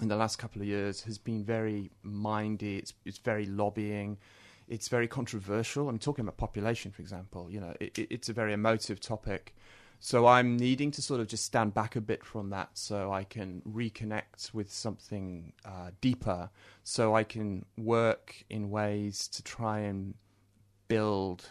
in 0.00 0.06
the 0.06 0.16
last 0.16 0.38
couple 0.38 0.62
of 0.62 0.68
years 0.68 1.02
has 1.02 1.18
been 1.18 1.44
very 1.44 1.90
mindy. 2.04 2.78
It's 2.78 2.94
it's 3.04 3.18
very 3.18 3.46
lobbying. 3.46 4.18
It's 4.68 4.88
very 4.88 5.08
controversial. 5.08 5.88
I'm 5.88 5.98
talking 5.98 6.24
about 6.24 6.36
population, 6.36 6.90
for 6.90 7.02
example. 7.02 7.50
You 7.50 7.60
know, 7.60 7.74
it, 7.80 7.98
it, 7.98 8.06
it's 8.10 8.28
a 8.28 8.32
very 8.32 8.52
emotive 8.52 9.00
topic. 9.00 9.54
So 10.00 10.26
I'm 10.26 10.56
needing 10.56 10.92
to 10.92 11.02
sort 11.02 11.20
of 11.20 11.26
just 11.26 11.44
stand 11.44 11.74
back 11.74 11.96
a 11.96 12.00
bit 12.00 12.24
from 12.24 12.50
that, 12.50 12.70
so 12.74 13.12
I 13.12 13.24
can 13.24 13.62
reconnect 13.68 14.54
with 14.54 14.70
something 14.70 15.52
uh, 15.64 15.90
deeper. 16.00 16.50
So 16.84 17.16
I 17.16 17.24
can 17.24 17.64
work 17.76 18.44
in 18.48 18.70
ways 18.70 19.26
to 19.28 19.42
try 19.42 19.80
and 19.80 20.14
build 20.86 21.50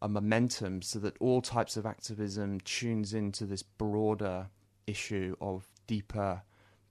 a 0.00 0.08
momentum, 0.08 0.80
so 0.82 1.00
that 1.00 1.16
all 1.18 1.42
types 1.42 1.76
of 1.76 1.86
activism 1.86 2.60
tunes 2.60 3.14
into 3.14 3.46
this 3.46 3.62
broader 3.62 4.46
issue 4.86 5.34
of 5.40 5.66
deeper 5.88 6.42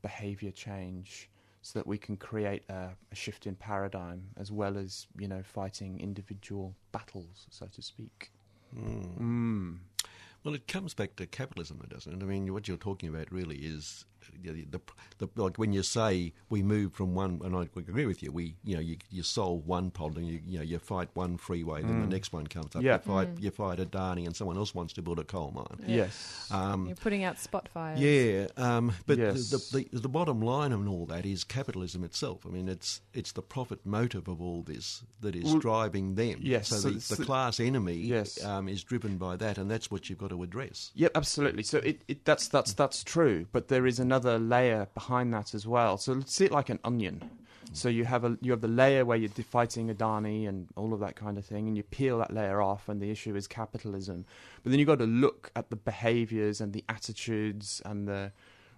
behavior 0.02 0.52
change 0.52 1.30
so 1.68 1.80
that 1.80 1.86
we 1.88 1.98
can 1.98 2.16
create 2.16 2.64
a, 2.70 2.90
a 3.12 3.16
shift 3.16 3.46
in 3.46 3.56
paradigm 3.56 4.22
as 4.38 4.52
well 4.52 4.78
as 4.78 5.08
you 5.18 5.28
know 5.28 5.42
fighting 5.44 6.00
individual 6.00 6.74
battles 6.92 7.48
so 7.50 7.66
to 7.68 7.82
speak 7.82 8.32
Mm. 8.76 9.18
mm. 9.18 9.78
Well, 10.44 10.54
it 10.54 10.68
comes 10.68 10.94
back 10.94 11.16
to 11.16 11.26
capitalism, 11.26 11.82
doesn't 11.90 12.22
it? 12.22 12.24
I 12.24 12.28
mean, 12.28 12.54
what 12.54 12.68
you're 12.68 12.78
talking 12.78 13.10
about 13.10 13.32
really 13.32 13.58
is 13.58 14.06
the, 14.44 14.66
the, 14.70 14.82
the 15.18 15.28
like 15.36 15.58
when 15.58 15.74
you 15.74 15.84
say 15.84 16.34
we 16.50 16.62
move 16.64 16.94
from 16.94 17.14
one, 17.16 17.42
and 17.44 17.56
I 17.56 17.64
agree 17.78 18.06
with 18.06 18.22
you. 18.24 18.32
We, 18.32 18.56
you 18.64 18.76
know, 18.76 18.82
you, 18.82 18.98
you 19.12 19.24
solve 19.24 19.66
one 19.68 19.92
problem, 19.92 20.24
you, 20.24 20.40
you 20.46 20.58
know, 20.58 20.64
you 20.64 20.80
fight 20.80 21.10
one 21.14 21.38
freeway, 21.38 21.82
then 21.82 22.02
the 22.02 22.08
next 22.08 22.34
one 22.34 22.48
comes 22.48 22.76
up. 22.76 22.82
Yeah. 22.84 22.94
You 22.96 23.00
fight, 23.14 23.30
you 23.40 23.52
fight 23.52 23.80
Adani, 23.80 24.26
and 24.26 24.36
someone 24.36 24.58
else 24.58 24.74
wants 24.74 24.94
to 24.94 25.02
build 25.02 25.20
a 25.20 25.24
coal 25.24 25.52
mine. 25.52 25.86
Yeah. 25.88 25.96
yes 26.06 26.48
Um, 26.52 26.88
You're 26.88 26.96
putting 26.96 27.24
out 27.24 27.40
spot 27.40 27.68
fires. 27.74 28.00
yeah, 28.00 28.48
um, 28.58 28.92
but 29.06 29.18
Yes. 29.18 29.50
the, 29.50 29.58
the, 29.78 29.90
the 29.94 30.08
the 30.08 30.10
bottom 30.10 30.42
line 30.42 30.72
of 30.72 30.88
all 30.88 31.06
that 31.08 31.26
is 31.26 31.44
capitalism 31.44 32.04
itself. 32.04 32.46
I 32.46 32.50
mean, 32.50 32.68
it's 32.70 33.02
it's 33.14 33.32
the 33.34 33.42
profit 33.42 33.86
motive 33.86 34.28
of 34.28 34.42
all 34.42 34.64
this 34.64 35.04
that 35.22 35.36
is 35.36 35.44
Well, 35.44 35.60
driving 35.60 36.16
them. 36.16 36.40
yes, 36.42 36.70
So, 36.70 36.76
so 36.78 36.90
the, 36.90 37.00
the 37.00 37.16
the- 37.18 37.26
class 37.26 37.60
enemy 37.60 37.96
Yes. 37.98 38.44
um, 38.44 38.68
is 38.70 38.84
driven 38.84 39.18
by 39.18 39.36
that, 39.38 39.58
and 39.58 39.70
that's 39.70 39.92
what 39.92 40.10
you've 40.10 40.20
got 40.20 40.30
to 40.30 40.42
address. 40.44 40.92
Yep, 40.96 41.12
absolutely. 41.16 41.64
So 41.64 41.78
it, 41.80 42.02
it 42.08 42.24
that's 42.26 42.48
that's 42.48 42.74
that's 42.74 43.04
true, 43.04 43.46
but 43.52 43.68
there 43.68 43.86
is 43.86 44.00
another 44.00 44.17
layer 44.26 44.88
behind 44.94 45.34
that 45.34 45.54
as 45.54 45.68
well. 45.68 45.98
So 45.98 46.14
let's 46.14 46.34
see 46.34 46.46
it 46.46 46.52
like 46.52 46.70
an 46.70 46.80
onion. 46.84 47.30
So 47.74 47.90
you 47.90 48.06
have 48.06 48.24
a 48.24 48.38
you 48.42 48.52
have 48.52 48.62
the 48.62 48.68
layer 48.68 49.04
where 49.06 49.18
you're 49.18 49.30
fighting 49.30 49.94
Adani 49.94 50.48
and 50.48 50.68
all 50.76 50.94
of 50.94 51.00
that 51.02 51.16
kind 51.16 51.38
of 51.38 51.46
thing, 51.46 51.68
and 51.68 51.76
you 51.76 51.84
peel 51.84 52.18
that 52.20 52.34
layer 52.34 52.62
off, 52.62 52.90
and 52.90 53.02
the 53.02 53.12
issue 53.12 53.36
is 53.36 53.48
capitalism. 53.48 54.26
But 54.64 54.72
then 54.72 54.80
you've 54.80 54.88
got 54.88 55.00
to 55.00 55.06
look 55.06 55.52
at 55.56 55.70
the 55.70 55.76
behaviours 55.76 56.62
and 56.62 56.74
the 56.74 56.84
attitudes 56.88 57.82
and 57.86 58.08
the 58.08 58.32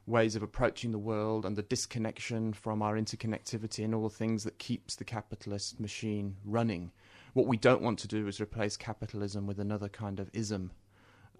ways 0.08 0.36
of 0.36 0.42
approaching 0.42 0.92
the 0.92 0.98
world 0.98 1.46
and 1.46 1.56
the 1.56 1.62
disconnection 1.62 2.52
from 2.52 2.82
our 2.82 2.96
interconnectivity 2.96 3.86
and 3.86 3.94
all 3.94 4.04
the 4.04 4.16
things 4.16 4.44
that 4.44 4.58
keeps 4.58 4.96
the 4.96 5.04
capitalist 5.04 5.80
machine 5.80 6.36
running. 6.44 6.92
What 7.34 7.46
we 7.46 7.58
don't 7.58 7.84
want 7.84 8.00
to 8.00 8.08
do 8.08 8.28
is 8.28 8.42
replace 8.42 8.76
capitalism 8.76 9.46
with 9.46 9.60
another 9.60 9.88
kind 9.88 10.20
of 10.20 10.32
ism. 10.34 10.72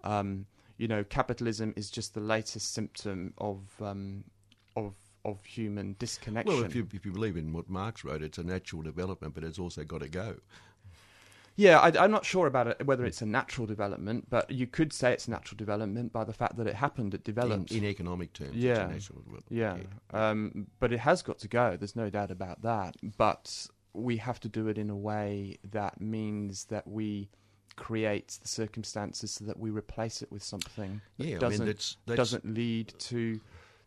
Um, 0.04 0.46
you 0.80 0.88
know, 0.88 1.04
capitalism 1.04 1.74
is 1.76 1.90
just 1.90 2.14
the 2.14 2.20
latest 2.20 2.72
symptom 2.72 3.34
of 3.36 3.60
um, 3.82 4.24
of 4.76 4.94
of 5.26 5.44
human 5.44 5.94
disconnection. 5.98 6.54
Well, 6.54 6.64
if 6.64 6.74
you 6.74 6.88
if 6.94 7.04
you 7.04 7.12
believe 7.12 7.36
in 7.36 7.52
what 7.52 7.68
Marx 7.68 8.02
wrote, 8.02 8.22
it's 8.22 8.38
a 8.38 8.42
natural 8.42 8.80
development, 8.80 9.34
but 9.34 9.44
it's 9.44 9.58
also 9.58 9.84
got 9.84 10.00
to 10.00 10.08
go. 10.08 10.36
Yeah, 11.56 11.78
I, 11.80 11.88
I'm 12.02 12.10
not 12.10 12.24
sure 12.24 12.46
about 12.46 12.68
it, 12.68 12.86
whether 12.86 13.04
it's 13.04 13.20
a 13.20 13.26
natural 13.26 13.66
development, 13.66 14.30
but 14.30 14.50
you 14.50 14.66
could 14.66 14.94
say 14.94 15.12
it's 15.12 15.28
a 15.28 15.30
natural 15.30 15.58
development 15.58 16.10
by 16.14 16.24
the 16.24 16.32
fact 16.32 16.56
that 16.56 16.66
it 16.66 16.74
happened, 16.76 17.12
it 17.12 17.18
In, 17.28 17.34
developed. 17.34 17.72
in 17.72 17.84
economic 17.84 18.32
terms, 18.32 18.54
Yeah. 18.54 18.70
it's 18.70 18.78
a 18.80 18.88
natural 18.94 19.18
development. 19.22 19.46
yeah, 19.50 19.76
Um, 20.18 20.68
but 20.78 20.90
it 20.92 21.00
has 21.00 21.20
got 21.20 21.38
to 21.40 21.48
go. 21.48 21.76
There's 21.76 21.96
no 21.96 22.08
doubt 22.08 22.30
about 22.30 22.62
that. 22.62 22.96
But 23.18 23.66
we 23.92 24.16
have 24.18 24.40
to 24.40 24.48
do 24.48 24.68
it 24.68 24.78
in 24.78 24.88
a 24.88 24.96
way 24.96 25.58
that 25.70 26.00
means 26.00 26.64
that 26.66 26.86
we 26.86 27.28
create 27.80 28.38
the 28.42 28.46
circumstances 28.48 29.32
so 29.32 29.44
that 29.46 29.58
we 29.58 29.70
replace 29.70 30.22
it 30.22 30.30
with 30.30 30.42
something 30.44 31.00
that 31.18 31.26
Yeah, 31.26 31.38
doesn't 31.38 31.58
mean 31.60 31.66
that's, 31.66 31.96
that's 32.06 32.16
doesn't 32.18 32.44
lead 32.54 32.94
to 32.98 33.40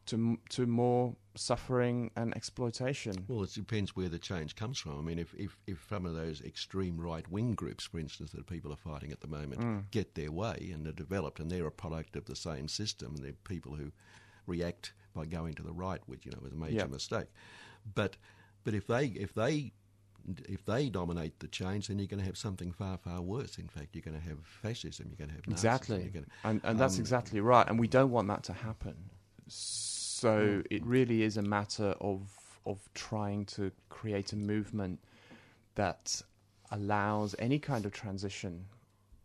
to 0.07 0.37
to 0.49 0.65
more 0.65 1.15
suffering 1.35 2.11
and 2.17 2.35
exploitation. 2.35 3.23
Well, 3.29 3.43
it 3.43 3.53
depends 3.53 3.95
where 3.95 4.09
the 4.09 4.19
change 4.19 4.55
comes 4.55 4.77
from. 4.77 4.99
I 4.99 5.01
mean, 5.01 5.17
if, 5.17 5.33
if, 5.35 5.55
if 5.65 5.85
some 5.89 6.05
of 6.05 6.13
those 6.13 6.41
extreme 6.41 6.99
right 6.99 7.25
wing 7.31 7.53
groups, 7.53 7.85
for 7.85 7.99
instance, 7.99 8.31
that 8.33 8.45
people 8.47 8.73
are 8.73 8.75
fighting 8.91 9.11
at 9.13 9.21
the 9.21 9.27
moment, 9.27 9.61
Mm. 9.61 9.83
get 9.91 10.15
their 10.15 10.31
way 10.31 10.71
and 10.73 10.85
are 10.87 10.91
developed, 10.91 11.39
and 11.39 11.49
they're 11.49 11.67
a 11.67 11.71
product 11.71 12.15
of 12.17 12.25
the 12.25 12.35
same 12.35 12.67
system, 12.67 13.15
and 13.15 13.23
they're 13.23 13.31
people 13.45 13.75
who 13.75 13.91
react 14.45 14.91
by 15.15 15.25
going 15.25 15.53
to 15.53 15.63
the 15.63 15.71
right, 15.71 16.01
which 16.05 16.25
you 16.25 16.31
know 16.31 16.45
is 16.45 16.51
a 16.51 16.55
major 16.55 16.73
Yeah. 16.75 16.85
mistake. 16.87 17.27
But 17.95 18.17
but 18.65 18.73
if 18.73 18.87
they 18.87 19.05
if 19.07 19.33
they 19.33 19.71
if 20.47 20.65
they 20.65 20.89
dominate 20.89 21.39
the 21.39 21.47
change, 21.47 21.87
then 21.87 21.99
you're 21.99 22.07
going 22.07 22.19
to 22.19 22.25
have 22.25 22.37
something 22.37 22.71
far 22.71 22.97
far 22.97 23.21
worse. 23.21 23.57
In 23.57 23.67
fact, 23.67 23.89
you're 23.93 24.01
going 24.01 24.19
to 24.19 24.27
have 24.27 24.39
fascism. 24.45 25.07
You're 25.09 25.17
going 25.17 25.29
to 25.29 25.35
have 25.35 25.43
Nazism, 25.45 25.51
Exactly, 25.51 26.11
gonna- 26.13 26.25
and 26.43 26.61
and 26.63 26.79
that's 26.79 26.95
um, 26.95 27.01
exactly 27.01 27.39
right. 27.41 27.67
And 27.67 27.79
we 27.79 27.87
don't 27.87 28.11
want 28.11 28.27
that 28.29 28.43
to 28.43 28.53
happen. 28.53 28.95
So 29.47 30.63
it 30.69 30.85
really 30.85 31.23
is 31.23 31.37
a 31.37 31.41
matter 31.41 31.95
of 31.99 32.21
of 32.65 32.79
trying 32.93 33.45
to 33.45 33.71
create 33.89 34.31
a 34.31 34.37
movement 34.37 34.99
that 35.75 36.21
allows 36.71 37.35
any 37.39 37.59
kind 37.59 37.85
of 37.85 37.91
transition 37.91 38.65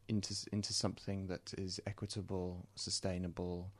into 0.08 0.34
into 0.52 0.72
something 0.72 1.26
that 1.28 1.54
is 1.56 1.80
equitable, 1.86 2.66
sustainable, 2.74 3.70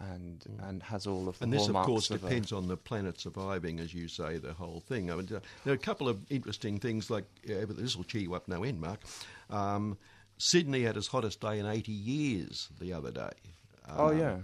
and 0.00 0.44
and 0.62 0.82
has 0.82 1.06
all 1.06 1.28
of 1.28 1.38
the 1.38 1.44
And 1.44 1.52
this, 1.52 1.68
of 1.68 1.74
course, 1.86 2.10
a- 2.10 2.18
depends 2.18 2.52
on 2.52 2.68
the 2.68 2.76
planet 2.76 3.20
surviving, 3.20 3.80
as 3.80 3.94
you 3.94 4.08
say, 4.08 4.38
the 4.38 4.52
whole 4.54 4.80
thing. 4.80 5.10
I 5.10 5.16
mean, 5.16 5.28
uh, 5.34 5.40
there 5.64 5.72
are 5.72 5.76
a 5.76 5.78
couple 5.78 6.08
of 6.08 6.20
interesting 6.30 6.78
things, 6.78 7.10
like 7.10 7.24
uh, 7.48 7.64
this 7.68 7.96
will 7.96 8.04
cheer 8.04 8.22
you 8.22 8.34
up 8.34 8.48
no 8.48 8.64
end, 8.64 8.80
Mark. 8.80 9.00
Um, 9.50 9.96
Sydney 10.38 10.82
had 10.82 10.96
its 10.96 11.06
hottest 11.06 11.40
day 11.40 11.58
in 11.60 11.66
80 11.66 11.92
years 11.92 12.68
the 12.80 12.92
other 12.92 13.10
day. 13.12 13.30
Oh 13.88 14.08
Um, 14.08 14.18
yeah. 14.18 14.36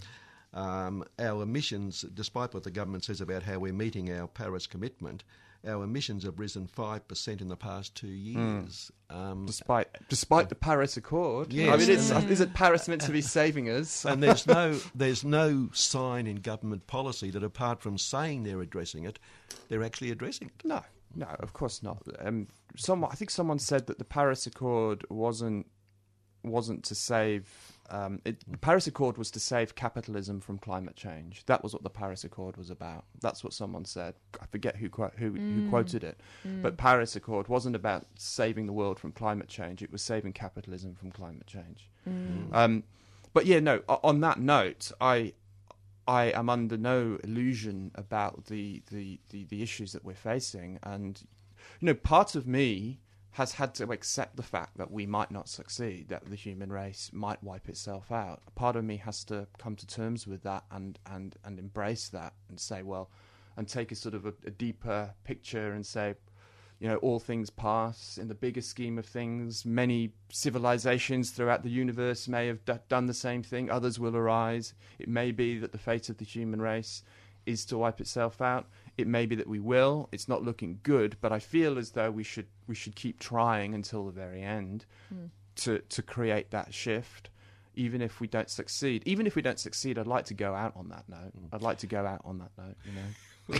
Um, 0.52 1.04
our 1.18 1.42
emissions, 1.42 2.02
despite 2.14 2.54
what 2.54 2.64
the 2.64 2.70
government 2.70 3.04
says 3.04 3.20
about 3.20 3.44
how 3.44 3.58
we're 3.58 3.72
meeting 3.72 4.10
our 4.12 4.26
Paris 4.26 4.66
commitment, 4.66 5.22
our 5.66 5.84
emissions 5.84 6.24
have 6.24 6.38
risen 6.38 6.66
5% 6.66 7.40
in 7.40 7.48
the 7.48 7.56
past 7.56 7.94
two 7.94 8.08
years. 8.08 8.90
Um, 9.10 9.44
Despite 9.46 9.88
despite 10.08 10.48
the 10.48 10.54
Paris 10.54 10.96
Accord, 10.96 11.52
I 11.52 11.76
mean, 11.76 11.90
is 11.90 12.40
it 12.40 12.54
Paris 12.54 12.86
meant 12.88 13.02
to 13.02 13.10
be 13.10 13.20
saving 13.20 13.68
us? 13.68 14.04
and 14.04 14.22
there's 14.22 14.46
no 14.46 14.78
there's 14.94 15.24
no 15.24 15.68
sign 15.72 16.26
in 16.26 16.36
government 16.36 16.86
policy 16.86 17.30
that 17.30 17.42
apart 17.42 17.82
from 17.82 17.98
saying 17.98 18.44
they're 18.44 18.60
addressing 18.60 19.04
it, 19.04 19.18
they're 19.68 19.82
actually 19.82 20.10
addressing 20.10 20.48
it. 20.48 20.64
No, 20.64 20.82
no, 21.14 21.26
of 21.40 21.52
course 21.52 21.82
not. 21.82 22.02
Um, 22.20 22.46
someone, 22.76 23.10
I 23.10 23.16
think 23.16 23.30
someone 23.30 23.58
said 23.58 23.86
that 23.88 23.98
the 23.98 24.04
Paris 24.04 24.46
Accord 24.46 25.04
wasn't 25.10 25.66
wasn't 26.44 26.84
to 26.84 26.94
save 26.94 27.48
um, 27.90 28.20
it, 28.24 28.42
the 28.50 28.58
Paris 28.58 28.86
Accord 28.86 29.18
was 29.18 29.30
to 29.32 29.40
save 29.40 29.74
capitalism 29.74 30.40
from 30.40 30.58
climate 30.58 30.96
change. 30.96 31.44
That 31.46 31.62
was 31.62 31.72
what 31.72 31.82
the 31.82 31.90
Paris 31.90 32.24
Accord 32.24 32.56
was 32.56 32.70
about. 32.70 33.04
That's 33.20 33.42
what 33.44 33.52
someone 33.52 33.84
said. 33.84 34.14
I 34.40 34.46
forget 34.46 34.76
who 34.76 34.88
quote, 34.88 35.14
who, 35.16 35.32
who 35.32 35.68
quoted 35.68 36.04
it, 36.04 36.20
but 36.62 36.76
Paris 36.76 37.16
Accord 37.16 37.48
wasn't 37.48 37.76
about 37.76 38.06
saving 38.16 38.66
the 38.66 38.72
world 38.72 38.98
from 38.98 39.12
climate 39.12 39.48
change. 39.48 39.82
It 39.82 39.92
was 39.92 40.02
saving 40.02 40.32
capitalism 40.32 40.94
from 40.94 41.10
climate 41.10 41.46
change. 41.46 41.90
Um, 42.52 42.84
but 43.32 43.46
yeah, 43.46 43.60
no. 43.60 43.82
On 43.88 44.20
that 44.20 44.38
note, 44.40 44.92
I 45.00 45.34
I 46.08 46.24
am 46.32 46.50
under 46.50 46.76
no 46.76 47.18
illusion 47.22 47.92
about 47.94 48.46
the, 48.46 48.82
the, 48.90 49.20
the, 49.28 49.44
the 49.44 49.62
issues 49.62 49.92
that 49.92 50.04
we're 50.04 50.14
facing. 50.14 50.78
And, 50.82 51.22
you 51.78 51.86
know, 51.86 51.94
part 51.94 52.34
of 52.34 52.48
me 52.48 52.98
has 53.32 53.52
had 53.52 53.74
to 53.76 53.92
accept 53.92 54.36
the 54.36 54.42
fact 54.42 54.76
that 54.76 54.90
we 54.90 55.06
might 55.06 55.30
not 55.30 55.48
succeed, 55.48 56.08
that 56.08 56.24
the 56.24 56.36
human 56.36 56.72
race 56.72 57.10
might 57.12 57.42
wipe 57.42 57.68
itself 57.68 58.10
out. 58.10 58.42
Part 58.54 58.76
of 58.76 58.84
me 58.84 58.96
has 58.98 59.24
to 59.24 59.46
come 59.58 59.76
to 59.76 59.86
terms 59.86 60.26
with 60.26 60.42
that 60.42 60.64
and, 60.70 60.98
and, 61.06 61.36
and 61.44 61.58
embrace 61.58 62.08
that 62.08 62.34
and 62.48 62.58
say, 62.58 62.82
well, 62.82 63.10
and 63.56 63.68
take 63.68 63.92
a 63.92 63.94
sort 63.94 64.14
of 64.14 64.26
a, 64.26 64.34
a 64.46 64.50
deeper 64.50 65.14
picture 65.24 65.72
and 65.72 65.86
say, 65.86 66.14
you 66.80 66.88
know, 66.88 66.96
all 66.96 67.20
things 67.20 67.50
pass 67.50 68.18
in 68.18 68.26
the 68.26 68.34
bigger 68.34 68.62
scheme 68.62 68.98
of 68.98 69.04
things. 69.04 69.66
Many 69.66 70.12
civilizations 70.30 71.30
throughout 71.30 71.62
the 71.62 71.70
universe 71.70 72.26
may 72.26 72.46
have 72.46 72.64
d- 72.64 72.72
done 72.88 73.06
the 73.06 73.14
same 73.14 73.42
thing. 73.42 73.70
Others 73.70 74.00
will 74.00 74.16
arise. 74.16 74.72
It 74.98 75.08
may 75.08 75.30
be 75.30 75.58
that 75.58 75.72
the 75.72 75.78
fate 75.78 76.08
of 76.08 76.16
the 76.16 76.24
human 76.24 76.60
race 76.60 77.02
is 77.44 77.66
to 77.66 77.78
wipe 77.78 78.00
itself 78.00 78.40
out. 78.40 78.66
It 79.00 79.06
may 79.06 79.26
be 79.26 79.34
that 79.36 79.46
we 79.46 79.60
will. 79.60 80.08
It's 80.12 80.28
not 80.28 80.42
looking 80.42 80.80
good, 80.82 81.16
but 81.20 81.32
I 81.32 81.38
feel 81.38 81.78
as 81.78 81.90
though 81.90 82.10
we 82.10 82.22
should 82.22 82.46
we 82.66 82.74
should 82.74 82.94
keep 82.94 83.18
trying 83.18 83.74
until 83.74 84.04
the 84.06 84.12
very 84.12 84.42
end 84.42 84.84
hmm. 85.08 85.26
to 85.56 85.78
to 85.78 86.02
create 86.02 86.50
that 86.50 86.72
shift. 86.74 87.30
Even 87.74 88.02
if 88.02 88.20
we 88.20 88.26
don't 88.26 88.50
succeed, 88.50 89.02
even 89.06 89.26
if 89.26 89.36
we 89.36 89.42
don't 89.42 89.58
succeed, 89.58 89.98
I'd 89.98 90.06
like 90.06 90.24
to 90.26 90.34
go 90.34 90.54
out 90.54 90.72
on 90.76 90.88
that 90.88 91.08
note. 91.08 91.32
Hmm. 91.32 91.54
I'd 91.54 91.62
like 91.62 91.78
to 91.78 91.86
go 91.86 92.04
out 92.04 92.20
on 92.24 92.38
that 92.38 92.50
note. 92.58 92.76
You 92.84 92.92
know. 92.92 93.08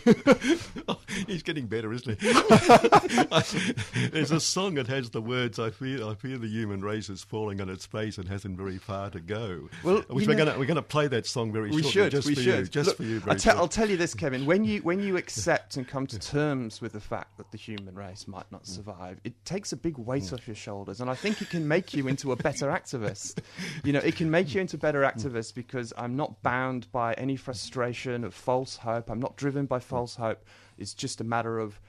Oh, 0.89 0.99
he's 1.27 1.43
getting 1.43 1.67
better, 1.67 1.93
isn't 1.93 2.21
he? 2.21 2.33
There's 4.09 4.31
a 4.31 4.41
song 4.41 4.75
that 4.75 4.87
has 4.89 5.11
the 5.11 5.21
words 5.21 5.59
"I 5.59 5.71
fear, 5.71 6.05
I 6.05 6.15
fear 6.15 6.39
the 6.39 6.49
human 6.49 6.83
race 6.83 7.09
is 7.09 7.23
falling 7.23 7.61
on 7.61 7.69
its 7.69 7.87
face 7.87 8.19
and 8.19 8.29
hasn't 8.29 8.57
very 8.57 8.79
far 8.79 9.11
to 9.11 9.21
go." 9.21 9.69
Well, 9.85 9.99
uh, 9.99 10.03
which 10.09 10.27
we're 10.27 10.37
going 10.37 10.53
to 10.53 10.59
we're 10.59 10.67
going 10.67 10.77
to 10.77 10.83
play 10.83 11.07
that 11.09 11.27
song 11.27 11.53
very 11.53 11.71
we 11.71 11.83
shortly, 11.83 11.91
should. 11.91 12.11
just 12.11 12.27
we 12.29 12.35
for 12.35 12.41
should. 12.41 12.59
you, 12.59 12.65
just 12.67 12.89
Look, 12.89 12.97
for 12.97 13.03
you. 13.05 13.23
I'll, 13.27 13.37
tell- 13.37 13.55
short. 13.55 13.57
I'll 13.57 13.69
tell 13.69 13.89
you 13.89 13.97
this, 13.97 14.15
Kevin. 14.15 14.47
When 14.47 14.65
you 14.65 14.81
when 14.83 15.01
you 15.01 15.17
accept 15.17 15.77
and 15.77 15.87
come 15.87 16.07
to 16.09 16.19
terms 16.31 16.81
with 16.81 16.93
the 16.93 17.01
fact 17.01 17.37
that 17.39 17.51
the 17.53 17.59
human 17.59 17.95
race 17.95 18.27
might 18.27 18.51
not 18.51 18.65
mm. 18.65 18.69
survive, 18.69 19.21
it 19.25 19.45
takes 19.45 19.73
a 19.73 19.77
big 19.77 19.99
weight 19.99 20.25
mm. 20.25 20.33
off 20.33 20.47
your 20.47 20.57
shoulders, 20.57 21.01
and 21.01 21.11
I 21.11 21.15
think 21.15 21.43
it 21.43 21.51
can 21.51 21.67
make 21.67 21.95
you 21.95 22.09
into 22.09 22.33
a 22.33 22.37
better 22.37 22.69
activist. 22.69 23.39
You 23.85 23.93
know, 23.93 24.01
it 24.01 24.17
can 24.17 24.31
make 24.31 24.55
you 24.55 24.61
into 24.61 24.77
a 24.77 24.81
better 24.81 25.03
mm. 25.03 25.13
activist 25.13 25.55
because 25.55 25.93
I'm 25.97 26.17
not 26.17 26.43
bound 26.43 26.91
by 26.93 27.15
any 27.15 27.37
frustration 27.37 28.25
of 28.25 28.35
false 28.35 28.77
hope. 28.77 29.11
I'm 29.11 29.21
not 29.21 29.37
driven 29.37 29.67
by 29.67 29.80
false 29.81 30.17
hope. 30.17 30.45
It's 30.79 30.95
just 30.95 31.21
a 31.21 31.25
matter 31.25 31.59
of 31.59 31.81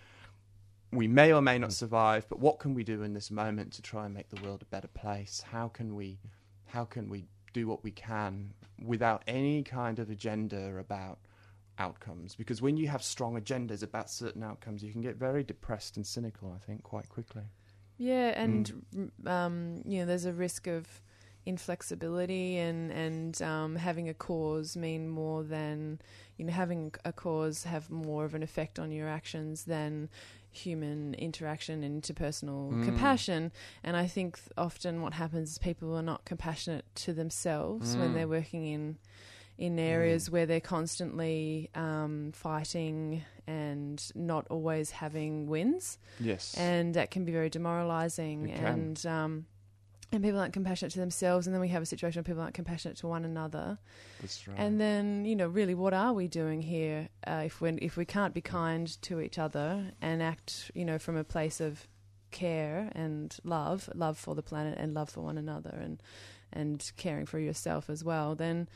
we 0.91 1.07
may 1.07 1.31
or 1.31 1.41
may 1.41 1.57
not 1.57 1.73
survive, 1.73 2.27
but 2.27 2.39
what 2.39 2.59
can 2.59 2.73
we 2.73 2.83
do 2.83 3.03
in 3.03 3.13
this 3.13 3.31
moment 3.31 3.71
to 3.73 3.81
try 3.81 4.05
and 4.05 4.13
make 4.13 4.29
the 4.29 4.41
world 4.41 4.61
a 4.61 4.65
better 4.65 4.89
place? 4.89 5.43
How 5.51 5.69
can 5.69 5.95
we, 5.95 6.19
how 6.65 6.83
can 6.83 7.09
we 7.09 7.25
do 7.53 7.67
what 7.67 7.83
we 7.83 7.91
can 7.91 8.53
without 8.83 9.23
any 9.27 9.63
kind 9.63 9.99
of 9.99 10.09
agenda 10.09 10.77
about 10.77 11.19
outcomes? 11.79 12.35
Because 12.35 12.61
when 12.61 12.75
you 12.75 12.89
have 12.89 13.03
strong 13.03 13.39
agendas 13.39 13.83
about 13.83 14.09
certain 14.09 14.43
outcomes, 14.43 14.83
you 14.83 14.91
can 14.91 15.01
get 15.01 15.15
very 15.15 15.43
depressed 15.43 15.95
and 15.95 16.05
cynical. 16.05 16.53
I 16.53 16.59
think 16.65 16.83
quite 16.83 17.07
quickly. 17.07 17.43
Yeah, 17.97 18.33
and 18.35 18.83
r- 19.25 19.45
um, 19.45 19.83
you 19.85 19.99
know, 19.99 20.05
there's 20.05 20.25
a 20.25 20.33
risk 20.33 20.67
of 20.67 21.01
inflexibility 21.45 22.57
and 22.57 22.91
and 22.91 23.41
um, 23.41 23.75
having 23.75 24.07
a 24.09 24.13
cause 24.13 24.75
mean 24.77 25.09
more 25.09 25.43
than 25.43 25.99
you 26.37 26.45
know 26.45 26.51
having 26.53 26.93
a 27.05 27.11
cause 27.13 27.63
have 27.63 27.89
more 27.89 28.25
of 28.25 28.33
an 28.33 28.43
effect 28.43 28.77
on 28.79 28.91
your 28.91 29.07
actions 29.09 29.63
than 29.65 30.09
human 30.51 31.13
interaction 31.15 31.81
and 31.83 32.01
interpersonal 32.03 32.71
Mm. 32.73 32.83
compassion. 32.83 33.51
And 33.83 33.95
I 33.95 34.05
think 34.07 34.39
often 34.57 35.01
what 35.01 35.13
happens 35.13 35.51
is 35.51 35.57
people 35.57 35.95
are 35.95 36.01
not 36.01 36.25
compassionate 36.25 36.83
to 36.95 37.13
themselves 37.13 37.95
when 37.97 38.09
Mm. 38.09 38.13
they're 38.13 38.27
working 38.27 38.65
in 38.65 38.97
in 39.57 39.77
areas 39.77 40.29
where 40.29 40.45
they're 40.47 40.59
constantly 40.59 41.69
um, 41.75 42.31
fighting 42.33 43.23
and 43.45 44.11
not 44.15 44.47
always 44.49 44.91
having 44.91 45.47
wins 45.47 45.97
Yes. 46.19 46.55
and 46.57 46.95
that 46.95 47.11
can 47.11 47.25
be 47.25 47.31
very 47.31 47.49
demoralizing 47.49 48.51
and 48.51 49.05
um 49.05 49.45
and 50.11 50.23
people 50.23 50.39
aren't 50.39 50.53
compassionate 50.53 50.91
to 50.91 50.99
themselves 50.99 51.47
and 51.47 51.53
then 51.53 51.61
we 51.61 51.69
have 51.69 51.81
a 51.81 51.85
situation 51.85 52.19
where 52.19 52.23
people 52.23 52.41
aren't 52.41 52.53
compassionate 52.53 52.97
to 52.97 53.07
one 53.07 53.23
another 53.25 53.77
That's 54.19 54.47
right. 54.47 54.57
and 54.57 54.79
then 54.79 55.25
you 55.25 55.35
know 55.35 55.47
really 55.47 55.75
what 55.75 55.93
are 55.93 56.13
we 56.13 56.27
doing 56.27 56.61
here 56.61 57.09
uh, 57.25 57.43
if 57.45 57.61
we 57.61 57.71
if 57.73 57.97
we 57.97 58.05
can't 58.05 58.33
be 58.33 58.41
kind 58.41 58.87
to 59.03 59.21
each 59.21 59.37
other 59.39 59.91
and 60.01 60.21
act 60.21 60.71
you 60.73 60.85
know 60.85 60.99
from 60.99 61.15
a 61.17 61.23
place 61.23 61.61
of 61.61 61.87
care 62.31 62.89
and 62.93 63.37
love 63.43 63.89
love 63.93 64.17
for 64.17 64.35
the 64.35 64.43
planet 64.43 64.77
and 64.77 64.93
love 64.93 65.09
for 65.09 65.21
one 65.21 65.37
another 65.37 65.77
and 65.81 66.01
and 66.53 66.91
caring 66.97 67.25
for 67.25 67.39
yourself 67.39 67.89
as 67.89 68.03
well 68.03 68.35
then 68.35 68.67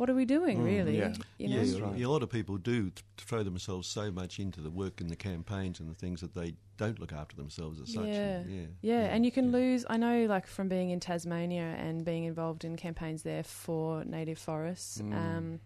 what 0.00 0.08
are 0.08 0.14
we 0.14 0.24
doing 0.24 0.56
Mm, 0.60 0.64
really 0.64 0.96
yeah. 0.98 1.12
you 1.36 1.48
know 1.48 1.56
yeah, 1.56 1.62
That's 1.62 1.78
right. 1.80 2.00
a 2.00 2.08
lot 2.08 2.22
of 2.22 2.30
people 2.30 2.56
do 2.56 2.78
th- 2.84 3.04
throw 3.18 3.42
themselves 3.42 3.86
so 3.86 4.10
much 4.10 4.38
into 4.38 4.60
the 4.62 4.70
work 4.70 5.00
and 5.02 5.10
the 5.10 5.16
campaigns 5.30 5.78
and 5.80 5.90
the 5.90 5.94
things 6.04 6.22
that 6.22 6.32
they 6.34 6.54
don't 6.78 6.98
look 6.98 7.12
after 7.12 7.36
themselves 7.36 7.78
as 7.82 7.92
such. 7.92 8.06
Yeah. 8.06 8.38
and- 8.38 8.50
yeah, 8.50 8.66
Yeah, 8.92 9.04
and 9.14 9.26
you 9.26 9.30
can 9.38 9.46
yeah. 9.50 9.58
lose. 9.58 9.84
I 9.94 9.96
know, 9.98 10.24
like 10.34 10.46
from 10.46 10.68
being 10.68 10.88
in 10.88 11.00
Tasmania 11.00 11.68
and 11.86 12.02
being 12.02 12.24
involved 12.24 12.64
in 12.64 12.76
campaigns 12.76 13.22
there 13.22 13.42
for 13.42 14.02
native 14.04 14.38
forests, 14.38 14.98
Mm. 15.02 15.12
um, 15.14 15.60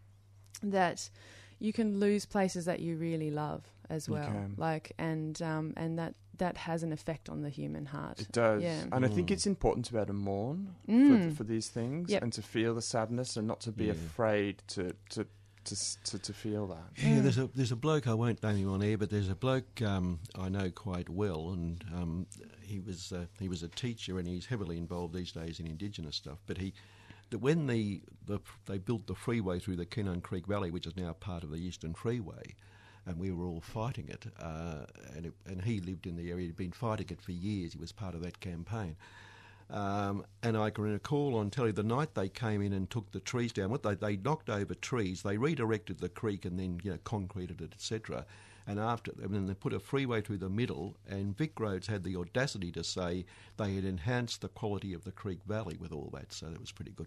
that 0.64 1.08
you 1.60 1.72
can 1.72 2.00
lose 2.00 2.26
places 2.26 2.64
that 2.64 2.80
you 2.80 2.96
really 2.96 3.30
love 3.30 3.62
as 3.88 4.08
You 4.08 4.14
well. 4.14 4.26
can. 4.26 4.54
Like, 4.56 4.86
and 4.98 5.40
um, 5.42 5.74
and 5.76 5.96
that 6.00 6.14
that 6.38 6.56
has 6.56 6.82
an 6.82 6.92
effect 6.92 7.28
on 7.28 7.42
the 7.42 7.50
human 7.50 7.86
heart. 7.86 8.20
It 8.20 8.32
does. 8.32 8.62
Yeah. 8.62 8.84
And 8.92 9.04
I 9.04 9.08
think 9.08 9.28
Mm. 9.28 9.32
it's 9.32 9.46
important 9.46 9.86
to 9.86 9.92
be 9.92 9.98
able 9.98 10.06
to 10.06 10.12
mourn 10.12 10.74
Mm. 10.88 11.30
for, 11.30 11.36
for 11.36 11.44
these 11.44 11.68
things 11.68 12.10
Yep. 12.10 12.22
and 12.22 12.32
to 12.32 12.42
feel 12.42 12.74
the 12.74 12.82
sadness 12.82 13.36
and 13.36 13.46
not 13.46 13.60
to 13.62 13.72
be 13.72 13.84
Yeah. 13.86 13.92
afraid 13.92 14.62
to, 14.68 14.94
to, 15.10 15.26
to, 15.64 15.76
to, 16.04 16.18
to 16.18 16.32
feel 16.32 16.66
that. 16.66 16.90
Yeah, 16.96 17.20
there's 17.20 17.38
a 17.38 17.46
there's 17.54 17.72
a 17.72 17.76
bloke 17.76 18.06
I 18.06 18.12
won't 18.14 18.42
name 18.42 18.56
him 18.56 18.70
on 18.70 18.82
air, 18.82 18.98
but 18.98 19.08
there's 19.10 19.30
a 19.30 19.34
bloke 19.34 19.80
um, 19.80 20.18
I 20.34 20.48
know 20.50 20.70
quite 20.70 21.08
well, 21.08 21.50
and 21.52 21.82
um, 21.94 22.26
he 22.62 22.80
was 22.80 23.12
uh, 23.12 23.26
he 23.40 23.48
was 23.48 23.62
a 23.62 23.68
teacher, 23.68 24.18
and 24.18 24.28
he's 24.28 24.44
heavily 24.46 24.76
involved 24.76 25.14
these 25.14 25.32
days 25.32 25.60
in 25.60 25.66
Indigenous 25.66 26.16
stuff. 26.16 26.38
But 26.46 26.58
he, 26.58 26.74
that 27.30 27.38
when 27.38 27.66
the, 27.66 28.02
the 28.26 28.40
they 28.66 28.76
built 28.76 29.06
the 29.06 29.14
freeway 29.14 29.58
through 29.58 29.76
the 29.76 29.86
Koonung 29.86 30.22
Creek 30.22 30.46
Valley, 30.46 30.70
which 30.70 30.86
is 30.86 30.96
now 30.96 31.14
part 31.14 31.42
of 31.44 31.50
the 31.50 31.56
Eastern 31.56 31.94
Freeway, 31.94 32.54
and 33.06 33.18
we 33.18 33.30
were 33.30 33.46
all 33.46 33.60
fighting 33.60 34.08
it, 34.08 34.26
uh, 34.40 34.86
and 35.14 35.26
it, 35.26 35.32
and 35.46 35.62
he 35.62 35.80
lived 35.80 36.06
in 36.06 36.16
the 36.16 36.30
area. 36.30 36.46
He'd 36.46 36.56
been 36.56 36.72
fighting 36.72 37.06
it 37.10 37.20
for 37.20 37.32
years. 37.32 37.72
He 37.72 37.78
was 37.78 37.92
part 37.92 38.14
of 38.14 38.22
that 38.22 38.40
campaign. 38.40 38.96
Um, 39.70 40.24
and 40.42 40.56
I 40.56 40.70
can 40.70 40.84
recall 40.84 41.36
on 41.36 41.50
telly 41.50 41.72
the 41.72 41.82
night 41.82 42.14
they 42.14 42.28
came 42.28 42.60
in 42.60 42.72
and 42.72 42.88
took 42.88 43.10
the 43.12 43.20
trees 43.20 43.52
down. 43.52 43.70
What 43.70 43.82
they 43.82 43.94
they 43.94 44.16
knocked 44.16 44.50
over 44.50 44.74
trees, 44.74 45.22
they 45.22 45.38
redirected 45.38 45.98
the 45.98 46.08
creek 46.08 46.44
and 46.44 46.58
then 46.58 46.80
you 46.82 46.90
know 46.90 46.98
concreted 47.04 47.60
it, 47.60 47.72
etc. 47.72 48.26
And 48.66 48.78
after, 48.80 49.12
and 49.22 49.34
then 49.34 49.46
they 49.46 49.52
put 49.52 49.74
a 49.74 49.78
freeway 49.78 50.22
through 50.22 50.38
the 50.38 50.48
middle. 50.48 50.96
And 51.06 51.36
Vic 51.36 51.60
Roads 51.60 51.86
had 51.86 52.02
the 52.02 52.16
audacity 52.16 52.72
to 52.72 52.82
say 52.82 53.26
they 53.58 53.74
had 53.74 53.84
enhanced 53.84 54.40
the 54.40 54.48
quality 54.48 54.94
of 54.94 55.04
the 55.04 55.12
creek 55.12 55.40
valley 55.46 55.76
with 55.78 55.92
all 55.92 56.10
that. 56.14 56.32
So 56.32 56.46
that 56.46 56.58
was 56.58 56.72
pretty 56.72 56.92
good. 56.92 57.06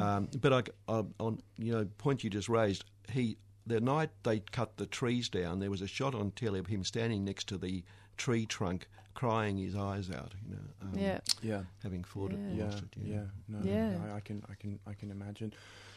Um, 0.00 0.28
but 0.40 0.52
I, 0.52 0.92
I, 0.92 1.04
on 1.18 1.40
you 1.58 1.72
know 1.72 1.84
point 1.98 2.22
you 2.22 2.30
just 2.30 2.48
raised, 2.48 2.84
he 3.10 3.36
the 3.66 3.80
night 3.80 4.10
they 4.22 4.40
cut 4.40 4.76
the 4.76 4.86
trees 4.86 5.28
down, 5.28 5.60
there 5.60 5.70
was 5.70 5.82
a 5.82 5.86
shot 5.86 6.14
on 6.14 6.30
telly 6.32 6.58
of 6.60 6.66
him 6.66 6.84
standing 6.84 7.24
next 7.24 7.48
to 7.48 7.58
the 7.58 7.82
tree 8.16 8.46
trunk, 8.46 8.88
crying 9.14 9.56
his 9.56 9.74
eyes 9.74 10.10
out. 10.10 10.32
You 10.48 10.54
know, 10.56 10.62
um, 10.82 10.98
yeah, 10.98 11.20
Yeah. 11.42 11.62
having 11.82 12.04
fought 12.04 12.32
it, 12.32 12.38
and 12.40 12.56
Yeah, 12.56 12.64
lost 12.64 12.82
it. 12.96 13.02
yeah, 13.02 13.24
no, 13.48 13.58
Yeah. 13.62 13.98
I, 14.12 14.16
I 14.16 14.20
can, 14.20 14.42
I 14.50 14.54
can, 14.54 14.78
I 14.86 14.92
can 14.94 15.10
imagine, 15.10 15.52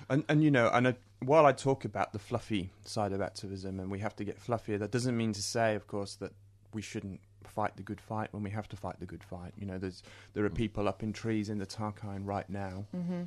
and 0.10 0.24
and 0.30 0.44
you 0.44 0.52
know, 0.52 0.70
and 0.74 0.88
I, 0.90 0.96
while 1.20 1.46
I 1.46 1.52
talk 1.52 1.84
about 1.86 2.14
the 2.14 2.20
fluffy 2.20 2.72
side 2.86 3.12
of 3.12 3.22
activism, 3.22 3.80
and 3.80 3.92
we 3.92 4.00
have 4.00 4.16
to 4.18 4.24
get 4.24 4.40
fluffier, 4.40 4.80
that 4.80 4.92
doesn't 4.92 5.18
mean 5.18 5.34
to 5.34 5.42
say, 5.42 5.76
of 5.76 5.88
course, 5.88 6.16
that 6.16 6.32
we 6.74 6.82
shouldn't 6.82 7.20
fight 7.44 7.76
the 7.78 7.84
good 7.84 8.00
fight 8.02 8.30
when 8.32 8.44
we 8.44 8.50
have 8.52 8.68
to 8.70 8.76
fight 8.76 9.00
the 9.00 9.06
good 9.06 9.24
fight. 9.24 9.54
You 9.58 9.66
know, 9.66 9.78
there's 9.78 10.04
there 10.34 10.46
are 10.46 10.50
people 10.50 10.88
up 10.88 11.02
in 11.04 11.12
trees 11.14 11.50
in 11.50 11.58
the 11.58 11.66
Tarkine 11.66 12.26
right 12.26 12.50
now, 12.50 12.86
hmm 12.92 13.24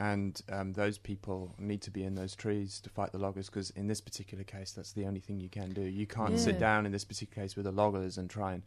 and 0.00 0.40
um, 0.50 0.72
those 0.72 0.96
people 0.96 1.54
need 1.58 1.82
to 1.82 1.90
be 1.90 2.02
in 2.04 2.14
those 2.14 2.34
trees 2.34 2.80
to 2.80 2.88
fight 2.88 3.12
the 3.12 3.18
loggers 3.18 3.50
because 3.50 3.68
in 3.70 3.86
this 3.86 4.00
particular 4.00 4.42
case, 4.44 4.72
that's 4.72 4.92
the 4.92 5.04
only 5.04 5.20
thing 5.20 5.38
you 5.40 5.50
can 5.50 5.70
do. 5.72 5.82
You 5.82 6.06
can't 6.06 6.38
sit 6.38 6.58
down 6.58 6.86
in 6.86 6.92
this 6.92 7.04
particular 7.04 7.42
case 7.44 7.54
with 7.54 7.66
the 7.66 7.70
loggers 7.72 8.16
and 8.16 8.30
try 8.30 8.54
and 8.54 8.62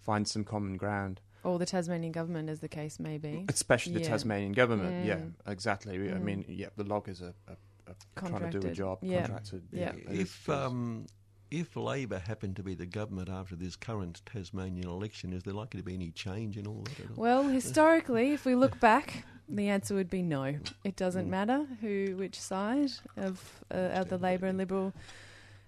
find 0.00 0.26
some 0.28 0.44
common 0.44 0.76
ground. 0.76 1.20
or 1.42 1.58
the 1.58 1.64
Tasmanian 1.66 2.12
government, 2.12 2.50
as 2.50 2.60
the 2.60 2.68
case 2.68 3.00
may 3.00 3.16
be, 3.16 3.46
Especially 3.48 3.94
the 3.94 4.00
Yeah. 4.00 4.08
Tasmanian 4.10 4.52
government. 4.52 5.06
Yeah, 5.06 5.16
Mm. 5.16 5.32
exactly. 5.46 5.94
I 5.94 6.12
Mm. 6.12 6.22
mean, 6.22 6.44
yeah, 6.46 6.68
the 6.76 6.84
loggers 6.84 7.22
are, 7.22 7.32
are, 7.48 7.56
are 7.88 8.28
trying 8.28 8.50
to 8.50 8.60
do 8.60 8.68
a 8.68 8.72
job. 8.72 8.98
Yeah. 9.02 9.22
Contracted. 9.22 9.62
Yeah. 9.72 9.92
It 9.94 10.06
is- 10.10 10.20
If 10.20 10.48
um, 10.50 11.06
if 11.50 11.76
Labor 11.76 12.18
happened 12.18 12.56
to 12.56 12.62
be 12.62 12.74
the 12.74 12.86
government 12.86 13.28
after 13.28 13.56
this 13.56 13.76
current 13.76 14.22
Tasmanian 14.26 14.88
election, 14.88 15.32
is 15.32 15.42
there 15.42 15.54
likely 15.54 15.80
to 15.80 15.84
be 15.84 15.94
any 15.94 16.10
change 16.10 16.56
in 16.56 16.66
all 16.66 16.82
that? 16.84 17.00
At 17.00 17.10
all? 17.10 17.16
Well, 17.16 17.42
historically, 17.44 18.32
if 18.32 18.44
we 18.44 18.54
look 18.54 18.78
back, 18.80 19.24
The 19.52 19.68
answer 19.68 19.96
would 19.96 20.08
be 20.10 20.22
no. 20.22 20.54
It 20.84 20.94
doesn't 20.94 21.26
Mm. 21.26 21.30
matter 21.30 21.66
who, 21.80 22.14
which 22.16 22.38
side 22.40 22.92
of, 23.16 23.64
uh, 23.74 23.98
of 24.00 24.08
the 24.08 24.16
Labor 24.16 24.46
and 24.46 24.56
Liberal 24.56 24.92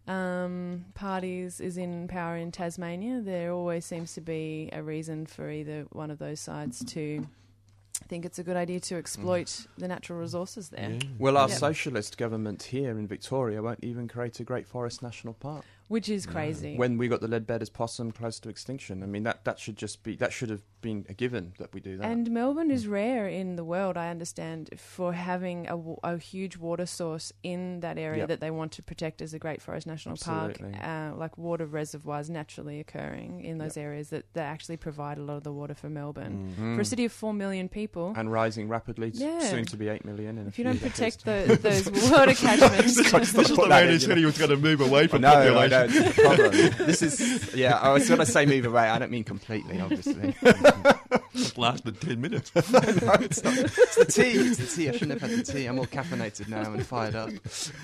um, 0.06 0.84
parties 0.94 1.60
is 1.60 1.76
in 1.76 2.06
power 2.06 2.36
in 2.36 2.52
Tasmania. 2.52 3.20
There 3.20 3.50
always 3.50 3.84
seems 3.84 4.14
to 4.14 4.20
be 4.20 4.68
a 4.72 4.82
reason 4.84 5.26
for 5.26 5.50
either 5.50 5.86
one 5.90 6.12
of 6.12 6.18
those 6.20 6.38
sides 6.38 6.84
to 6.94 7.26
think 8.12 8.26
it's 8.26 8.38
a 8.38 8.42
good 8.42 8.58
idea 8.58 8.78
to 8.78 8.96
exploit 8.96 9.66
the 9.78 9.88
natural 9.88 10.18
resources 10.18 10.68
there. 10.68 10.90
Yeah. 10.90 11.08
Well, 11.18 11.38
our 11.38 11.48
Yep. 11.48 11.56
socialist 11.58 12.18
government 12.18 12.64
here 12.64 12.98
in 12.98 13.06
Victoria 13.08 13.62
won't 13.62 13.82
even 13.82 14.06
create 14.06 14.38
a 14.38 14.44
Great 14.44 14.66
Forest 14.68 15.02
National 15.02 15.32
Park. 15.32 15.64
Which 15.88 16.08
is 16.08 16.26
No. 16.26 16.32
crazy. 16.32 16.76
When 16.76 16.96
we 16.98 17.08
got 17.08 17.20
the 17.20 17.28
Leadbeater's 17.28 17.68
possum 17.70 18.12
close 18.12 18.40
to 18.40 18.48
extinction, 18.48 19.02
I 19.02 19.06
mean 19.06 19.22
that 19.24 19.44
that 19.44 19.58
should 19.58 19.76
just 19.76 20.02
be 20.02 20.16
that 20.16 20.32
should 20.32 20.48
have 20.50 20.62
been 20.80 21.04
a 21.08 21.14
given 21.14 21.52
that 21.58 21.72
we 21.74 21.80
do 21.80 21.96
that. 21.98 22.04
And 22.10 22.30
Melbourne 22.30 22.70
is 22.70 22.86
rare 22.88 23.28
in 23.28 23.54
the 23.56 23.62
world, 23.64 23.96
I 23.96 24.08
understand, 24.10 24.70
for 24.76 25.12
having 25.12 25.68
a, 25.68 25.78
a 26.14 26.18
huge 26.18 26.56
water 26.56 26.86
source 26.86 27.32
in 27.42 27.80
that 27.80 27.98
area 27.98 28.20
Yep. 28.22 28.28
that 28.28 28.40
they 28.40 28.50
want 28.50 28.72
to 28.72 28.82
protect 28.82 29.22
as 29.22 29.32
a 29.34 29.38
Great 29.38 29.62
Forest 29.62 29.86
National 29.86 30.14
Absolutely. 30.14 30.72
Park. 30.72 31.12
Uh, 31.12 31.16
like 31.16 31.38
water 31.38 31.66
reservoirs 31.66 32.28
naturally 32.30 32.80
occurring 32.80 33.44
in 33.44 33.58
those 33.58 33.76
areas 33.76 34.10
that, 34.10 34.24
that 34.34 34.44
actually 34.44 34.76
provide 34.76 35.18
a 35.18 35.22
lot 35.22 35.36
of 35.36 35.44
the 35.44 35.52
water 35.52 35.74
for 35.74 35.88
Melbourne. 35.88 36.54
Mm. 36.58 36.74
For 36.74 36.80
a 36.80 36.84
city 36.84 37.04
of 37.04 37.12
4 37.12 37.32
million 37.32 37.68
people, 37.68 38.12
and 38.16 38.32
rising 38.32 38.68
rapidly, 38.68 39.10
t- 39.12 39.18
Yeah. 39.24 39.38
soon 39.40 39.64
to 39.66 39.76
be 39.76 39.88
eight 39.88 40.04
million. 40.04 40.36
In 40.38 40.44
a 40.46 40.48
if 40.48 40.58
you 40.58 40.64
few 40.64 40.64
don't 40.64 40.80
decades. 40.82 41.16
protect 41.22 41.24
the, 41.62 41.68
those 41.92 42.10
water 42.10 42.34
catchments. 42.44 42.96
This 42.96 43.50
is 43.50 43.56
the 43.56 43.66
man 43.68 43.88
who 43.88 43.98
said 43.98 44.16
he 44.18 44.24
was 44.24 44.36
going 44.38 44.50
to 44.50 44.56
move 44.56 44.80
away 44.80 45.06
from 45.06 45.20
no, 45.22 45.28
I 45.28 45.34
population. 45.34 45.70
Don't. 45.72 45.90
It's 45.94 46.16
the 46.16 46.22
problem. 46.22 46.86
this 46.86 47.02
is 47.02 47.54
yeah. 47.54 47.78
I 47.78 47.92
was 47.92 48.06
going 48.08 48.20
to 48.20 48.26
say 48.26 48.46
move 48.46 48.64
away. 48.66 48.82
I 48.88 48.98
don't 48.98 49.10
mean 49.10 49.24
completely, 49.24 49.80
obviously. 49.80 50.34
It 51.34 51.58
lasted 51.58 52.00
10 52.00 52.20
minutes. 52.20 52.54
no, 52.54 52.60
it's 52.82 53.42
not. 53.42 53.56
It's 53.58 53.96
the 53.96 54.04
tea. 54.04 54.30
It's 54.32 54.58
the 54.58 54.66
tea. 54.66 54.88
I 54.88 54.92
shouldn't 54.92 55.20
have 55.20 55.30
had 55.30 55.38
the 55.38 55.52
tea. 55.52 55.66
I'm 55.66 55.78
all 55.78 55.86
caffeinated 55.86 56.48
now 56.48 56.72
and 56.72 56.84
fired 56.86 57.14
up. 57.14 57.30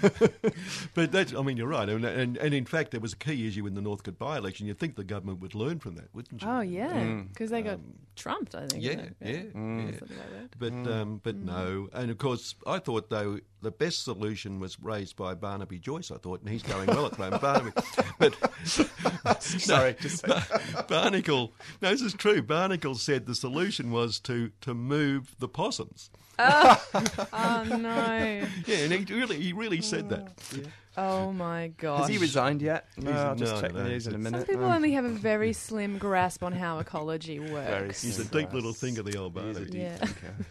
But 0.95 1.13
that's, 1.13 1.35
I 1.35 1.43
mean, 1.43 1.57
you're 1.57 1.69
right. 1.69 1.89
And, 1.89 2.05
and, 2.05 2.37
and 2.39 2.55
in 2.55 2.65
fact, 2.65 2.91
there 2.91 3.01
was 3.01 3.13
a 3.13 3.17
key 3.17 3.47
issue 3.47 3.67
in 3.67 3.75
the 3.75 3.81
Northcote 3.81 4.19
by 4.19 4.39
election. 4.39 4.67
You'd 4.67 4.79
think 4.79 4.97
the 4.97 5.05
government 5.05 5.41
would 5.41 5.55
learn 5.55 5.79
from 5.79 5.95
that, 5.97 6.09
wouldn't 6.15 6.43
you? 6.43 6.49
Oh, 6.49 6.61
yeah. 6.61 6.93
Mm. 6.93 7.29
Because 7.29 7.51
they 7.51 7.63
got 7.63 7.75
Um, 7.75 7.95
trumped, 8.17 8.55
I 8.55 8.67
think. 8.67 8.83
yeah, 8.83 8.91
isn't 8.93 9.05
it? 9.05 9.17
yeah, 9.21 9.61
Mm. 9.61 9.99
Something 9.99 10.17
like 10.19 10.31
that. 10.51 10.59
But 10.59 10.93
um, 10.93 11.21
but 11.23 11.37
no, 11.37 11.89
and 11.93 12.11
of 12.11 12.19
course, 12.19 12.55
I 12.67 12.79
thought 12.81 13.11
though 13.11 13.39
the 13.63 13.71
best 13.71 14.05
solution 14.05 14.61
was 14.61 14.79
raised 14.81 15.17
by 15.17 15.35
Barnaby 15.35 15.79
Joyce. 15.79 16.11
I 16.11 16.17
thought, 16.17 16.41
and 16.41 16.49
he's 16.49 16.63
going 16.63 16.87
well 16.87 17.07
at 17.07 17.13
the 17.13 17.19
moment, 17.19 17.43
Barnaby. 17.43 17.73
But 18.19 18.35
Sorry, 19.43 19.95
just 20.01 20.25
Barnacle, 20.89 21.53
no, 21.81 21.91
this 21.91 22.01
is 22.01 22.15
true. 22.15 22.43
Barnacle 22.43 22.97
said 22.97 23.27
the 23.27 23.35
solution 23.35 23.91
was 23.91 24.19
to 24.21 24.51
to 24.63 24.75
move 24.75 25.37
the 25.39 25.49
possums. 25.49 26.11
Oh, 26.39 26.85
oh 27.33 27.65
no. 27.69 28.47
Yeah, 28.67 28.77
and 28.79 28.93
he 28.93 29.15
really 29.15 29.41
he 29.41 29.53
really 29.53 29.81
said 29.81 30.09
that. 30.11 30.33
Oh, 30.99 31.33
my 31.47 31.69
gosh. 31.77 32.01
has 32.01 32.09
he 32.09 32.19
resigned 32.19 32.61
yet? 32.63 32.87
No, 32.97 33.11
I'll 33.13 33.35
just 33.37 33.55
no, 33.55 33.61
check 33.61 33.73
no, 33.73 33.83
the 33.85 33.89
news 33.89 34.07
in 34.07 34.15
a 34.15 34.19
minute. 34.19 34.39
Some 34.41 34.47
people 34.47 34.65
Um, 34.67 34.73
only 34.73 34.93
have 34.93 35.05
a 35.05 35.09
very 35.11 35.53
slim 35.67 35.97
grasp 35.99 36.43
on 36.43 36.53
how 36.53 36.79
ecology 36.81 37.39
Very 37.39 37.53
works. 37.53 38.03
He's 38.03 38.19
a 38.19 38.25
slim 38.25 38.43
deep 38.45 38.53
little 38.53 38.73
grass. 38.73 38.81
thinker, 38.81 39.03
the 39.03 39.17
old 39.19 39.33
He's 39.35 39.43
a 39.43 39.61
Barnaby. 39.61 39.71
deep 39.71 39.81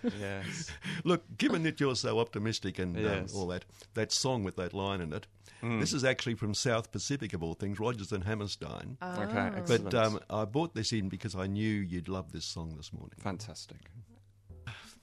Yeah. 0.04 0.12
Yes. 0.20 0.72
Look, 1.04 1.24
given 1.38 1.64
that 1.64 1.80
you're 1.80 1.96
so 1.96 2.20
optimistic 2.20 2.80
and 2.80 2.96
Yes. 2.96 3.34
um, 3.34 3.40
all 3.42 3.48
that, 3.48 3.66
that 3.94 4.12
song 4.12 4.44
with 4.44 4.56
that 4.56 4.74
line 4.74 5.02
in 5.02 5.14
it, 5.14 5.28
Mm. 5.64 5.80
this 5.80 5.92
is 5.92 6.04
actually 6.04 6.36
from 6.36 6.54
South 6.54 6.92
Pacific 6.92 7.34
of 7.34 7.42
all 7.42 7.56
things, 7.56 7.80
Rodgers 7.80 8.12
and 8.12 8.24
Hammerstein. 8.26 8.96
Oh. 9.02 9.22
Okay, 9.24 9.34
But 9.34 9.58
excellent. 9.72 9.94
um, 9.96 10.20
I 10.30 10.46
bought 10.46 10.76
this 10.76 10.92
in 10.94 11.10
because 11.10 11.34
I 11.36 11.48
knew 11.48 11.68
you'd 11.74 12.08
love 12.08 12.32
this 12.32 12.46
song 12.46 12.76
this 12.78 12.94
morning. 12.94 13.18
Fantastic. 13.18 13.80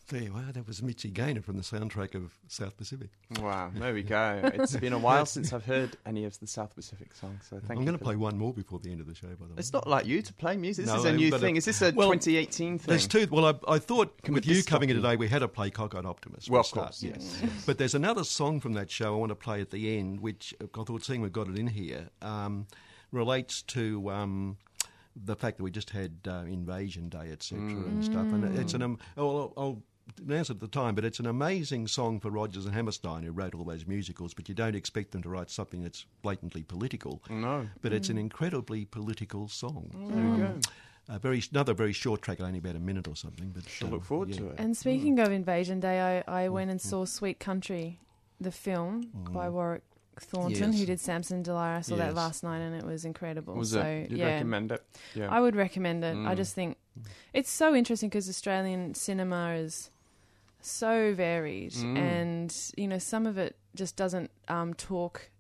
There 0.09 0.23
you 0.23 0.35
are. 0.35 0.53
That 0.53 0.67
was 0.67 0.83
Mitzi 0.83 1.09
Gaynor 1.09 1.41
from 1.41 1.57
the 1.57 1.63
soundtrack 1.63 2.15
of 2.15 2.39
South 2.47 2.77
Pacific. 2.77 3.09
Wow, 3.41 3.71
there 3.75 3.95
we 3.95 4.03
go. 4.05 4.39
It's 4.53 4.77
been 4.77 4.93
a 4.93 4.99
while 4.99 5.25
since 5.25 5.51
I've 5.53 5.65
heard 5.65 5.97
any 6.05 6.27
of 6.27 6.39
the 6.41 6.47
South 6.47 6.75
Pacific 6.75 7.15
songs, 7.15 7.47
so 7.49 7.57
thank 7.59 7.79
I'm 7.79 7.87
going 7.87 7.97
to 7.97 8.05
play 8.05 8.13
that. 8.15 8.19
one 8.21 8.37
more 8.37 8.53
before 8.53 8.79
the 8.81 8.91
end 8.93 9.01
of 9.01 9.07
the 9.07 9.15
show, 9.15 9.29
by 9.29 9.47
the 9.47 9.55
way. 9.55 9.59
It's 9.59 9.73
not 9.73 9.87
like 9.89 10.05
you 10.05 10.21
to 10.21 10.33
play 10.35 10.59
music. 10.59 10.85
This 10.85 10.93
No, 10.95 11.01
is 11.01 11.07
a 11.07 11.13
new 11.15 11.35
uh, 11.35 11.39
thing. 11.39 11.57
Is 11.57 11.65
this 11.65 11.81
a 11.81 11.91
well, 11.93 12.11
2018 12.13 12.79
thing? 12.79 12.87
There's 12.87 13.07
two. 13.07 13.27
Well, 13.31 13.47
I, 13.47 13.75
I 13.75 13.79
thought 13.79 14.21
Can 14.23 14.35
with 14.35 14.45
you 14.47 14.63
coming 14.63 14.89
covering 14.89 14.91
it 14.91 14.93
stop 14.93 14.97
you? 14.97 15.11
today, 15.13 15.17
we 15.17 15.29
had 15.29 15.39
to 15.39 15.49
play 15.49 15.71
Cockeyed 15.71 16.05
Optimist. 16.05 16.51
Well, 16.51 16.59
a 16.59 16.61
of 16.61 16.67
start, 16.67 16.87
course, 16.89 17.03
yes. 17.03 17.43
But 17.65 17.79
there's 17.79 17.95
another 17.95 18.25
song 18.25 18.61
from 18.61 18.75
that 18.75 18.91
show 18.91 19.15
I 19.15 19.17
want 19.17 19.31
to 19.31 19.37
play 19.37 19.63
at 19.63 19.71
the 19.71 19.99
end, 19.99 20.21
which 20.21 20.55
I 20.61 20.67
thought, 20.85 21.03
seeing 21.03 21.23
we've 21.23 21.33
got 21.33 21.49
it 21.49 21.59
in 21.59 21.69
here, 21.69 22.11
um, 22.21 22.67
relates 23.11 23.63
to 23.63 24.11
um, 24.11 24.59
the 25.17 25.35
fact 25.35 25.57
that 25.57 25.63
we 25.65 25.71
just 25.71 25.91
had 25.91 26.19
uh, 26.29 26.45
Invasion 26.47 27.09
Day, 27.09 27.31
etc., 27.33 27.59
and 27.65 28.05
stuff. 28.05 28.27
And 28.27 28.59
it's 28.59 28.75
an 28.75 28.83
um, 28.83 28.99
I'll, 29.17 29.55
I'll 29.57 29.83
announce 30.27 30.51
it 30.51 30.55
at 30.55 30.61
the 30.61 30.69
time, 30.69 30.95
but 30.95 31.05
it's 31.05 31.19
an 31.19 31.27
amazing 31.27 31.87
song 31.87 32.21
for 32.21 32.31
Rodgers 32.31 32.67
and 32.67 32.75
Hammerstein, 32.75 33.23
who 33.23 33.33
wrote 33.33 33.55
all 33.55 33.65
those 33.65 33.87
musicals. 33.87 34.35
But 34.35 34.49
you 34.49 34.55
don't 34.55 34.75
expect 34.75 35.13
them 35.13 35.23
to 35.23 35.29
write 35.29 35.51
something 35.51 35.83
that's 35.83 36.05
blatantly 36.23 36.63
political. 36.63 37.23
No. 37.31 37.69
But 37.83 37.93
it's 37.93 38.09
an 38.09 38.19
incredibly 38.19 38.85
political 38.85 39.49
song. 39.49 39.91
There 40.11 40.25
we 40.25 40.39
go. 40.39 40.61
A 41.09 41.19
very 41.19 41.43
another 41.53 41.75
very 41.75 41.93
short 41.93 42.23
track, 42.23 42.41
only 42.41 42.59
about 42.59 42.77
a 42.77 42.81
minute 42.81 43.07
or 43.07 43.17
something. 43.17 43.51
But 43.51 43.69
Shall 43.69 43.89
um, 43.89 43.95
look 43.95 44.05
forward 44.05 44.31
yeah. 44.31 44.37
to 44.39 44.47
it. 44.49 44.55
And 44.59 44.75
speaking 44.75 45.19
of 45.19 45.31
Invasion 45.33 45.79
Day, 45.81 46.23
I, 46.27 46.45
I 46.45 46.49
went 46.49 46.71
and 46.71 46.81
saw 46.81 47.05
Sweet 47.05 47.39
Country, 47.39 48.01
the 48.41 48.51
film 48.51 49.11
by 49.31 49.51
Warwick 49.51 49.83
Thornton, 50.19 50.71
Yes. 50.73 50.81
who 50.81 50.87
did 50.87 51.01
Samson 51.01 51.43
Delilah. 51.43 51.77
I 51.79 51.81
saw 51.83 51.97
that 51.97 52.15
last 52.15 52.43
night 52.43 52.61
and 52.61 52.75
it 52.75 52.85
was 52.87 53.05
incredible. 53.05 53.55
Was 53.55 53.73
so, 53.73 53.83
it? 53.83 54.11
You'd 54.11 54.21
yeah. 54.21 54.35
recommend 54.35 54.73
it? 54.73 54.83
Yeah. 55.15 55.29
I 55.31 55.41
would 55.41 55.57
recommend 55.57 56.05
it. 56.05 56.13
I 56.13 56.33
Mm. 56.33 56.37
just 56.37 56.55
think 56.55 56.79
it's 57.33 57.51
so 57.51 57.75
interesting 57.75 58.09
because 58.09 58.29
Australian 58.29 58.95
cinema 58.95 59.55
is 59.55 59.91
so 60.65 61.15
varied, 61.15 61.73
Mm. 61.73 61.97
and 61.99 62.73
you 62.77 62.89
know 62.89 62.99
some 62.99 63.27
of 63.27 63.39
it 63.39 63.57
just 63.75 63.97
doesn't 63.97 64.31
um, 64.49 64.75
talk 64.75 65.31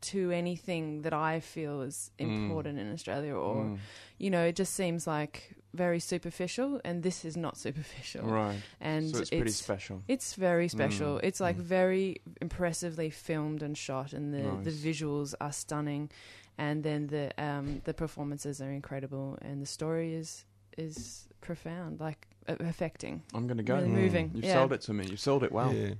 to 0.00 0.30
anything 0.30 1.00
that 1.02 1.14
I 1.14 1.40
feel 1.40 1.80
is 1.80 2.10
Mm. 2.18 2.24
important 2.36 2.78
in 2.78 2.92
Australia, 2.92 3.34
or 3.34 3.64
Mm. 3.64 3.78
you 4.18 4.30
know 4.30 4.44
it 4.44 4.56
just 4.56 4.74
seems 4.74 5.06
like 5.06 5.54
very 5.72 5.98
superficial, 5.98 6.80
and 6.84 7.02
this 7.02 7.24
is 7.24 7.36
not 7.36 7.56
superficial, 7.66 8.26
Right. 8.26 8.60
and 8.80 9.10
so 9.10 9.18
it's 9.20 9.30
pretty 9.30 9.50
special. 9.50 10.02
it's 10.06 10.34
very 10.34 10.68
special. 10.68 11.16
Mm, 11.18 11.24
It's 11.24 11.40
like 11.40 11.56
mm. 11.56 11.62
very 11.78 12.20
impressively 12.40 13.10
filmed 13.10 13.62
and 13.62 13.76
shot, 13.76 14.12
and 14.12 14.32
the, 14.34 14.42
the 14.70 14.70
visuals 14.88 15.34
are 15.40 15.52
stunning, 15.52 16.10
and 16.58 16.84
then 16.84 17.06
the 17.08 17.32
um, 17.42 17.80
the 17.84 17.94
performances 17.94 18.60
are 18.60 18.70
incredible, 18.70 19.38
and 19.40 19.62
the 19.62 19.66
story 19.66 20.14
is 20.14 20.44
is 20.76 21.28
profound, 21.40 22.00
like 22.00 22.28
affecting. 22.46 23.22
I'm 23.34 23.46
going 23.46 23.56
to 23.58 23.62
go. 23.62 23.76
really 23.76 23.88
moving, 23.88 24.30
You've 24.34 24.44
yeah. 24.44 24.54
sold 24.54 24.72
it 24.72 24.80
to 24.82 24.92
me. 24.94 25.06
You've 25.06 25.20
sold 25.20 25.44
it 25.44 25.52
well. 25.52 25.72
Yeah. 25.72 25.94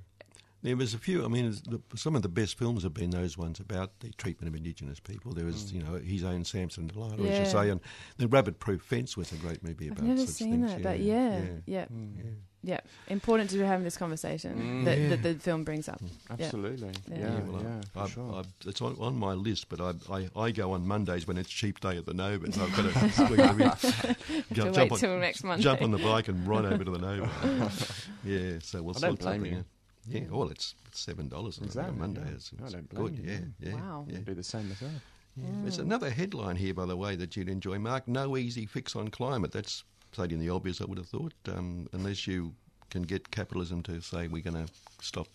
There 0.63 0.75
was 0.75 0.95
a 0.95 0.97
few. 0.97 1.23
I 1.23 1.27
mean, 1.27 1.51
the, 1.69 1.79
some 1.95 2.15
of 2.15 2.23
the 2.23 2.29
best 2.29 2.57
films 2.57 2.81
have 2.81 2.93
been 2.93 3.11
those 3.11 3.37
ones 3.37 3.59
about 3.59 3.99
the 3.99 4.09
treatment 4.17 4.47
of 4.49 4.55
Indigenous 4.55 4.99
people. 4.99 5.31
There 5.31 5.45
was, 5.45 5.65
Mm. 5.65 5.73
you 5.73 5.83
know, 5.83 5.93
his 5.99 6.23
own 6.23 6.43
Samson 6.43 6.87
Delilah, 6.87 7.17
as 7.17 7.19
Yeah. 7.23 7.39
you 7.39 7.45
say, 7.45 7.69
and 7.69 7.79
the 8.17 8.27
Rabbit 8.27 8.57
Proof 8.59 8.81
Fence 8.81 9.15
was 9.15 9.31
a 9.31 9.35
great 9.35 9.63
movie 9.63 9.85
I've 9.85 9.91
about. 9.91 10.05
never 10.05 10.21
such 10.21 10.29
seen 10.29 10.61
things. 10.65 10.71
that, 10.71 10.81
but 10.83 10.99
yeah, 11.01 11.41
yeah, 11.67 11.85
Mm. 11.85 12.37
Yeah. 12.65 12.73
yeah, 12.75 12.79
Important 13.13 13.49
to 13.51 13.57
be 13.57 13.63
having 13.63 13.83
this 13.83 13.97
conversation 13.97 14.55
Mm. 14.57 14.85
that, 14.85 14.97
Yeah. 14.97 15.09
that 15.09 15.23
the 15.23 15.33
film 15.35 15.63
brings 15.63 15.87
up. 15.89 16.01
Absolutely. 16.29 16.87
Yeah. 16.87 16.93
Yeah, 17.07 17.17
Yeah, 17.17 17.33
yeah, 17.33 17.39
well, 17.43 17.81
for 17.93 17.99
I, 17.99 18.07
sure. 18.09 18.33
I, 18.33 18.69
it's 18.69 18.81
on, 18.81 18.95
on 18.99 19.15
my 19.17 19.33
list, 19.33 19.69
but 19.69 19.79
I, 19.81 19.93
I, 20.13 20.29
I 20.39 20.51
go 20.51 20.71
on 20.71 20.85
Mondays 20.87 21.27
when 21.27 21.37
it's 21.37 21.49
cheap 21.49 21.79
day 21.79 21.97
at 21.97 22.05
the 22.05 22.13
Nova. 22.13 22.51
So 22.51 22.63
I've 22.63 22.75
got 22.75 22.93
to 22.93 23.09
squeeze 23.11 23.31
it 23.31 23.39
in. 23.39 23.59
Have 23.59 23.81
to 23.81 24.43
Jump, 24.53 24.75
wait 24.77 24.91
on, 24.91 24.97
till 24.97 25.17
next 25.19 25.43
Monday. 25.43 25.63
jump 25.63 25.81
on 25.81 25.91
the 25.91 25.97
bike 25.99 26.27
and 26.27 26.47
ride 26.47 26.65
over 26.65 26.83
to 26.83 26.91
the 26.91 26.97
Nova. 26.99 27.71
yeah, 28.23 28.57
so 28.61 28.81
we'll 28.83 28.95
I 28.95 28.99
sort 28.99 29.19
don't 29.19 29.19
blame 29.19 29.33
something 29.35 29.51
you. 29.53 29.57
out. 29.59 29.65
Yeah, 30.07 30.21
well, 30.29 30.49
it's 30.49 30.75
seven 30.91 31.27
dollars 31.29 31.57
Exactly, 31.63 31.91
on 31.93 31.99
Monday. 31.99 32.21
yeah. 32.25 32.35
It's, 32.35 32.51
I 32.59 32.63
it's 32.63 32.73
don't 32.73 32.89
blame 32.89 33.05
good. 33.07 33.17
you. 33.17 33.31
Yeah, 33.31 33.39
yeah. 33.69 33.73
Wow. 33.75 34.05
yeah. 34.07 34.19
Do 34.19 34.33
the 34.35 34.43
same 34.43 34.69
myself. 34.69 34.91
Yeah. 35.35 35.47
There's 35.63 35.79
another 35.79 36.09
headline 36.11 36.55
here, 36.57 36.73
by 36.73 36.85
the 36.85 36.95
way, 36.95 37.15
that 37.15 37.35
you'd 37.35 37.49
enjoy, 37.49 37.77
Mark. 37.79 38.07
No 38.07 38.37
easy 38.37 38.65
fix 38.67 38.95
on 38.95 39.09
climate. 39.09 39.51
That's 39.51 39.83
stating 40.15 40.39
the 40.39 40.49
obvious, 40.49 40.81
I 40.81 40.85
would 40.85 40.97
have 40.97 41.07
thought, 41.07 41.33
um, 41.49 41.87
unless 41.91 42.25
you 42.25 42.53
can 42.89 43.03
get 43.03 43.29
capitalism 43.31 43.83
to 43.83 44.01
say 44.01 44.27
we're 44.27 44.41
going 44.41 44.65
to 44.65 44.71
stop 45.01 45.27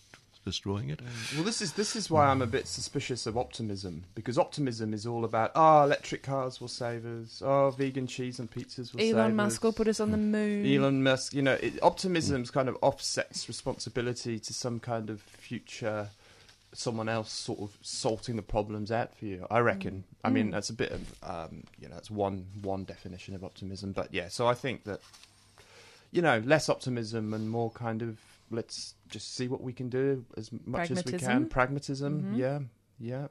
destroying 0.44 0.88
it. 0.88 1.00
Mm. 1.00 1.34
Well, 1.36 1.44
this 1.44 1.60
is 1.60 1.74
this 1.74 1.94
is 1.94 2.10
why 2.10 2.26
I'm 2.26 2.40
a 2.40 2.46
bit 2.46 2.66
suspicious 2.66 3.26
of 3.26 3.36
optimism 3.36 4.04
because 4.14 4.38
optimism 4.38 4.94
is 4.94 5.06
all 5.06 5.24
about 5.26 5.52
oh, 5.54 5.82
electric 5.82 6.22
cars 6.22 6.60
will 6.60 6.68
save 6.68 7.04
us, 7.04 7.42
oh, 7.44 7.70
vegan 7.76 8.06
cheese 8.06 8.38
and 8.38 8.50
pizzas 8.50 8.92
will 8.92 9.00
save 9.00 9.14
us. 9.14 9.20
Elon 9.20 9.36
Musk 9.36 9.62
will 9.62 9.72
put 9.72 9.86
us 9.88 10.00
on 10.00 10.10
the 10.10 10.16
mm. 10.16 10.30
moon. 10.30 10.74
Elon 10.74 11.02
Musk, 11.02 11.34
you 11.34 11.42
know, 11.42 11.54
it, 11.54 11.78
optimism's 11.82 12.50
kind 12.50 12.68
of 12.68 12.76
offsets 12.80 13.48
responsibility 13.48 14.38
to 14.38 14.54
some 14.54 14.80
kind 14.80 15.10
of 15.10 15.20
future, 15.20 16.08
someone 16.72 17.08
else 17.08 17.32
sort 17.32 17.58
of 17.60 17.76
sorting 17.82 18.36
the 18.36 18.42
problems 18.42 18.92
out 18.92 19.14
for 19.16 19.24
you. 19.24 19.46
I 19.50 19.58
reckon. 19.58 20.04
I 20.22 20.30
mean, 20.30 20.48
Mm. 20.48 20.52
that's 20.52 20.70
a 20.70 20.74
bit 20.74 20.92
of, 20.92 21.14
um, 21.22 21.64
you 21.80 21.88
know, 21.88 21.94
that's 21.94 22.10
one 22.10 22.46
one 22.62 22.84
definition 22.84 23.34
of 23.34 23.42
optimism. 23.42 23.92
But 23.92 24.12
yeah, 24.14 24.28
so 24.28 24.46
I 24.46 24.54
think 24.54 24.84
that, 24.84 25.00
you 26.12 26.22
know, 26.22 26.38
less 26.44 26.68
optimism 26.68 27.34
and 27.34 27.50
more 27.50 27.70
kind 27.70 28.02
of 28.02 28.18
let's 28.52 28.94
just 29.08 29.34
see 29.34 29.46
what 29.48 29.60
we 29.62 29.72
can 29.72 29.88
do 29.88 30.24
as 30.36 30.50
much 30.66 30.90
as 30.90 31.04
we 31.04 31.12
can. 31.12 31.48
Pragmatism? 31.48 31.48
Pragmatism, 31.48 32.22
Mhm. 32.34 32.36
yeah, 32.36 32.58
yeah. 32.98 33.28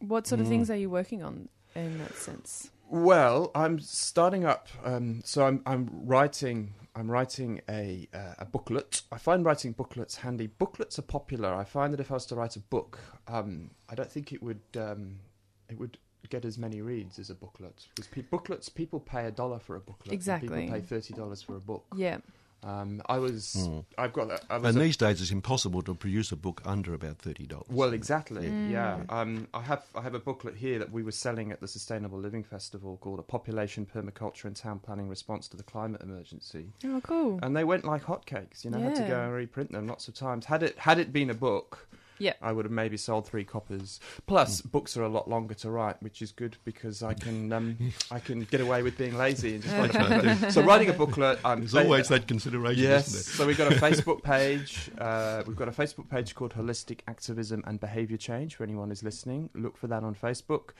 What 0.00 0.26
sort 0.26 0.40
of 0.40 0.46
Mm. 0.46 0.50
things 0.50 0.70
are 0.70 0.76
you 0.76 0.88
working 0.90 1.22
on 1.22 1.48
in 1.74 1.98
that 1.98 2.14
sense? 2.14 2.70
Well, 2.90 3.50
I'm 3.54 3.78
starting 3.80 4.44
up. 4.44 4.68
Um, 4.84 5.20
so 5.24 5.44
I'm 5.44 5.62
I'm 5.66 5.88
writing. 5.92 6.74
I'm 6.96 7.10
writing 7.10 7.60
a 7.68 8.08
uh, 8.14 8.34
a 8.38 8.44
booklet. 8.44 9.02
I 9.12 9.18
find 9.18 9.44
writing 9.44 9.72
booklets 9.72 10.16
handy. 10.16 10.46
Booklets 10.46 10.98
are 10.98 11.02
popular. 11.02 11.54
I 11.54 11.64
find 11.64 11.92
that 11.92 12.00
if 12.00 12.10
I 12.10 12.14
was 12.14 12.26
to 12.26 12.34
write 12.34 12.56
a 12.56 12.60
book, 12.60 12.98
um, 13.28 13.70
I 13.88 13.94
don't 13.94 14.10
think 14.10 14.32
it 14.32 14.42
would 14.42 14.62
um, 14.76 15.20
it 15.68 15.78
would 15.78 15.98
get 16.30 16.44
as 16.44 16.58
many 16.58 16.80
reads 16.80 17.18
as 17.18 17.30
a 17.30 17.34
booklet. 17.34 17.86
Because 17.94 18.08
pe- 18.08 18.22
booklets, 18.22 18.68
people 18.68 19.00
pay 19.00 19.26
a 19.26 19.30
dollar 19.30 19.58
for 19.58 19.76
a 19.76 19.80
booklet. 19.80 20.12
Exactly. 20.12 20.48
people 20.48 20.74
pay 20.74 20.80
thirty 20.80 21.14
dollars 21.14 21.42
for 21.42 21.56
a 21.56 21.60
book. 21.60 21.84
Yeah. 21.96 22.18
Um, 22.64 23.00
I 23.08 23.18
was. 23.18 23.54
Hmm. 23.54 23.80
I've 23.96 24.12
got. 24.12 24.30
a- 24.30 24.40
I 24.52 24.58
was 24.58 24.68
And 24.74 24.78
a- 24.78 24.84
these 24.84 24.96
days, 24.96 25.20
it's 25.22 25.30
impossible 25.30 25.80
to 25.82 25.94
produce 25.94 26.32
a 26.32 26.36
book 26.36 26.60
under 26.64 26.92
about 26.92 27.18
thirty 27.18 27.46
dollars. 27.46 27.68
Well, 27.70 27.92
exactly. 27.92 28.48
Mm. 28.48 28.70
Yeah. 28.70 29.00
Um, 29.08 29.46
I 29.54 29.62
have 29.62 29.84
I 29.94 30.02
have 30.02 30.14
a 30.14 30.18
booklet 30.18 30.56
here 30.56 30.78
that 30.80 30.90
we 30.90 31.02
were 31.02 31.12
selling 31.12 31.52
at 31.52 31.60
the 31.60 31.68
Sustainable 31.68 32.18
Living 32.18 32.42
Festival 32.42 32.96
called 33.00 33.20
"A 33.20 33.22
Population, 33.22 33.86
Permaculture, 33.86 34.46
and 34.46 34.56
Town 34.56 34.80
Planning 34.80 35.08
Response 35.08 35.46
to 35.48 35.56
the 35.56 35.62
Climate 35.62 36.00
Emergency," 36.02 36.72
Oh, 36.84 37.00
cool. 37.02 37.38
and 37.42 37.56
they 37.56 37.64
went 37.64 37.84
like 37.84 38.02
hotcakes. 38.04 38.64
You 38.64 38.70
know, 38.72 38.80
had 38.80 38.96
to 38.96 39.06
go 39.06 39.20
and 39.24 39.32
reprint 39.32 39.70
them 39.72 39.86
lots 39.86 40.08
of 40.08 40.14
times. 40.14 40.46
Had 40.46 40.62
it 40.64 40.78
had 40.78 40.98
it 40.98 41.12
been 41.12 41.30
a 41.30 41.34
book. 41.34 41.86
Yeah. 42.18 42.34
I 42.42 42.52
would 42.52 42.64
have 42.64 42.72
maybe 42.72 42.96
sold 42.96 43.26
three 43.26 43.44
copies. 43.44 44.00
Plus, 44.26 44.60
books 44.60 44.96
are 44.96 45.02
a 45.02 45.08
lot 45.08 45.28
longer 45.28 45.54
to 45.54 45.70
write, 45.70 46.02
which 46.02 46.20
is 46.22 46.32
good 46.32 46.56
because 46.64 47.02
I 47.02 47.14
can 47.14 47.52
um, 47.52 47.76
I 48.10 48.18
can 48.18 48.40
get 48.44 48.60
away 48.60 48.82
with 48.82 48.98
being 48.98 49.16
lazy 49.16 49.54
and 49.54 49.62
just 49.62 49.74
write 49.76 49.94
a 49.94 49.98
booklet. 49.98 50.52
So, 50.52 50.62
writing 50.62 50.88
a 50.90 50.92
booklet, 50.92 51.38
I'm 51.44 51.60
There's 51.60 51.74
always 51.74 52.08
that 52.08 52.26
consideration, 52.26 52.82
Yes. 52.82 53.08
isn't 53.08 53.34
So 53.36 53.46
we've 53.46 53.58
got 53.58 53.72
a 53.72 53.76
Facebook 53.86 54.22
page. 54.22 54.90
Uh, 54.98 55.42
we've 55.46 55.56
got 55.56 55.68
a 55.68 55.72
Facebook 55.72 56.08
page 56.10 56.34
called 56.34 56.54
Holistic 56.54 57.00
Activism 57.08 57.62
and 57.66 57.78
Behaviour 57.80 58.16
Change. 58.16 58.56
For 58.56 58.64
anyone 58.64 58.88
who's 58.88 59.02
listening, 59.02 59.50
look 59.54 59.76
for 59.76 59.86
that 59.88 60.02
on 60.02 60.14
Facebook. 60.14 60.70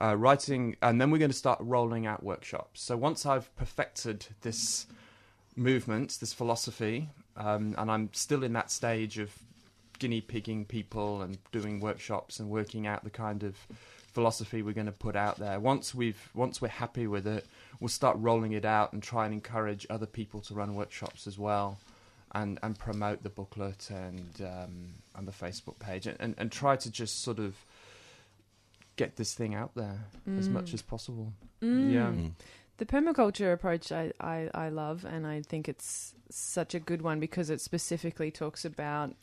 Uh, 0.00 0.16
writing, 0.16 0.76
and 0.82 1.00
then 1.00 1.10
we're 1.10 1.18
going 1.18 1.30
to 1.30 1.36
start 1.36 1.58
rolling 1.60 2.06
out 2.06 2.22
workshops. 2.22 2.80
So 2.82 2.96
once 2.96 3.24
I've 3.26 3.54
perfected 3.56 4.26
this 4.42 4.86
movement, 5.56 6.18
this 6.20 6.32
philosophy, 6.32 7.08
um, 7.36 7.74
and 7.78 7.90
I'm 7.90 8.10
still 8.12 8.42
in 8.44 8.52
that 8.54 8.70
stage 8.70 9.18
of 9.18 9.30
guinea 9.98 10.20
pigging 10.20 10.64
people 10.64 11.22
and 11.22 11.38
doing 11.52 11.80
workshops 11.80 12.38
and 12.40 12.48
working 12.50 12.86
out 12.86 13.04
the 13.04 13.10
kind 13.10 13.42
of 13.42 13.56
philosophy 14.12 14.62
we're 14.62 14.72
going 14.74 14.86
to 14.86 14.92
put 14.92 15.16
out 15.16 15.38
there. 15.38 15.60
Once 15.60 15.94
we've 15.94 16.28
once 16.34 16.60
we're 16.62 16.68
happy 16.68 17.06
with 17.06 17.26
it, 17.26 17.46
we'll 17.80 17.88
start 17.88 18.16
rolling 18.18 18.52
it 18.52 18.64
out 18.64 18.92
and 18.92 19.02
try 19.02 19.24
and 19.24 19.34
encourage 19.34 19.86
other 19.90 20.06
people 20.06 20.40
to 20.40 20.54
run 20.54 20.74
workshops 20.74 21.26
as 21.26 21.38
well, 21.38 21.78
and 22.32 22.58
and 22.62 22.78
promote 22.78 23.22
the 23.22 23.28
booklet 23.30 23.90
and 23.90 24.40
um, 24.40 24.94
and 25.16 25.26
the 25.28 25.32
Facebook 25.32 25.78
page 25.78 26.06
and, 26.06 26.16
and 26.20 26.34
and 26.38 26.50
try 26.52 26.76
to 26.76 26.90
just 26.90 27.22
sort 27.22 27.38
of 27.38 27.54
get 28.96 29.16
this 29.16 29.34
thing 29.34 29.54
out 29.54 29.72
there 29.76 29.98
as 30.38 30.48
much 30.48 30.70
Mm. 30.70 30.74
as 30.74 30.82
possible. 30.82 31.32
Mm. 31.62 31.92
Yeah. 31.92 32.06
Mm. 32.08 32.32
The 32.78 32.86
permaculture 32.86 33.52
approach 33.52 33.90
I, 33.92 34.12
I, 34.20 34.48
I 34.54 34.68
love, 34.68 35.04
and 35.04 35.26
I 35.26 35.42
think 35.42 35.68
it's 35.68 36.14
such 36.30 36.74
a 36.74 36.80
good 36.80 37.02
one 37.02 37.18
because 37.20 37.50
it 37.50 37.60
specifically 37.60 38.30
talks 38.30 38.64
about, 38.64 39.14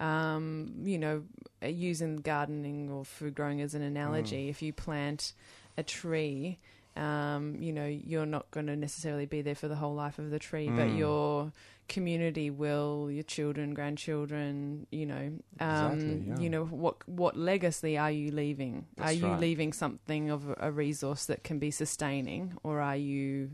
um, 0.00 0.72
you 0.82 0.98
know, 0.98 1.24
using 1.62 2.16
gardening 2.18 2.90
or 2.90 3.04
food 3.04 3.34
growing 3.34 3.60
as 3.60 3.74
an 3.74 3.82
analogy. 3.82 4.48
If 4.48 4.62
you 4.62 4.72
plant 4.72 5.32
a 5.76 5.82
tree, 5.82 6.58
um, 6.96 7.56
you 7.60 7.72
know, 7.72 7.86
you're 7.86 8.26
not 8.26 8.50
going 8.50 8.66
to 8.66 8.76
necessarily 8.76 9.26
be 9.26 9.42
there 9.42 9.54
for 9.54 9.68
the 9.68 9.74
whole 9.76 9.94
life 9.94 10.18
of 10.18 10.30
the 10.30 10.38
tree, 10.38 10.68
but 10.68 10.88
Mm. 10.88 10.98
your 10.98 11.52
community 11.88 12.50
will, 12.50 13.10
your 13.10 13.22
children, 13.22 13.74
grandchildren, 13.74 14.86
you 14.90 15.06
know, 15.06 15.32
um, 15.60 15.92
Exactly, 15.92 16.24
yeah. 16.26 16.38
you 16.38 16.50
know, 16.50 16.64
what 16.64 17.06
what 17.08 17.36
legacy 17.36 17.96
are 17.98 18.10
you 18.10 18.32
leaving? 18.32 18.86
That's 18.96 19.10
are 19.10 19.14
you 19.14 19.26
right. 19.26 19.40
leaving 19.40 19.72
something 19.72 20.30
of 20.30 20.54
a, 20.58 20.72
resource 20.72 21.26
that 21.26 21.44
can 21.44 21.58
be 21.58 21.70
sustaining, 21.70 22.54
or 22.62 22.80
are 22.80 22.96
you 22.96 23.50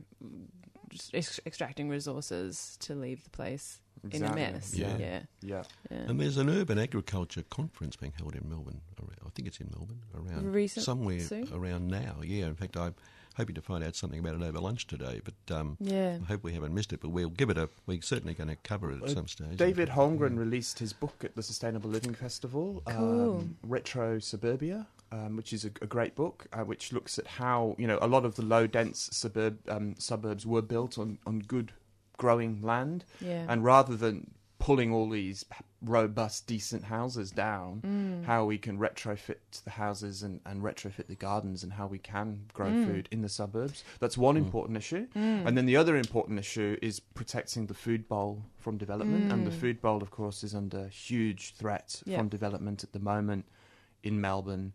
extracting 1.14 1.88
resources 1.88 2.76
to 2.80 2.95
leave 2.95 3.24
the 3.24 3.30
place 3.30 3.80
in 4.11 4.25
a 4.25 4.35
mess? 4.35 4.75
Yeah. 4.75 4.97
yeah, 4.99 5.21
Yeah. 5.41 5.63
yeah. 5.91 5.97
And 6.09 6.21
there's 6.21 6.37
an 6.37 6.49
urban 6.51 6.79
agriculture 6.79 7.43
conference 7.51 7.97
being 7.97 8.13
held 8.19 8.35
in 8.35 8.49
Melbourne. 8.49 8.81
I 9.25 9.29
think 9.35 9.49
it's 9.49 9.61
in 9.61 9.71
Melbourne 9.75 10.03
around 10.15 10.53
Recent- 10.53 10.85
somewhere 10.85 11.21
soon? 11.21 11.49
around 11.53 11.89
now. 11.89 12.17
Yeah, 12.23 12.47
in 12.47 12.55
fact, 12.55 12.77
I'm 12.77 12.95
hoping 13.37 13.55
to 13.55 13.63
find 13.63 13.83
out 13.83 13.97
something 13.97 14.19
about 14.19 14.35
it 14.35 14.43
over 14.43 14.59
lunch 14.59 14.87
today. 14.87 15.21
But 15.25 15.55
um, 15.57 15.77
Yeah. 15.81 16.19
I 16.23 16.27
hope 16.27 16.43
we 16.45 16.53
haven't 16.53 16.75
missed 16.75 16.93
it. 16.93 17.01
But 17.01 17.11
we'll 17.11 17.31
give 17.31 17.49
it 17.49 17.57
a. 17.57 17.69
We're 17.87 18.03
certainly 18.03 18.35
going 18.35 18.49
to 18.51 18.57
cover 18.57 18.91
it 18.91 18.99
at 18.99 19.05
Uh, 19.05 19.15
some 19.15 19.27
stage. 19.29 19.57
David 19.57 19.89
Holmgren 19.91 20.37
released 20.39 20.79
his 20.81 20.93
book 20.93 21.25
at 21.25 21.35
the 21.35 21.43
Sustainable 21.43 21.89
Living 21.89 22.15
Festival, 22.15 22.83
Cool. 22.87 23.37
um, 23.39 23.57
Retro 23.63 24.19
Suburbia, 24.19 24.87
um, 25.13 25.37
which 25.37 25.53
is 25.55 25.65
a, 25.65 25.69
a 25.81 25.87
great 25.87 26.15
book, 26.15 26.47
uh, 26.53 26.59
which 26.65 26.93
looks 26.93 27.19
at 27.19 27.27
how 27.27 27.75
you 27.79 27.87
know 27.87 27.99
a 28.03 28.07
lot 28.07 28.25
of 28.27 28.35
the 28.37 28.43
low 28.43 28.67
dense 28.67 29.09
suburb 29.13 29.59
um, 29.69 29.95
suburbs 29.99 30.45
were 30.45 30.63
built 30.63 30.99
on 30.99 31.19
on 31.27 31.39
good 31.41 31.73
growing 32.23 32.61
land, 32.62 33.05
Yeah. 33.20 33.47
and 33.51 33.59
rather 33.64 33.97
than 33.97 34.16
pulling 34.59 34.93
all 34.93 35.09
these 35.11 35.45
robust, 35.97 36.47
decent 36.47 36.85
houses 36.85 37.33
down, 37.33 37.81
Mm. 37.83 38.25
how 38.25 38.41
we 38.45 38.59
can 38.59 38.79
retrofit 38.79 39.43
the 39.64 39.70
houses 39.85 40.23
and, 40.23 40.41
and 40.47 40.62
retrofit 40.62 41.09
the 41.09 41.16
gardens 41.16 41.64
and 41.64 41.73
how 41.73 41.89
we 41.89 41.99
can 41.99 42.29
grow 42.55 42.70
Mm. 42.70 42.87
food 42.87 43.09
in 43.11 43.23
the 43.23 43.29
suburbs. 43.29 43.83
That's 43.99 44.16
one 44.16 44.37
Mm. 44.37 44.45
important 44.47 44.77
issue. 44.79 45.05
Mm. 45.16 45.47
And 45.47 45.53
then 45.59 45.66
the 45.66 45.77
other 45.77 45.97
important 45.97 46.39
issue 46.39 46.77
is 46.81 47.01
protecting 47.01 47.66
the 47.66 47.75
food 47.75 48.03
bowl 48.09 48.45
from 48.62 48.79
development. 48.79 49.33
And 49.33 49.45
the 49.45 49.51
Mm. 49.51 49.61
food 49.62 49.81
bowl, 49.81 50.01
of 50.01 50.11
course, 50.12 50.45
is 50.45 50.55
under 50.55 50.87
huge 50.89 51.55
threat 51.57 52.01
Yeah. 52.07 52.18
from 52.18 52.29
development 52.29 52.85
at 52.85 52.93
the 52.93 53.01
moment 53.12 53.45
in 54.05 54.20
Melbourne. 54.20 54.75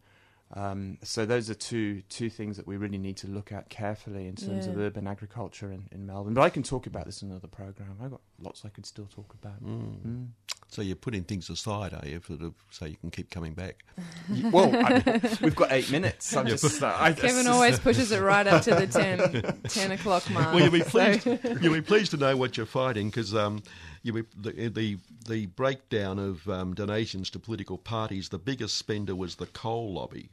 Um, 0.53 0.97
so 1.03 1.25
those 1.25 1.49
are 1.49 1.53
two 1.53 2.01
two 2.09 2.29
things 2.29 2.55
that 2.55 2.65
we 2.65 2.77
really 2.77 2.97
need 2.97 3.17
to 3.17 3.27
look 3.27 3.51
at 3.51 3.69
carefully 3.69 4.27
in 4.27 4.35
terms 4.35 4.65
of 4.65 4.77
urban 4.77 5.05
agriculture 5.05 5.71
in, 5.73 5.87
in 5.91 6.05
Melbourne. 6.05 6.33
But 6.33 6.41
I 6.43 6.49
can 6.49 6.63
talk 6.63 6.87
about 6.87 7.05
this 7.05 7.21
in 7.21 7.29
another 7.29 7.49
program. 7.49 7.97
I've 8.01 8.11
got 8.11 8.21
lots 8.41 8.63
I 8.63 8.69
could 8.69 8.85
still 8.85 9.07
talk 9.13 9.33
about. 9.41 9.61
Mm. 9.61 9.99
Mm. 10.07 10.27
So 10.69 10.81
you're 10.81 10.95
putting 10.97 11.23
things 11.23 11.49
aside, 11.49 11.93
are 11.93 12.05
you, 12.07 12.21
sort 12.27 12.41
of, 12.41 12.53
so 12.71 12.85
you 12.85 12.97
can 12.97 13.09
keep 13.09 13.29
coming 13.29 13.53
back? 13.53 13.85
Y- 14.29 14.49
Well, 14.51 14.69
I, 14.75 15.21
we've 15.41 15.55
got 15.55 15.71
eight 15.71 15.89
minutes. 15.91 16.35
I'm 16.35 16.45
just, 16.47 16.83
uh, 16.83 16.93
I, 16.93 17.13
Kevin 17.13 17.47
always 17.47 17.79
pushes 17.79 18.11
it 18.11 18.19
right 18.19 18.45
up 18.45 18.63
to 18.63 18.75
the 18.75 18.85
10, 18.85 19.59
10 19.69 19.91
o'clock 19.91 20.29
mark. 20.29 20.53
Well, 20.53 20.61
you'll 20.63 20.71
be 20.71 20.81
so- 20.81 20.89
pleased. 21.17 21.25
you'll 21.63 21.73
be 21.73 21.81
pleased 21.81 22.11
to 22.11 22.17
know 22.17 22.35
what 22.35 22.57
you're 22.57 22.65
fighting 22.65 23.07
because 23.09 23.33
um, 23.33 23.63
you'll 24.07 24.23
the, 24.35 24.69
the 24.69 24.97
the 25.27 25.45
breakdown 25.47 26.17
of 26.17 26.47
um, 26.49 26.73
donations 26.73 27.29
to 27.31 27.39
political 27.39 27.77
parties. 27.77 28.29
The 28.29 28.39
biggest 28.39 28.77
spender 28.77 29.15
was 29.15 29.35
the 29.35 29.45
coal 29.47 29.93
lobby. 29.93 30.29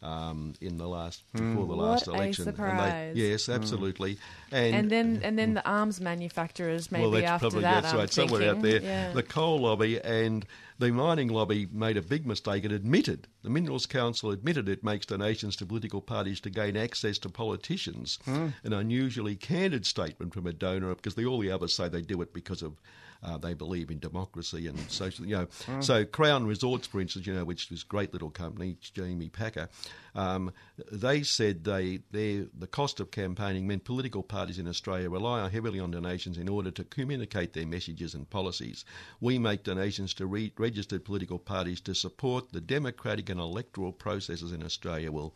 Um, 0.00 0.54
in 0.60 0.78
the 0.78 0.86
last 0.86 1.24
hmm. 1.34 1.54
before 1.54 1.66
the 1.66 1.74
last 1.74 2.06
What 2.06 2.14
a 2.14 2.22
election, 2.22 2.44
surprise. 2.44 2.92
And 2.92 3.16
they, 3.16 3.20
yes, 3.20 3.46
hmm. 3.46 3.52
absolutely, 3.52 4.18
and, 4.52 4.76
and 4.76 4.90
then 4.90 5.20
and 5.24 5.36
then 5.36 5.54
the 5.54 5.68
arms 5.68 6.00
manufacturers 6.00 6.92
maybe 6.92 7.02
well, 7.02 7.10
that's 7.10 7.26
after 7.26 7.46
probably 7.46 7.62
that. 7.62 7.82
that's 7.82 7.92
I'm 7.92 7.98
right, 7.98 8.12
somewhere 8.12 8.48
out 8.48 8.62
there. 8.62 8.80
Yeah. 8.80 9.12
The 9.12 9.24
coal 9.24 9.58
lobby 9.58 10.00
and 10.00 10.46
the 10.78 10.92
mining 10.92 11.28
lobby 11.28 11.66
made 11.72 11.96
a 11.96 12.02
big 12.02 12.26
mistake. 12.26 12.64
It 12.64 12.70
admitted 12.70 13.26
the 13.42 13.50
Minerals 13.50 13.86
Council 13.86 14.30
admitted 14.30 14.68
it 14.68 14.84
makes 14.84 15.04
donations 15.04 15.56
to 15.56 15.66
political 15.66 16.00
parties 16.00 16.40
to 16.42 16.50
gain 16.50 16.76
access 16.76 17.18
to 17.18 17.28
politicians. 17.28 18.20
Hmm. 18.24 18.48
An 18.62 18.72
unusually 18.72 19.34
candid 19.34 19.84
statement 19.84 20.32
from 20.32 20.46
a 20.46 20.52
donor 20.52 20.94
because 20.94 21.16
the, 21.16 21.26
all 21.26 21.40
the 21.40 21.50
others 21.50 21.74
say 21.74 21.88
they 21.88 22.02
do 22.02 22.22
it 22.22 22.32
because 22.32 22.62
of. 22.62 22.76
Uh, 23.22 23.36
they 23.36 23.52
believe 23.52 23.90
in 23.90 23.98
democracy 23.98 24.68
and 24.68 24.78
social, 24.90 25.26
you 25.26 25.34
know. 25.36 25.80
So 25.80 26.04
Crown 26.04 26.46
Resorts, 26.46 26.86
for 26.86 27.00
instance, 27.00 27.26
you 27.26 27.34
know, 27.34 27.44
which 27.44 27.68
was 27.70 27.82
a 27.82 27.86
great 27.86 28.12
little 28.12 28.30
company, 28.30 28.76
Jamie 28.80 29.28
Packer, 29.28 29.68
um, 30.14 30.52
they 30.90 31.22
said 31.22 31.64
they 31.64 32.00
their 32.10 32.46
the 32.56 32.66
cost 32.66 33.00
of 33.00 33.10
campaigning 33.10 33.66
meant 33.66 33.84
political 33.84 34.22
parties 34.22 34.58
in 34.58 34.68
Australia 34.68 35.10
rely 35.10 35.48
heavily 35.48 35.80
on 35.80 35.90
donations 35.90 36.38
in 36.38 36.48
order 36.48 36.70
to 36.70 36.84
communicate 36.84 37.52
their 37.52 37.66
messages 37.66 38.14
and 38.14 38.28
policies. 38.30 38.84
We 39.20 39.38
make 39.38 39.64
donations 39.64 40.14
to 40.14 40.26
re- 40.26 40.52
registered 40.56 41.04
political 41.04 41.38
parties 41.38 41.80
to 41.82 41.94
support 41.94 42.52
the 42.52 42.60
democratic 42.60 43.30
and 43.30 43.40
electoral 43.40 43.92
processes 43.92 44.52
in 44.52 44.62
Australia. 44.62 45.10
Well. 45.12 45.34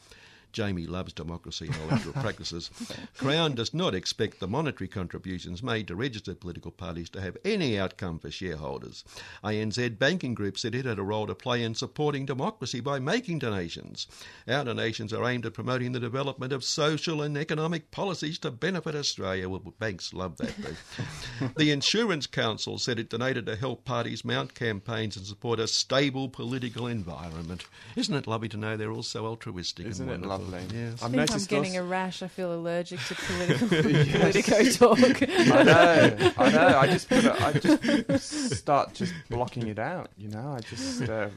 Jamie 0.52 0.86
loves 0.86 1.12
democracy 1.12 1.66
and 1.66 1.90
electoral 1.90 2.14
practices. 2.14 2.70
Crown 3.16 3.54
does 3.54 3.72
not 3.72 3.94
expect 3.94 4.40
the 4.40 4.46
monetary 4.46 4.88
contributions 4.88 5.62
made 5.62 5.88
to 5.88 5.96
registered 5.96 6.40
political 6.40 6.70
parties 6.70 7.08
to 7.10 7.20
have 7.20 7.36
any 7.44 7.78
outcome 7.78 8.18
for 8.18 8.30
shareholders. 8.30 9.04
ANZ 9.42 9.98
Banking 9.98 10.34
Group 10.34 10.58
said 10.58 10.74
it 10.74 10.84
had 10.84 10.98
a 10.98 11.02
role 11.02 11.26
to 11.26 11.34
play 11.34 11.62
in 11.62 11.74
supporting 11.74 12.26
democracy 12.26 12.80
by 12.80 12.98
making 12.98 13.38
donations. 13.38 14.06
Our 14.48 14.64
donations 14.64 15.12
are 15.12 15.24
aimed 15.24 15.46
at 15.46 15.54
promoting 15.54 15.92
the 15.92 16.00
development 16.00 16.52
of 16.52 16.64
social 16.64 17.22
and 17.22 17.36
economic 17.36 17.90
policies 17.90 18.38
to 18.40 18.50
benefit 18.50 18.94
Australia. 18.94 19.48
Well, 19.48 19.74
banks 19.78 20.12
love 20.12 20.36
that. 20.38 20.54
though. 20.58 21.48
the 21.56 21.70
Insurance 21.70 22.26
Council 22.26 22.78
said 22.78 22.98
it 22.98 23.10
donated 23.10 23.46
to 23.46 23.56
help 23.56 23.84
parties 23.84 24.24
mount 24.24 24.54
campaigns 24.54 25.16
and 25.16 25.26
support 25.26 25.60
a 25.60 25.66
stable 25.68 26.28
political 26.28 26.86
environment. 26.86 27.64
Isn't 27.96 28.14
it 28.14 28.26
lovely 28.26 28.48
to 28.50 28.56
know 28.56 28.76
they're 28.76 28.92
all 28.92 29.02
so 29.02 29.26
altruistic 29.26 29.86
Isn't 29.86 30.08
and 30.08 30.24
it 30.24 30.28
wonderful? 30.28 30.41
Lovely. 30.42 30.78
Yes. 30.78 31.02
I've 31.02 31.14
I 31.14 31.26
think 31.26 31.32
I'm 31.32 31.44
getting 31.44 31.72
also- 31.78 31.84
a 31.84 31.88
rash. 31.88 32.22
I 32.22 32.28
feel 32.28 32.52
allergic 32.54 33.00
to 33.00 33.14
political 33.14 33.68
politico 34.20 34.64
talk. 34.70 35.22
I 35.22 35.62
know, 35.62 36.32
I 36.38 36.50
know. 36.50 36.78
I 36.78 36.86
just 36.86 37.08
put 37.08 37.24
a, 37.24 37.44
I 37.44 37.52
just 37.52 38.54
start 38.56 38.94
just 38.94 39.12
blocking 39.30 39.68
it 39.68 39.78
out. 39.78 40.10
You 40.16 40.28
know, 40.28 40.54
I 40.56 40.60
just 40.60 41.02
uh, 41.08 41.28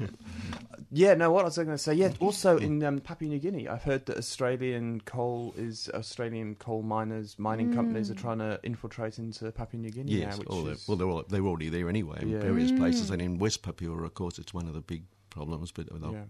yeah. 0.92 1.14
No, 1.14 1.32
what 1.32 1.42
I 1.42 1.46
was 1.46 1.58
I 1.58 1.64
going 1.64 1.78
to 1.78 1.82
say? 1.84 1.94
Yeah. 1.94 2.12
Also 2.20 2.58
in 2.58 2.84
um, 2.84 3.00
Papua 3.00 3.30
New 3.30 3.40
Guinea, 3.40 3.68
I've 3.68 3.84
heard 3.84 4.06
that 4.08 4.18
Australian 4.18 5.02
coal 5.02 5.54
is 5.58 5.90
Australian 5.94 6.56
coal 6.56 6.82
miners, 6.82 7.38
mining 7.38 7.74
companies 7.74 8.10
are 8.10 8.16
trying 8.16 8.40
to 8.40 8.60
infiltrate 8.64 9.20
into 9.20 9.52
Papua 9.52 9.82
New 9.82 9.92
Guinea 9.92 10.12
Yes, 10.14 10.34
now. 10.34 10.40
Which 10.40 10.48
all 10.50 10.68
is, 10.68 10.88
well, 10.88 10.98
they're, 10.98 11.08
all, 11.08 11.24
they're 11.28 11.46
already 11.46 11.70
there 11.70 11.90
anyway 11.90 12.18
in 12.22 12.30
Yeah. 12.30 12.40
various 12.40 12.72
places. 12.72 13.10
And 13.10 13.22
in 13.22 13.38
West 13.40 13.62
Papua, 13.64 14.04
of 14.04 14.14
course, 14.14 14.40
it's 14.40 14.54
one 14.54 14.68
of 14.68 14.74
the 14.74 14.82
big 14.82 15.04
problems. 15.30 15.72
But 15.72 15.92
with 15.92 16.02
the- 16.02 16.12
Yeah. 16.12 16.24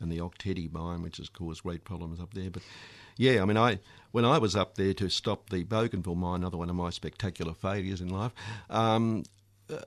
And 0.00 0.12
the 0.12 0.20
Ok 0.20 0.54
Tedi 0.54 0.70
mine, 0.70 1.02
which 1.02 1.16
has 1.16 1.28
caused 1.28 1.62
great 1.62 1.84
problems 1.84 2.20
up 2.20 2.34
there. 2.34 2.50
But 2.50 2.62
yeah, 3.16 3.42
I 3.42 3.44
mean, 3.44 3.56
I 3.56 3.80
when 4.12 4.24
I 4.24 4.38
was 4.38 4.54
up 4.54 4.76
there 4.76 4.94
to 4.94 5.08
stop 5.08 5.50
the 5.50 5.64
Bougainville 5.64 6.14
mine, 6.14 6.40
another 6.40 6.58
one 6.58 6.70
of 6.70 6.76
my 6.76 6.90
spectacular 6.90 7.54
failures 7.54 8.00
in 8.00 8.08
life. 8.08 8.32
Um, 8.70 9.24
uh, 9.68 9.78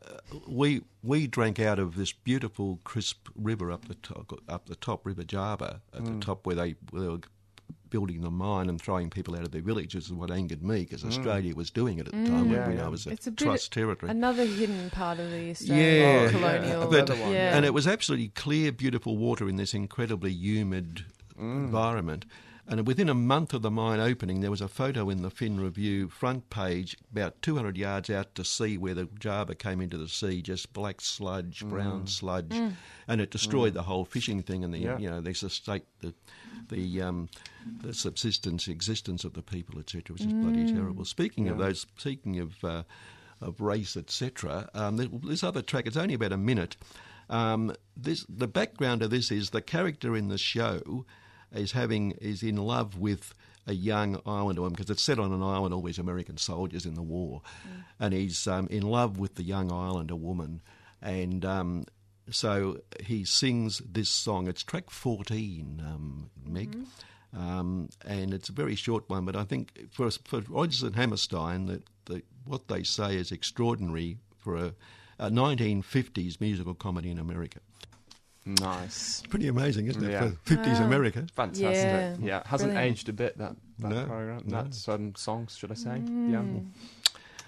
we 0.47 0.81
we 1.03 1.27
drank 1.27 1.59
out 1.59 1.79
of 1.79 1.95
this 1.95 2.11
beautiful 2.11 2.79
crisp 2.83 3.29
river 3.35 3.71
up 3.71 3.87
the 3.87 3.95
top, 3.95 4.33
up 4.49 4.65
the 4.65 4.75
top 4.75 5.05
River 5.05 5.23
Jaba 5.23 5.79
at 5.93 6.03
the 6.03 6.19
top 6.19 6.45
where 6.45 6.55
they, 6.55 6.75
where 6.91 7.03
they 7.03 7.07
were 7.07 7.19
building 7.89 8.21
the 8.21 8.29
mine 8.31 8.69
and 8.69 8.81
throwing 8.81 9.09
people 9.09 9.35
out 9.35 9.41
of 9.43 9.51
their 9.51 9.61
villages 9.61 10.05
is 10.05 10.13
what 10.13 10.31
angered 10.31 10.63
me 10.63 10.81
because 10.83 11.03
Australia 11.03 11.55
was 11.55 11.69
doing 11.69 11.99
it 11.99 12.07
at 12.07 12.13
the 12.13 12.25
time 12.29 12.51
Yeah, 12.51 12.67
when 12.67 12.77
yeah. 12.77 12.85
I 12.85 12.89
was 12.89 13.05
a, 13.07 13.11
It's 13.11 13.27
a 13.27 13.31
bit- 13.31 13.39
trust 13.39 13.71
territory. 13.73 14.11
Another 14.11 14.45
hidden 14.45 14.89
part 14.89 15.19
of 15.19 15.29
the 15.31 15.51
Australian 15.51 16.23
Yeah, 16.23 16.31
colonial. 16.31 16.87
but, 16.89 17.09
one. 17.09 17.31
yeah. 17.31 17.55
and 17.55 17.65
it 17.65 17.73
was 17.73 17.87
absolutely 17.87 18.29
clear, 18.29 18.71
beautiful 18.71 19.17
water 19.17 19.47
in 19.49 19.55
this 19.57 19.73
incredibly 19.73 20.31
humid 20.31 21.05
Mm. 21.39 21.65
environment. 21.65 22.25
And 22.69 22.85
within 22.85 23.09
a 23.09 23.15
month 23.15 23.55
of 23.55 23.63
the 23.63 23.71
mine 23.71 23.99
opening, 23.99 24.41
there 24.41 24.51
was 24.51 24.61
a 24.61 24.67
photo 24.67 25.09
in 25.09 25.23
the 25.23 25.31
Fin 25.31 25.59
Review 25.59 26.07
front 26.07 26.51
page, 26.51 26.95
about 27.11 27.41
200 27.41 27.75
yards 27.75 28.11
out 28.11 28.35
to 28.35 28.45
sea, 28.45 28.77
where 28.77 28.93
the 28.93 29.05
Jaba 29.05 29.57
came 29.57 29.81
into 29.81 29.97
the 29.97 30.07
sea, 30.07 30.43
just 30.43 30.71
black 30.71 31.01
sludge, 31.01 31.65
brown 31.65 32.05
sludge, 32.05 32.53
and 33.07 33.21
it 33.21 33.31
destroyed 33.31 33.73
the 33.73 33.81
whole 33.83 34.05
fishing 34.05 34.43
thing 34.43 34.63
and 34.63 34.71
the 34.71 34.79
Mm. 34.79 34.83
Yeah. 34.83 34.97
you 34.99 35.09
know 35.09 35.19
the 35.19 35.33
state 35.33 35.83
the 36.01 36.13
the 36.69 37.01
um, 37.01 37.27
the 37.81 37.91
subsistence 37.93 38.67
existence 38.67 39.23
of 39.23 39.33
the 39.33 39.41
people, 39.41 39.79
etc. 39.79 40.13
which 40.13 40.25
is 40.25 40.33
bloody 40.33 40.71
terrible. 40.71 41.05
Speaking 41.05 41.49
of 41.49 41.57
those, 41.57 41.87
speaking 41.97 42.39
of 42.39 42.63
uh, 42.63 42.83
of 43.41 43.61
race, 43.61 43.97
etc. 43.97 44.69
Um, 44.75 44.97
this 45.23 45.43
other 45.43 45.63
track, 45.63 45.87
it's 45.87 45.97
only 45.97 46.13
about 46.13 46.33
a 46.33 46.37
minute. 46.37 46.77
Um, 47.31 47.73
this 47.97 48.25
the 48.29 48.47
background 48.47 49.01
of 49.01 49.09
this 49.09 49.31
is 49.31 49.49
the 49.49 49.61
character 49.61 50.15
in 50.15 50.27
the 50.27 50.37
show 50.37 51.05
is 51.53 51.71
having 51.71 52.11
is 52.11 52.43
in 52.43 52.57
love 52.57 52.97
with 52.97 53.33
a 53.67 53.73
young 53.73 54.19
islander 54.25 54.61
woman 54.61 54.73
because 54.73 54.89
it's 54.89 55.03
set 55.03 55.19
on 55.19 55.31
an 55.31 55.43
island, 55.43 55.73
all 55.73 55.81
these 55.81 55.99
American 55.99 56.37
soldiers 56.37 56.85
in 56.85 56.95
the 56.95 57.01
war, 57.01 57.41
and 57.99 58.13
he's 58.13 58.47
um, 58.47 58.67
in 58.67 58.83
love 58.83 59.17
with 59.17 59.35
the 59.35 59.43
young 59.43 59.71
islander 59.71 60.15
woman, 60.15 60.61
and 61.01 61.45
um, 61.45 61.85
so 62.29 62.79
he 63.03 63.23
sings 63.23 63.79
this 63.79 64.09
song. 64.09 64.47
It's 64.47 64.63
track 64.63 64.89
fourteen, 64.89 65.81
um, 65.85 66.29
Meg. 66.45 66.75
Um, 67.31 67.89
and 68.07 68.33
it's 68.33 68.49
a 68.49 68.53
very 68.53 68.73
short 68.73 69.07
one, 69.07 69.23
but 69.23 69.35
I 69.35 69.43
think 69.43 69.91
for 69.91 70.09
for 70.09 70.41
Rodgers 70.49 70.81
and 70.81 70.95
Hammerstein, 70.95 71.67
that 71.67 71.83
the, 72.05 72.23
what 72.45 72.67
they 72.67 72.81
say 72.81 73.15
is 73.15 73.31
extraordinary 73.31 74.17
for 74.37 74.55
a, 74.55 74.73
a 75.19 75.29
1950s 75.29 76.41
musical 76.41 76.73
comedy 76.73 77.11
in 77.11 77.19
America. 77.19 77.59
Nice, 78.45 79.21
Pretty 79.29 79.47
amazing, 79.47 79.87
isn't 79.87 80.03
it? 80.03 80.11
Yeah. 80.11 80.29
For 80.43 80.55
50s 80.55 80.79
Wow. 80.79 80.85
America. 80.85 81.27
fantastic. 81.33 81.63
Yeah, 81.73 82.15
Yeah, 82.19 82.41
hasn't 82.45 82.71
brilliant. 82.71 82.91
aged 82.93 83.09
a 83.09 83.13
bit 83.13 83.37
that 83.37 83.55
that 83.79 83.89
No, 83.89 84.05
program, 84.05 84.41
no. 84.45 84.63
that 84.63 84.89
um, 84.89 85.15
songs, 85.15 85.55
should 85.55 85.71
I 85.71 85.75
say? 85.75 86.01
Mm. 86.03 86.31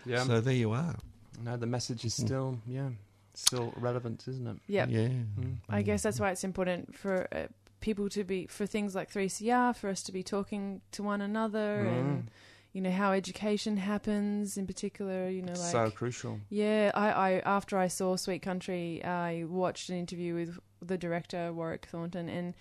Yeah, 0.06 0.16
yeah. 0.18 0.24
So 0.24 0.42
there 0.42 0.54
you 0.54 0.72
are. 0.72 0.96
no, 1.44 1.58
the 1.58 1.66
message 1.66 2.06
is 2.06 2.14
still 2.14 2.60
yeah, 2.68 2.89
still 3.34 3.74
relevant, 3.78 4.26
isn't 4.28 4.48
it? 4.48 4.58
Yep. 4.68 4.89
Yeah. 4.89 5.08
Mm. 5.08 5.58
I 5.70 5.82
guess 5.82 6.04
that's 6.04 6.20
why 6.20 6.32
it's 6.32 6.44
important 6.44 6.96
for 6.96 7.28
uh, 7.32 7.48
people 7.80 8.10
to 8.10 8.24
be 8.24 8.46
for 8.48 8.66
things 8.66 8.94
like 8.96 9.12
3CR 9.12 9.76
for 9.76 9.89
us 9.89 10.04
to 10.04 10.12
be 10.12 10.24
talking 10.24 10.82
to 10.92 11.04
one 11.04 11.22
another 11.22 11.86
Mm. 11.86 12.00
and 12.00 12.32
you 12.74 12.80
know 12.80 12.92
how 12.92 13.12
education 13.12 13.76
happens 13.76 14.56
in 14.56 14.66
particular. 14.66 15.28
You 15.30 15.42
know, 15.42 15.52
like 15.54 15.72
so 15.72 15.89
crucial. 15.92 16.39
Yeah, 16.50 16.92
I, 16.94 17.10
I 17.12 17.32
after 17.39 17.78
I 17.78 17.88
saw 17.88 18.16
Sweet 18.16 18.42
Country, 18.42 19.04
I 19.04 19.44
watched 19.44 19.89
an 19.89 19.98
interview 19.98 20.34
with 20.36 20.58
the 20.82 20.97
director 20.97 21.51
Warwick 21.53 21.86
Thornton, 21.86 22.29
and 22.29 22.53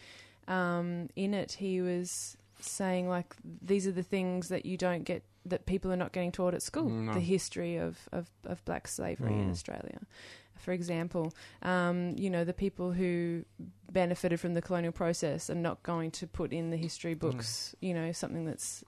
um, 0.48 1.08
in 1.16 1.34
it 1.34 1.52
he 1.52 1.80
was 1.80 2.36
saying 2.60 3.08
like 3.08 3.34
these 3.62 3.86
are 3.86 3.92
the 3.92 4.02
things 4.02 4.48
that 4.48 4.66
you 4.66 4.76
don't 4.76 5.04
get 5.04 5.22
that 5.46 5.64
people 5.64 5.90
are 5.90 5.96
not 5.96 6.12
getting 6.12 6.30
taught 6.32 6.52
at 6.54 6.62
school. 6.62 6.90
No. 6.90 7.14
The 7.14 7.20
history 7.20 7.76
of, 7.76 7.98
of, 8.12 8.28
of 8.44 8.62
black 8.66 8.86
slavery 8.86 9.32
in 9.32 9.46
Mm. 9.48 9.50
Australia. 9.52 10.00
For 10.58 10.72
example, 10.72 11.32
um, 11.62 12.14
you 12.18 12.28
know 12.28 12.44
the 12.44 12.52
people 12.52 12.92
who 12.92 13.44
benefited 13.90 14.38
from 14.40 14.52
the 14.52 14.60
colonial 14.60 14.92
process 14.92 15.48
are 15.48 15.54
not 15.54 15.82
going 15.82 16.10
to 16.12 16.26
put 16.26 16.52
in 16.52 16.68
the 16.70 16.76
history 16.76 17.14
books. 17.14 17.74
You 17.80 17.94
know 17.94 18.12
something 18.12 18.44
that's 18.44 18.84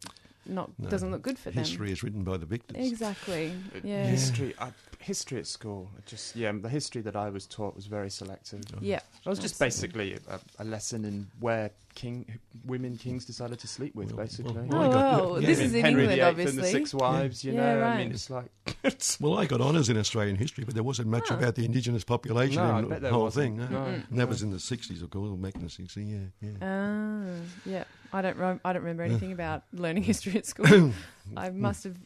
not 0.46 0.70
No. 0.78 0.88
doesn't 0.88 1.10
look 1.10 1.22
good 1.22 1.38
for 1.38 1.50
them. 1.50 1.62
History 1.64 1.92
is 1.92 2.02
written 2.02 2.24
by 2.24 2.36
the 2.36 2.46
victors. 2.46 2.90
Exactly. 2.90 3.52
Yeah. 3.84 4.04
History, 4.06 4.54
I, 4.58 4.70
history 4.98 5.38
at 5.38 5.46
school. 5.46 5.90
Just 6.06 6.36
yeah, 6.36 6.52
the 6.52 6.68
history 6.68 7.02
that 7.02 7.16
I 7.16 7.28
was 7.30 7.46
taught 7.46 7.74
was 7.76 7.86
very 7.86 8.10
selective. 8.10 8.62
Yeah. 8.80 9.00
It 9.24 9.28
was 9.28 9.38
just 9.38 9.60
Absolutely. 9.60 10.10
basically 10.14 10.34
a, 10.58 10.62
a 10.62 10.64
lesson 10.64 11.04
in 11.04 11.28
where 11.40 11.70
king 11.94 12.24
women 12.64 12.96
kings 12.96 13.24
decided 13.26 13.58
to 13.60 13.68
sleep 13.68 13.94
with, 13.94 14.08
Well, 14.12 14.24
basically. 14.24 14.52
well, 14.54 14.64
Oh, 14.84 14.90
got- 14.92 15.22
wow. 15.30 15.36
yeah. 15.38 15.46
This 15.46 15.60
I 15.60 15.62
is 15.64 15.74
in 15.74 15.80
Henry 15.84 16.02
England, 16.02 16.18
VIII 16.20 16.22
obviously. 16.22 16.56
and 16.58 16.64
the 16.66 16.70
six 16.70 16.94
wives. 16.94 17.44
You 17.44 17.52
Yeah, 17.52 17.58
know, 17.74 17.78
I 17.78 17.80
right. 17.82 17.98
mean, 17.98 18.10
it's 18.12 18.30
like 18.30 18.50
Well, 19.20 19.38
I 19.38 19.46
got 19.46 19.60
honours 19.60 19.88
in 19.88 19.96
Australian 19.98 20.36
history, 20.36 20.64
but 20.64 20.74
there 20.74 20.82
wasn't 20.82 21.08
much 21.08 21.30
Oh. 21.30 21.34
about 21.34 21.54
the 21.54 21.64
indigenous 21.64 22.04
population 22.04 22.56
No, 22.62 22.70
I 22.70 22.78
in 22.80 22.88
bet 22.88 22.96
the 22.98 23.02
there 23.02 23.12
whole 23.12 23.24
wasn't. 23.24 23.58
thing. 23.58 23.70
No. 23.70 23.84
No, 23.84 23.84
And 24.10 24.18
that 24.18 24.28
was 24.28 24.42
in 24.42 24.50
the 24.50 24.56
60s, 24.58 25.02
of 25.02 25.10
course, 25.10 25.30
or 25.30 25.36
back 25.36 25.54
in 25.56 25.62
the 25.62 25.68
60s, 25.68 25.96
yeah. 26.40 26.48
yeah. 26.48 26.56
Ah, 26.62 27.42
yeah. 27.66 27.84
I 28.12 28.22
don't. 28.22 28.36
Rem- 28.36 28.60
I 28.64 28.72
don't 28.72 28.82
remember 28.82 29.02
anything 29.04 29.32
about 29.32 29.62
learning 29.72 30.02
history 30.02 30.36
at 30.36 30.46
school. 30.46 30.92
I 31.36 31.50
must 31.50 31.84
have 31.84 31.96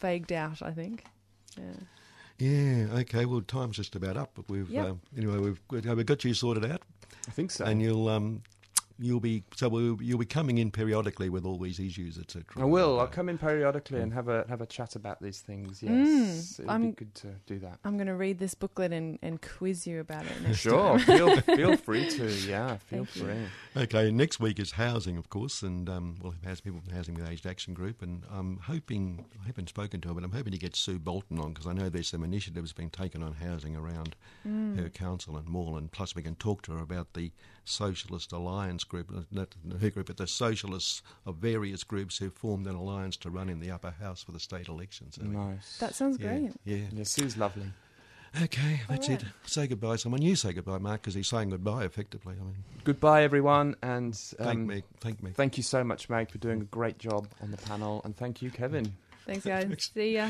vagued 0.00 0.32
out. 0.32 0.62
I 0.62 0.72
think. 0.72 1.04
Yeah. 1.56 1.64
Yeah, 2.38 2.86
okay. 3.00 3.24
Well, 3.24 3.40
time's 3.40 3.76
just 3.76 3.96
about 3.96 4.16
up, 4.16 4.30
but 4.34 4.48
we've 4.48 4.70
Yep. 4.70 4.86
uh, 4.86 4.94
anyway 5.16 5.38
we've 5.38 5.60
we've 5.70 6.06
got 6.06 6.24
you 6.24 6.34
sorted 6.34 6.64
out, 6.70 6.82
I 7.26 7.30
think 7.32 7.50
so. 7.50 7.64
and 7.64 7.82
you'll 7.82 8.08
um 8.08 8.42
you'll 8.98 9.20
be 9.20 9.44
so 9.56 9.68
we'll, 9.68 9.98
you'll 10.02 10.18
be 10.18 10.26
coming 10.26 10.58
in 10.58 10.70
periodically 10.70 11.28
with 11.28 11.44
all 11.46 11.58
these 11.58 11.78
issues, 11.78 12.18
etc. 12.18 12.44
I 12.62 12.64
will. 12.64 12.98
I'll 13.00 13.06
come 13.06 13.28
in 13.28 13.38
periodically 13.38 14.00
and 14.00 14.12
have 14.12 14.28
a 14.28 14.44
have 14.48 14.60
a 14.60 14.66
chat 14.66 14.96
about 14.96 15.22
these 15.22 15.40
things. 15.40 15.82
Yes, 15.82 15.90
Mm, 15.92 16.58
it 16.60 16.62
would 16.66 16.70
I'm- 16.70 16.86
be 16.90 16.92
good 16.92 17.14
to 17.16 17.28
do 17.46 17.58
that. 17.60 17.78
I'm 17.84 17.96
going 17.96 18.06
to 18.08 18.14
read 18.14 18.38
this 18.38 18.54
booklet 18.54 18.92
and, 18.92 19.18
and 19.22 19.40
quiz 19.40 19.86
you 19.86 20.00
about 20.00 20.24
it 20.26 20.42
next 20.42 20.58
Sure, 20.58 20.98
time. 20.98 21.00
feel 21.00 21.40
feel 21.56 21.76
free 21.88 22.08
to. 22.10 22.26
Yeah, 22.30 22.76
feel 22.78 23.04
Thank 23.04 23.16
you. 23.16 23.22
free. 23.74 23.82
Okay, 23.82 24.10
next 24.10 24.40
week 24.40 24.58
is 24.58 24.72
housing, 24.72 25.16
of 25.16 25.28
course, 25.30 25.62
and 25.62 25.88
um, 25.88 26.16
we'll 26.20 26.32
have 26.32 26.44
house- 26.44 26.60
people 26.60 26.80
from 26.80 26.92
Housing 26.94 27.14
with 27.14 27.28
Aged 27.28 27.46
Action 27.46 27.74
Group, 27.74 28.02
and 28.02 28.24
I'm 28.30 28.58
hoping 28.64 29.24
I 29.42 29.46
haven't 29.46 29.68
spoken 29.68 30.00
to 30.00 30.08
her, 30.08 30.14
but 30.14 30.24
I'm 30.24 30.32
hoping 30.32 30.52
to 30.52 30.58
get 30.58 30.74
Sue 30.74 30.98
Bolton 30.98 31.38
on 31.38 31.52
because 31.52 31.66
I 31.66 31.72
know 31.72 31.88
there's 31.88 32.08
some 32.08 32.24
initiatives 32.24 32.72
being 32.72 32.90
taken 32.90 33.22
on 33.22 33.34
housing 33.34 33.76
around 33.76 34.16
Mm. 34.46 34.78
her 34.80 34.88
council 34.88 35.36
and 35.36 35.46
Moreland. 35.46 35.92
Plus, 35.92 36.14
we 36.14 36.22
can 36.22 36.34
talk 36.36 36.62
to 36.62 36.72
her 36.72 36.78
about 36.82 37.12
the 37.14 37.32
Socialist 37.68 38.32
Alliance 38.32 38.84
group, 38.84 39.12
not 39.30 39.54
her 39.80 39.90
group, 39.90 40.06
but 40.06 40.16
the 40.16 40.26
socialists 40.26 41.02
of 41.26 41.36
various 41.36 41.84
groups 41.84 42.18
who 42.18 42.30
formed 42.30 42.66
an 42.66 42.74
alliance 42.74 43.16
to 43.18 43.30
run 43.30 43.48
in 43.48 43.60
the 43.60 43.70
upper 43.70 43.90
house 43.90 44.22
for 44.22 44.32
the 44.32 44.40
state 44.40 44.68
elections. 44.68 45.16
So 45.16 45.22
we- 45.22 45.36
Nice. 45.36 45.78
That 45.78 45.94
sounds 45.94 46.18
yeah, 46.18 46.38
great. 46.38 46.52
Yeah. 46.64 46.76
yeah, 46.92 47.04
Sue's 47.04 47.36
lovely. 47.36 47.70
Okay, 48.42 48.82
that's 48.88 49.08
right. 49.08 49.22
it. 49.22 49.28
Say 49.46 49.66
goodbye. 49.66 49.96
Someone 49.96 50.20
you 50.20 50.36
say 50.36 50.52
goodbye, 50.52 50.78
Mark, 50.78 51.00
because 51.00 51.14
he's 51.14 51.28
saying 51.28 51.50
goodbye 51.50 51.84
effectively. 51.84 52.34
I 52.38 52.44
mean, 52.44 52.56
Goodbye, 52.84 53.22
everyone, 53.22 53.74
and 53.82 54.14
thank 54.14 54.60
um, 54.60 54.66
me, 54.66 54.82
thank 55.00 55.22
me. 55.22 55.30
Thank 55.30 55.56
you 55.56 55.62
so 55.62 55.82
much, 55.82 56.10
Meg, 56.10 56.30
for 56.30 56.38
doing 56.38 56.60
a 56.60 56.64
great 56.64 56.98
job 56.98 57.26
on 57.42 57.50
the 57.50 57.56
panel, 57.56 58.02
and 58.04 58.14
thank 58.16 58.42
you, 58.42 58.50
Kevin. 58.50 58.94
Thanks, 59.26 59.44
guys. 59.44 59.90
See 59.94 60.14
ya. 60.14 60.28